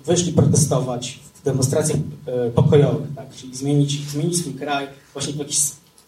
[0.07, 3.35] wyszli protestować w demonstracjach e, pokojowych, tak?
[3.35, 5.59] czyli zmienić, zmienić swój kraj właśnie w jakiś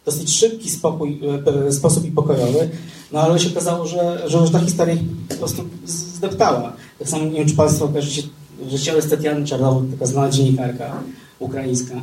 [0.05, 1.21] dosyć szybki spokój,
[1.67, 2.71] e, sposób i pokojowy,
[3.13, 4.97] no ale się okazało, że, że już ta historia
[5.29, 6.73] po prostu zdeptała.
[6.99, 8.23] Tak samo nie wiem, czy Państwo kojarzycie,
[8.69, 11.03] że ciało jest Tatiany Czarnowej, taka znana dziennikarka
[11.39, 11.95] ukraińska.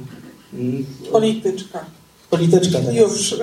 [1.11, 1.85] Polityczka.
[2.29, 2.95] Polityczka tak.
[2.95, 3.35] Już.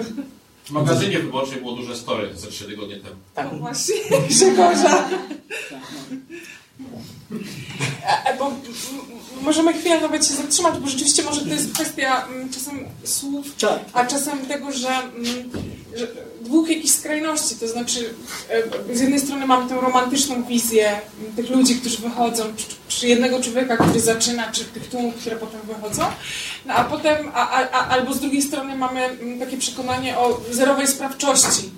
[0.65, 3.16] W magazynie wyborczej było duże story ze trzy tygodnie temu.
[3.35, 3.49] Tak.
[3.53, 3.95] No właśnie,
[4.28, 5.09] Grzegorza.
[8.27, 8.53] E, Bo
[9.43, 13.81] możemy chwilę nawet się zatrzymać, bo rzeczywiście może to jest kwestia czasem słów, Tak.
[13.93, 14.89] a czasem tego, że,
[15.97, 16.07] że
[16.41, 18.15] dwóch jakichś skrajności, to znaczy
[18.91, 21.01] e, z jednej strony mamy tę romantyczną wizję
[21.37, 25.61] tych ludzi, którzy wychodzą, czy, czy jednego człowieka, który zaczyna, czy tych tłumów, które potem
[25.61, 26.03] wychodzą,
[26.67, 30.87] no a potem, a, a, albo z drugiej strony mamy m, takie przekonanie o zerowej
[30.87, 31.71] sprawczości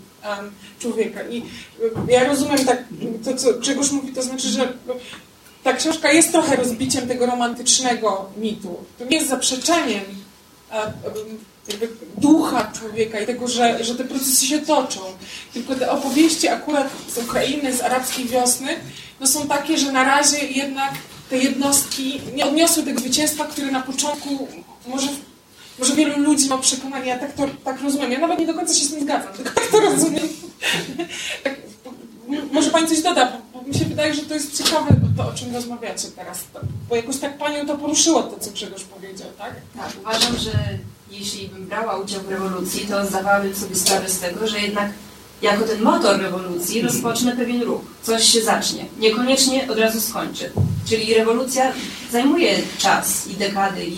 [0.79, 1.21] człowieka.
[1.23, 2.85] I y, ja rozumiem tak,
[3.25, 4.73] to co Grzegorz mówi, to znaczy, że
[5.63, 8.77] ta książka jest trochę rozbiciem tego romantycznego mitu.
[8.99, 10.05] To nie jest zaprzeczeniem
[10.71, 10.93] e, em,
[11.69, 15.01] jakby ducha człowieka i tego, że, że te procesy się toczą.
[15.55, 18.77] Tylko te opowieści akurat z Ukrainy, z arabskiej wiosny,
[19.21, 20.93] no są takie, że na razie jednak
[21.31, 24.49] te jednostki nie odniosły tego zwycięstwa, które na początku
[24.87, 25.09] może
[25.79, 28.13] może wielu ludzi ma przekonanie, ja tak to tak rozumiem.
[28.13, 30.29] Ja nawet nie do końca się z tym zgadzam, tylko tak to rozumiem.
[31.45, 31.57] Tak,
[32.53, 35.55] może Pani coś doda, bo, mi się wydaje, że to jest ciekawe to, o czym
[35.55, 36.45] rozmawiacie teraz.
[36.89, 39.55] Bo jakoś tak Panią to poruszyło, to co Grzegorz powiedział, tak?
[39.77, 40.51] Tak, uważam, że
[41.11, 44.91] jeśli bym brała udział w rewolucji, to zdawałabym sobie sprawę z tego, że jednak
[45.43, 47.81] jako ten motor rewolucji rozpocznę pewien ruch.
[48.03, 48.87] Coś się zacznie.
[48.99, 50.51] Niekoniecznie od razu skończy.
[50.89, 51.73] Czyli rewolucja
[52.13, 53.97] zajmuje czas i dekady i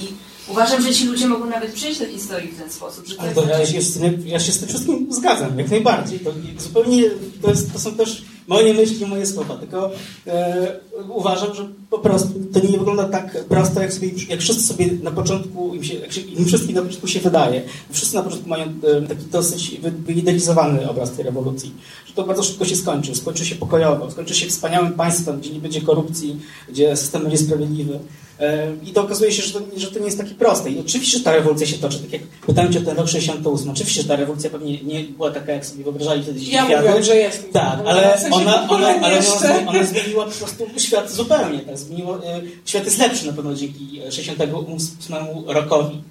[0.48, 3.06] uważam, że ci ludzie mogą nawet przejść do historii w ten sposób.
[3.06, 5.70] Że to Ale to ja, się z tym, ja się z tym wszystkim zgadzam, jak
[5.70, 6.20] najbardziej.
[6.20, 7.02] To nie- zupełnie
[7.43, 9.91] to, jest, to są też moje myśli, moje słowa, tylko
[10.27, 14.87] e, uważam, że po prostu to nie wygląda tak prosto, jak, sobie, jak wszyscy sobie
[15.03, 15.95] na początku, im, się,
[16.39, 17.62] im wszystkim na początku się wydaje.
[17.91, 21.73] Wszyscy na początku mają e, taki dosyć wy- wyidealizowany obraz tej rewolucji,
[22.07, 23.15] że to bardzo szybko się skończy.
[23.15, 27.99] Skończy się pokojowo, skończy się wspaniałym państwem, gdzie nie będzie korupcji, gdzie system będzie sprawiedliwy.
[28.40, 30.70] E, I to okazuje się, że to, że to nie jest takie proste.
[30.70, 31.98] I oczywiście, że ta rewolucja się toczy.
[31.98, 33.70] Tak jak pytałem cię o ten rok 68.
[33.70, 36.82] Oczywiście, że ta rewolucja pewnie nie była taka, jak sobie wyobrażali wtedy Ja światy.
[36.82, 37.52] mówiłam, że jest.
[37.52, 41.59] Tak, No, ale w sensie ona, ona, ale ona, ona zmieniła po prostu świat zupełnie.
[41.61, 41.78] Tak?
[41.78, 45.16] Zmieniła, e, świat jest lepszy na pewno dzięki 68
[45.47, 46.02] rokowi.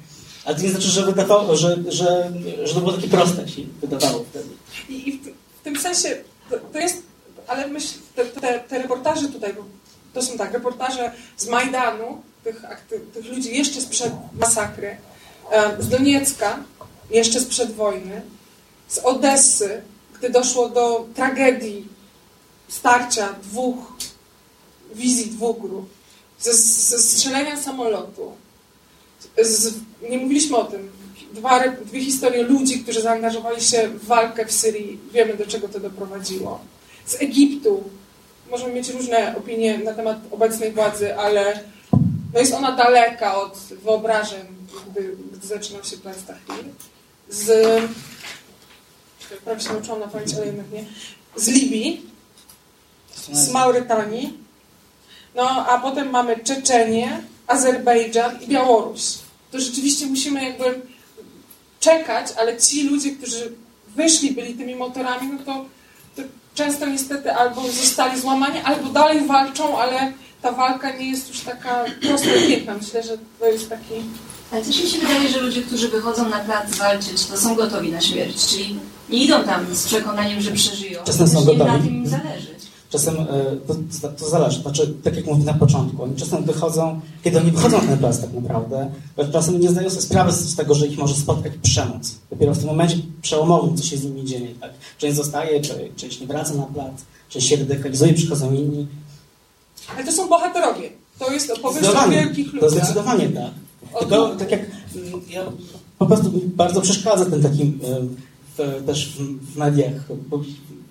[0.46, 2.32] Ale to nie znaczy, że, wydawało, że, że,
[2.64, 4.50] że to było takie proste, się wydawało wtedy.
[4.90, 5.22] I, i w,
[5.60, 6.10] w tym sensie
[6.50, 7.02] to, to jest,
[7.48, 9.54] ale myślę, te, te, te reportaże tutaj,
[10.14, 12.62] to są tak, reportaże z Majdanu, tych,
[13.14, 14.98] tych ludzi jeszcze sprzed masakry,
[15.80, 16.60] z Doniecka,
[17.10, 18.22] jeszcze sprzed wojny,
[18.88, 19.82] z Odessy,
[20.18, 21.88] gdy doszło do tragedii
[22.68, 23.78] starcia dwóch,
[24.96, 25.90] wizji dwóch grup,
[26.40, 28.32] ze, ze strzelenia samolotu,
[29.42, 29.74] z,
[30.10, 30.92] nie mówiliśmy o tym,
[31.34, 35.80] dwa, dwie historie ludzi, którzy zaangażowali się w walkę w Syrii, wiemy do czego to
[35.80, 36.60] doprowadziło.
[37.06, 37.84] Z Egiptu,
[38.54, 41.60] możemy mieć różne opinie na temat obecnej władzy, ale
[42.34, 44.46] no jest ona daleka od wyobrażeń,
[44.92, 46.66] gdy, gdy się plan Tahrir.
[47.30, 47.50] Z,
[49.44, 50.86] prawie się nauczyłam na pamięć, ale jednak nie.
[51.36, 52.02] Z Libii,
[53.32, 54.44] z Maurytanii,
[55.36, 59.02] No, a potem mamy Czeczenię, Azerbejdżan i Białoruś.
[59.52, 60.82] To rzeczywiście musimy jakby
[61.80, 63.54] czekać, ale ci ludzie, którzy
[63.96, 65.66] wyszli, byli tymi motorami, no to,
[66.16, 66.22] to
[66.54, 71.86] często niestety albo zostali złamani, albo dalej walczą, ale ta walka nie jest już taka
[72.02, 72.74] prosta i piękna.
[72.82, 73.94] Myślę, że to jest taki...
[74.52, 77.92] Ale też mi się wydaje, że ludzie, którzy wychodzą na plac walczyć, to są gotowi
[77.92, 81.04] na śmierć, czyli nie idą tam z przekonaniem, że przeżyją.
[81.04, 81.88] Czasem są Też im Na gotowi.
[81.88, 82.53] tym im zależy.
[82.94, 83.26] Czasem e,
[83.68, 87.52] to, to, to zależy, znaczy, tak jak mówię na początku, oni czasem wychodzą, kiedy oni
[87.52, 90.88] wychodzą na ten plac tak naprawdę, to czasem nie zdają sobie sprawy z tego, że
[90.88, 92.16] ich może spotkać przemoc.
[92.30, 94.48] Dopiero w tym momencie przełomowym, co się z nimi dzieje.
[94.62, 94.72] Tak?
[94.98, 95.62] Część zostaje,
[95.96, 96.94] część nie wraca na plac,
[97.30, 98.88] część się radykalizuje, przychodzą inni.
[99.96, 100.90] Ale to są bohaterowie.
[101.20, 102.72] To jest opowieść o wielkich to ludziach.
[102.72, 103.52] zdecydowanie tak.
[104.00, 104.62] Tylko tak jak
[104.96, 105.44] mm, ja
[106.00, 108.16] po prostu bardzo przeszkadza ten taki em,
[108.58, 110.08] w, też w, w mediach,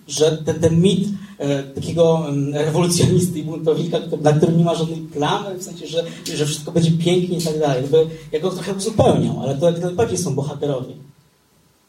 [0.09, 1.09] że ten, ten mit
[1.39, 5.87] e, takiego em, rewolucjonisty i buntownika, który- na którym nie ma żadnej plamy, w sensie,
[5.87, 6.05] że,
[6.35, 7.83] że wszystko będzie pięknie i tak dalej.
[7.83, 10.95] Jakby, ja go trochę uzupełniam, ale to jak najbardziej są bohaterowie.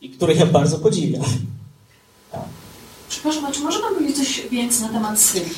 [0.01, 1.23] I których ja bardzo podziwiam.
[3.09, 5.51] Przepraszam, a czy może Pan powiedzieć coś więcej na temat Syrii?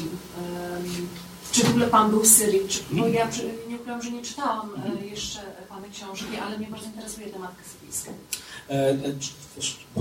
[1.52, 2.60] Czy w ogóle Pan był w Syrii?
[2.68, 4.70] Czy, bo ja przy- nie ukrywam, że nie czytałam
[5.02, 8.12] e, jeszcze Pana książki, ale mnie bardzo interesuje tematyka syryjska.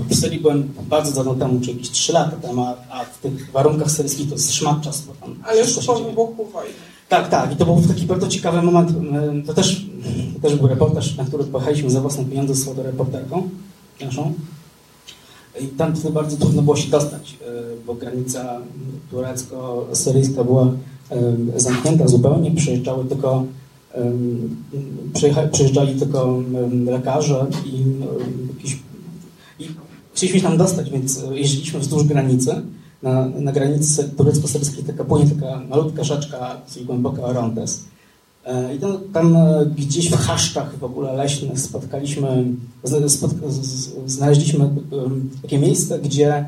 [0.09, 3.51] W Syrii byłem bardzo dawno temu, czy jakieś 3 lata temu, a, a w tych
[3.51, 6.73] warunkach syryjskich to jest szmat czasu, bo tam Ale już po wybuchu wojny.
[7.09, 7.53] Tak, tak.
[7.53, 8.91] I to był taki bardzo ciekawy moment.
[9.47, 9.85] To też,
[10.33, 13.49] to też był reportaż, na który pojechaliśmy za własne pieniądze z fotoreporterką
[14.01, 14.33] naszą.
[15.61, 17.45] I tam bardzo trudno było się dostać, e,
[17.85, 18.61] bo granica
[19.11, 20.71] turecko-syryjska była
[21.55, 22.51] zamknięta zupełnie.
[22.51, 23.45] Przyjeżdżały tylko
[25.51, 26.39] przyjeżdżali tylko
[26.85, 27.83] lekarze i
[28.55, 28.79] jakiś
[29.59, 29.67] i
[30.13, 32.61] chcieliśmy się tam dostać, więc e, jeździliśmy wzdłuż granicy.
[33.03, 37.83] Na, na granicy turecko-syryjskiej taka płynie taka malutka rzeczka, dosyć głęboka Orontes.
[38.45, 42.45] E, I tam, tam e, gdzieś w chaszczach w ogóle leśnych spotkaliśmy,
[44.05, 44.69] znaleźliśmy
[45.41, 46.45] takie miejsce, gdzie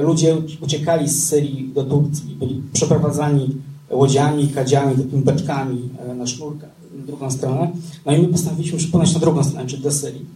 [0.00, 3.56] ludzie uciekali z Syrii do Turcji, byli przeprowadzani
[3.90, 7.70] łodziami, kadziami, takimi beczkami na sznurkach w drugą stronę.
[8.06, 10.26] No i my postanowiliśmy przepłynąć na drugą stronę, czyli do Syrii.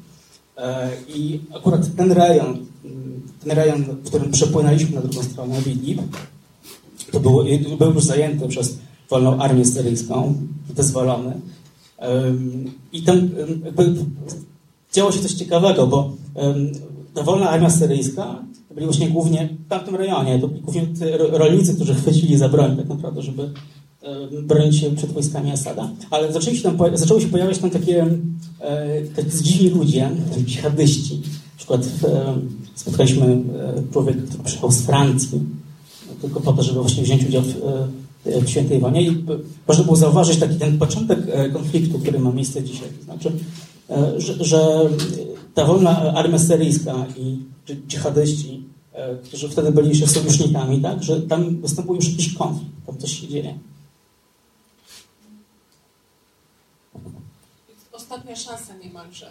[0.60, 2.66] E, I akurat ten rejon,
[3.44, 6.00] ten rejon, w którym przepłynęliśmy na drugą stronę, Idlib,
[7.12, 7.44] to był,
[7.78, 8.78] był już zajęty przez
[9.10, 10.34] wolną armię syryjską,
[10.76, 11.40] dezwolony.
[11.98, 13.30] Em, I tam
[14.92, 16.12] działo się coś ciekawego, bo
[17.14, 20.86] ta wolna armia syryjska to byli właśnie głównie w tamtym rejonie, to byli głównie
[21.32, 23.50] rolnicy, którzy chwycili za broń tak naprawdę, żeby
[24.42, 25.90] bronić się przed wojskami Asada.
[26.10, 28.06] Ale zaczęli się tam, zaczęły się pojawiać tam takie,
[28.60, 30.10] e, tacy dziwni ludzie,
[30.44, 31.14] dżihadyści.
[31.14, 32.34] Na przykład e,
[32.74, 35.40] spotkaliśmy e, człowieka, który przyjechał z Francji,
[36.20, 37.56] tylko po to, żeby właśnie wziąć udział w,
[38.26, 39.02] e, w świętej wojnie.
[39.02, 39.24] I
[39.68, 42.88] można było zauważyć taki ten początek e, konfliktu, który ma miejsce dzisiaj.
[42.98, 43.32] To znaczy,
[43.90, 44.90] e, że, że
[45.54, 47.36] ta wolna armia syryjska i
[47.66, 48.62] dż- dżihadyści,
[48.92, 53.20] e, którzy wtedy byli jeszcze sojusznikami, tak, że tam występuje już jakiś konflikt, tam coś
[53.20, 53.58] się dzieje.
[58.10, 59.30] Ostatnia szansa niemalże,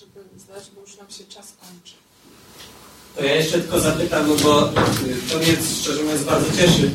[0.00, 1.94] żeby zdać, bo już nam się czas kończy.
[3.16, 4.72] To ja jeszcze tylko zapytam, no bo y,
[5.30, 6.90] to mnie szczerze mówiąc bardzo cieszy.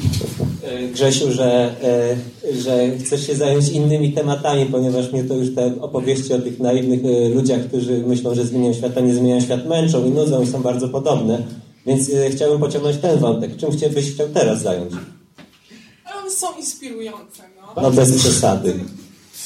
[0.63, 5.81] E, Grzesiu, że, e, że chcesz się zająć innymi tematami, ponieważ mnie to już te
[5.81, 6.99] opowieści o tych naiwnych
[7.35, 10.61] ludziach, którzy myślą, że zmieniają świat, a nie zmieniają świat, męczą i nudzą i są
[10.61, 11.43] bardzo podobne.
[11.85, 13.57] Więc chciałbym pociągnąć ten wątek.
[13.57, 14.93] Czym byś chciał teraz zająć?
[16.05, 17.43] Ale one są inspirujące,
[17.76, 17.81] no.
[17.81, 18.80] No bez przesady.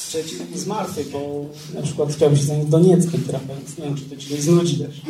[0.08, 4.04] Trzeci z martwy, bo na przykład chciałbym się zająć Donieckiem trochę, więc nie wiem, czy
[4.04, 5.00] to ci nie znudzi też.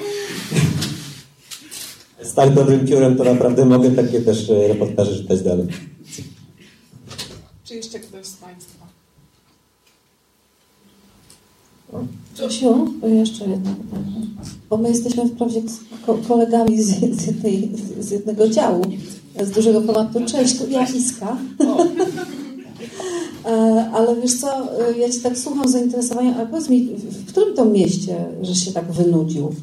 [2.23, 5.67] Z tak dobrym piórem to naprawdę mogę takie też e, reportaże czytać dalej.
[7.65, 8.87] Czy jeszcze ktoś z Państwa?
[12.35, 14.27] Czesiu, to jeszcze jedno pytanie.
[14.71, 15.63] Bo my jesteśmy wprawdzie
[16.07, 16.89] ko- kolegami z,
[17.21, 17.71] z, jednej,
[18.01, 18.83] z jednego działu,
[19.43, 20.25] z dużego formatu.
[20.27, 21.37] Cześć, ja Iska.
[21.61, 21.96] E,
[23.93, 24.49] Ale wiesz co,
[24.89, 28.65] e, ja Cię tak słucham z zainteresowaniem, ale powiedz mi, w którym to mieście, żeś
[28.65, 29.55] się tak wynudził?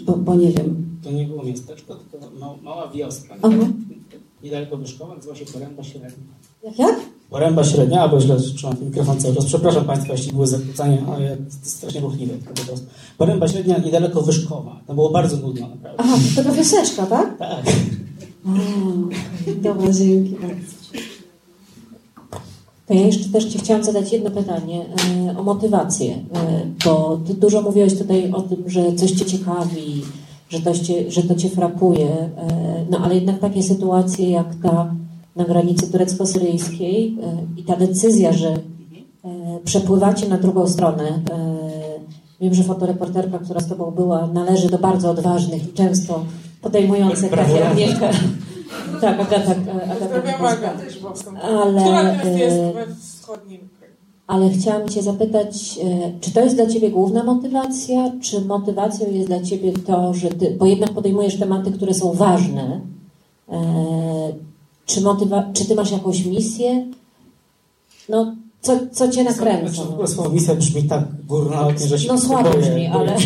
[0.00, 0.98] Bo, bo nie wiem.
[1.04, 3.34] To nie było miasteczko, tylko ma, mała wioska.
[3.42, 3.56] Aha.
[4.42, 6.10] Niedaleko Wyszkowa, nazywa się Poręba Średnia.
[6.64, 7.00] Jak, jak?
[7.30, 9.44] Poręba Średnia, albo źle trzymam ten mikrofon cały czas.
[9.44, 12.00] Przepraszam Państwa, jeśli były zakłócenia, ale jest strasznie
[12.66, 12.86] prostu.
[13.18, 14.80] Poręba Średnia, niedaleko Wyszkowa.
[14.86, 15.96] To było bardzo nudno, naprawdę.
[15.98, 17.38] Aha, to taka wioseczka, tak?
[17.38, 17.64] Tak.
[18.46, 18.50] A.
[19.62, 20.81] Dobra, dzięki bardzo.
[22.94, 24.84] Jeszcze też Ci chciałam zadać jedno pytanie
[25.28, 26.18] e, o motywację, e,
[26.84, 30.02] bo Ty dużo mówiłeś tutaj o tym, że coś Cię ciekawi,
[30.48, 32.30] że to Cię, że to cię frapuje, e,
[32.90, 34.94] no ale jednak takie sytuacje jak ta
[35.36, 37.16] na granicy turecko-syryjskiej
[37.56, 38.58] i ta decyzja, że
[39.64, 41.20] przepływacie na drugą stronę.
[42.40, 46.24] Wiem, że fotoreporterka, która z Tobą była, należy do bardzo odważnych i często
[46.62, 48.10] podejmujących takie Agnieszka.
[49.00, 50.72] Tak, Agata, Agata
[51.42, 53.60] Ale, która jest e, we wschodnim.
[54.26, 59.26] Ale chciałam Cię zapytać, e, czy to jest dla Ciebie główna motywacja, czy motywacją jest
[59.26, 62.80] dla Ciebie to, że Ty, bo jednak podejmujesz tematy, które są ważne,
[63.48, 63.62] e,
[64.86, 66.86] czy, motywa, czy Ty masz jakąś misję?
[68.08, 69.72] No, co, co Cię nakręca?
[69.72, 73.16] Znaczy, ogóle słowo misja brzmi tak górnolotnie, że się No słabo boję- brzmi, ale-.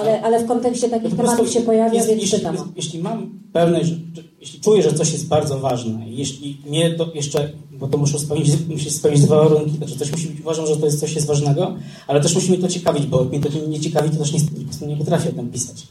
[0.00, 2.54] Ale, ale w kontekście takich Po tematów się pojawia, jest- więc jeśli, pytam.
[2.54, 3.94] jest- jeśli mam pewność, że,
[4.40, 8.48] jeśli czuję, że coś jest bardzo ważne, jeśli nie to jeszcze, bo to muszę spełnić,
[8.68, 11.74] musi spełnić dwa warunki, znaczy coś musi być, uważam, że to jest coś jest ważnego,
[12.06, 14.86] ale też musi mnie to ciekawić, bo jak mnie to nie ciekawi, to też nie,
[14.86, 15.86] nie potrafię o tym pisać.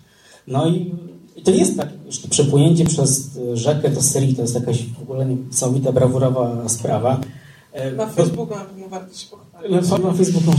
[0.47, 0.91] No i,
[1.35, 4.55] i to nie jest tak, że to przepłynięcie przez y, rzekę do Syrii to jest
[4.55, 7.21] jakaś w ogóle niesamowita, brawurowa sprawa.
[7.73, 9.48] E, Na bo- Facebooku na pewno warto się pochwalić.
[10.03, 10.53] Na Facebooku.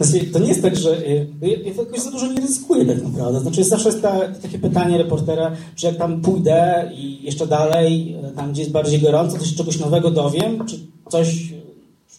[0.00, 3.02] Znaczy, To nie jest tak, że y, ja, ja jakoś za dużo nie ryzykuję tak
[3.02, 3.40] naprawdę.
[3.40, 8.36] Znaczy zawsze jest ta, takie pytanie reportera, czy jak tam pójdę i jeszcze dalej, y,
[8.36, 10.78] tam gdzie jest bardziej gorąco, to się czegoś nowego dowiem, czy
[11.10, 11.52] coś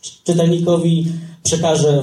[0.01, 1.05] czy- czytelnikowi
[1.43, 2.01] przekażę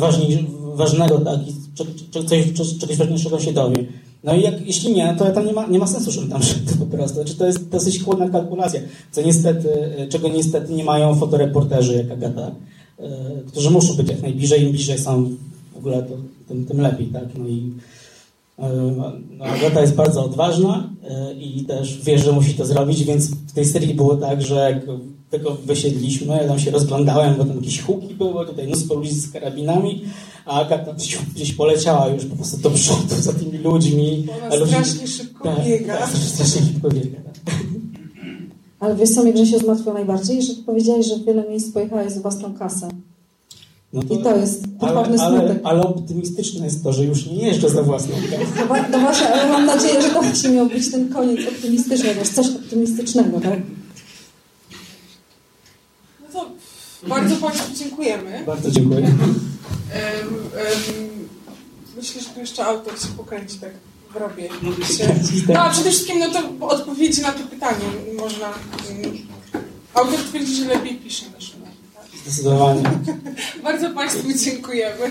[0.74, 1.38] ważnego, tak,
[1.74, 3.86] czy, czy, coś, czy, czegoś ważniejszego się dowie.
[4.24, 6.76] No i jak, jeśli nie, to tam nie ma, nie ma sensu, żebym tam szedł
[6.78, 7.14] po prostu.
[7.14, 8.80] Znaczy, to jest dosyć chłodna kalkulacja,
[9.12, 9.68] co niestety,
[10.02, 12.50] y, czego niestety nie mają fotoreporterzy jak Agata,
[13.48, 15.30] którzy muszą być jak najbliżej, im bliżej są
[15.74, 16.14] w ogóle, to,
[16.48, 17.24] tym, tym lepiej, tak?
[17.38, 17.72] No i
[18.58, 20.90] y, no, Agata jest bardzo odważna
[21.30, 24.54] y, i też wie, że musi to zrobić, więc w tej serii było tak, że
[24.54, 24.84] jak
[25.30, 29.32] tylko wysiedliśmy, ja tam się rozglądałem, bo tam jakieś huki były, tutaj mnóstwo ludzi z
[29.32, 30.04] karabinami,
[30.46, 30.92] a Agata
[31.34, 34.26] gdzieś, poleciała już po prostu do przodu za tymi ludźmi.
[34.46, 35.98] Ona ludzi- strasznie szybko tak, biega.
[35.98, 37.18] Tak, strasznie szybko biega.
[38.84, 40.42] Ale wiesz co mnie Grzesiu zmartwiło najbardziej?
[40.42, 42.88] Że powiedziałeś, że wiele miejsc pojechałeś z własną kasę.
[43.92, 45.60] No I to jest potworny ale, ale, smutek.
[45.64, 48.66] ale optymistyczne jest to, że już nie jeżdżę za własną kasę.
[48.68, 52.28] No, no właśnie, ale mam nadzieję, że to właśnie miał być ten koniec optymistyczny, wiesz,
[52.28, 53.60] coś optymistycznego, tak?
[56.20, 56.50] No to
[57.08, 58.42] bardzo Państwu dziękujemy.
[58.46, 59.06] Bardzo dziękuję.
[59.06, 59.16] Em,
[59.92, 61.28] em,
[61.96, 63.70] myślę, że tu jeszcze autor się pokręci tak
[64.98, 65.14] Się.
[65.48, 67.84] No a przede wszystkim no to odpowiedzi na to pytanie
[68.18, 68.46] można...
[68.90, 69.18] mm,
[69.94, 71.66] Autor twierdzi, że lepiej pisze my.
[71.94, 72.04] Tak?
[72.22, 72.82] Zdecydowanie.
[73.64, 75.10] Bardzo Państwu dziękujemy.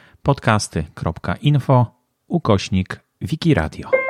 [0.23, 1.85] podcasty.info
[2.27, 4.00] ukośnik Wikiradio.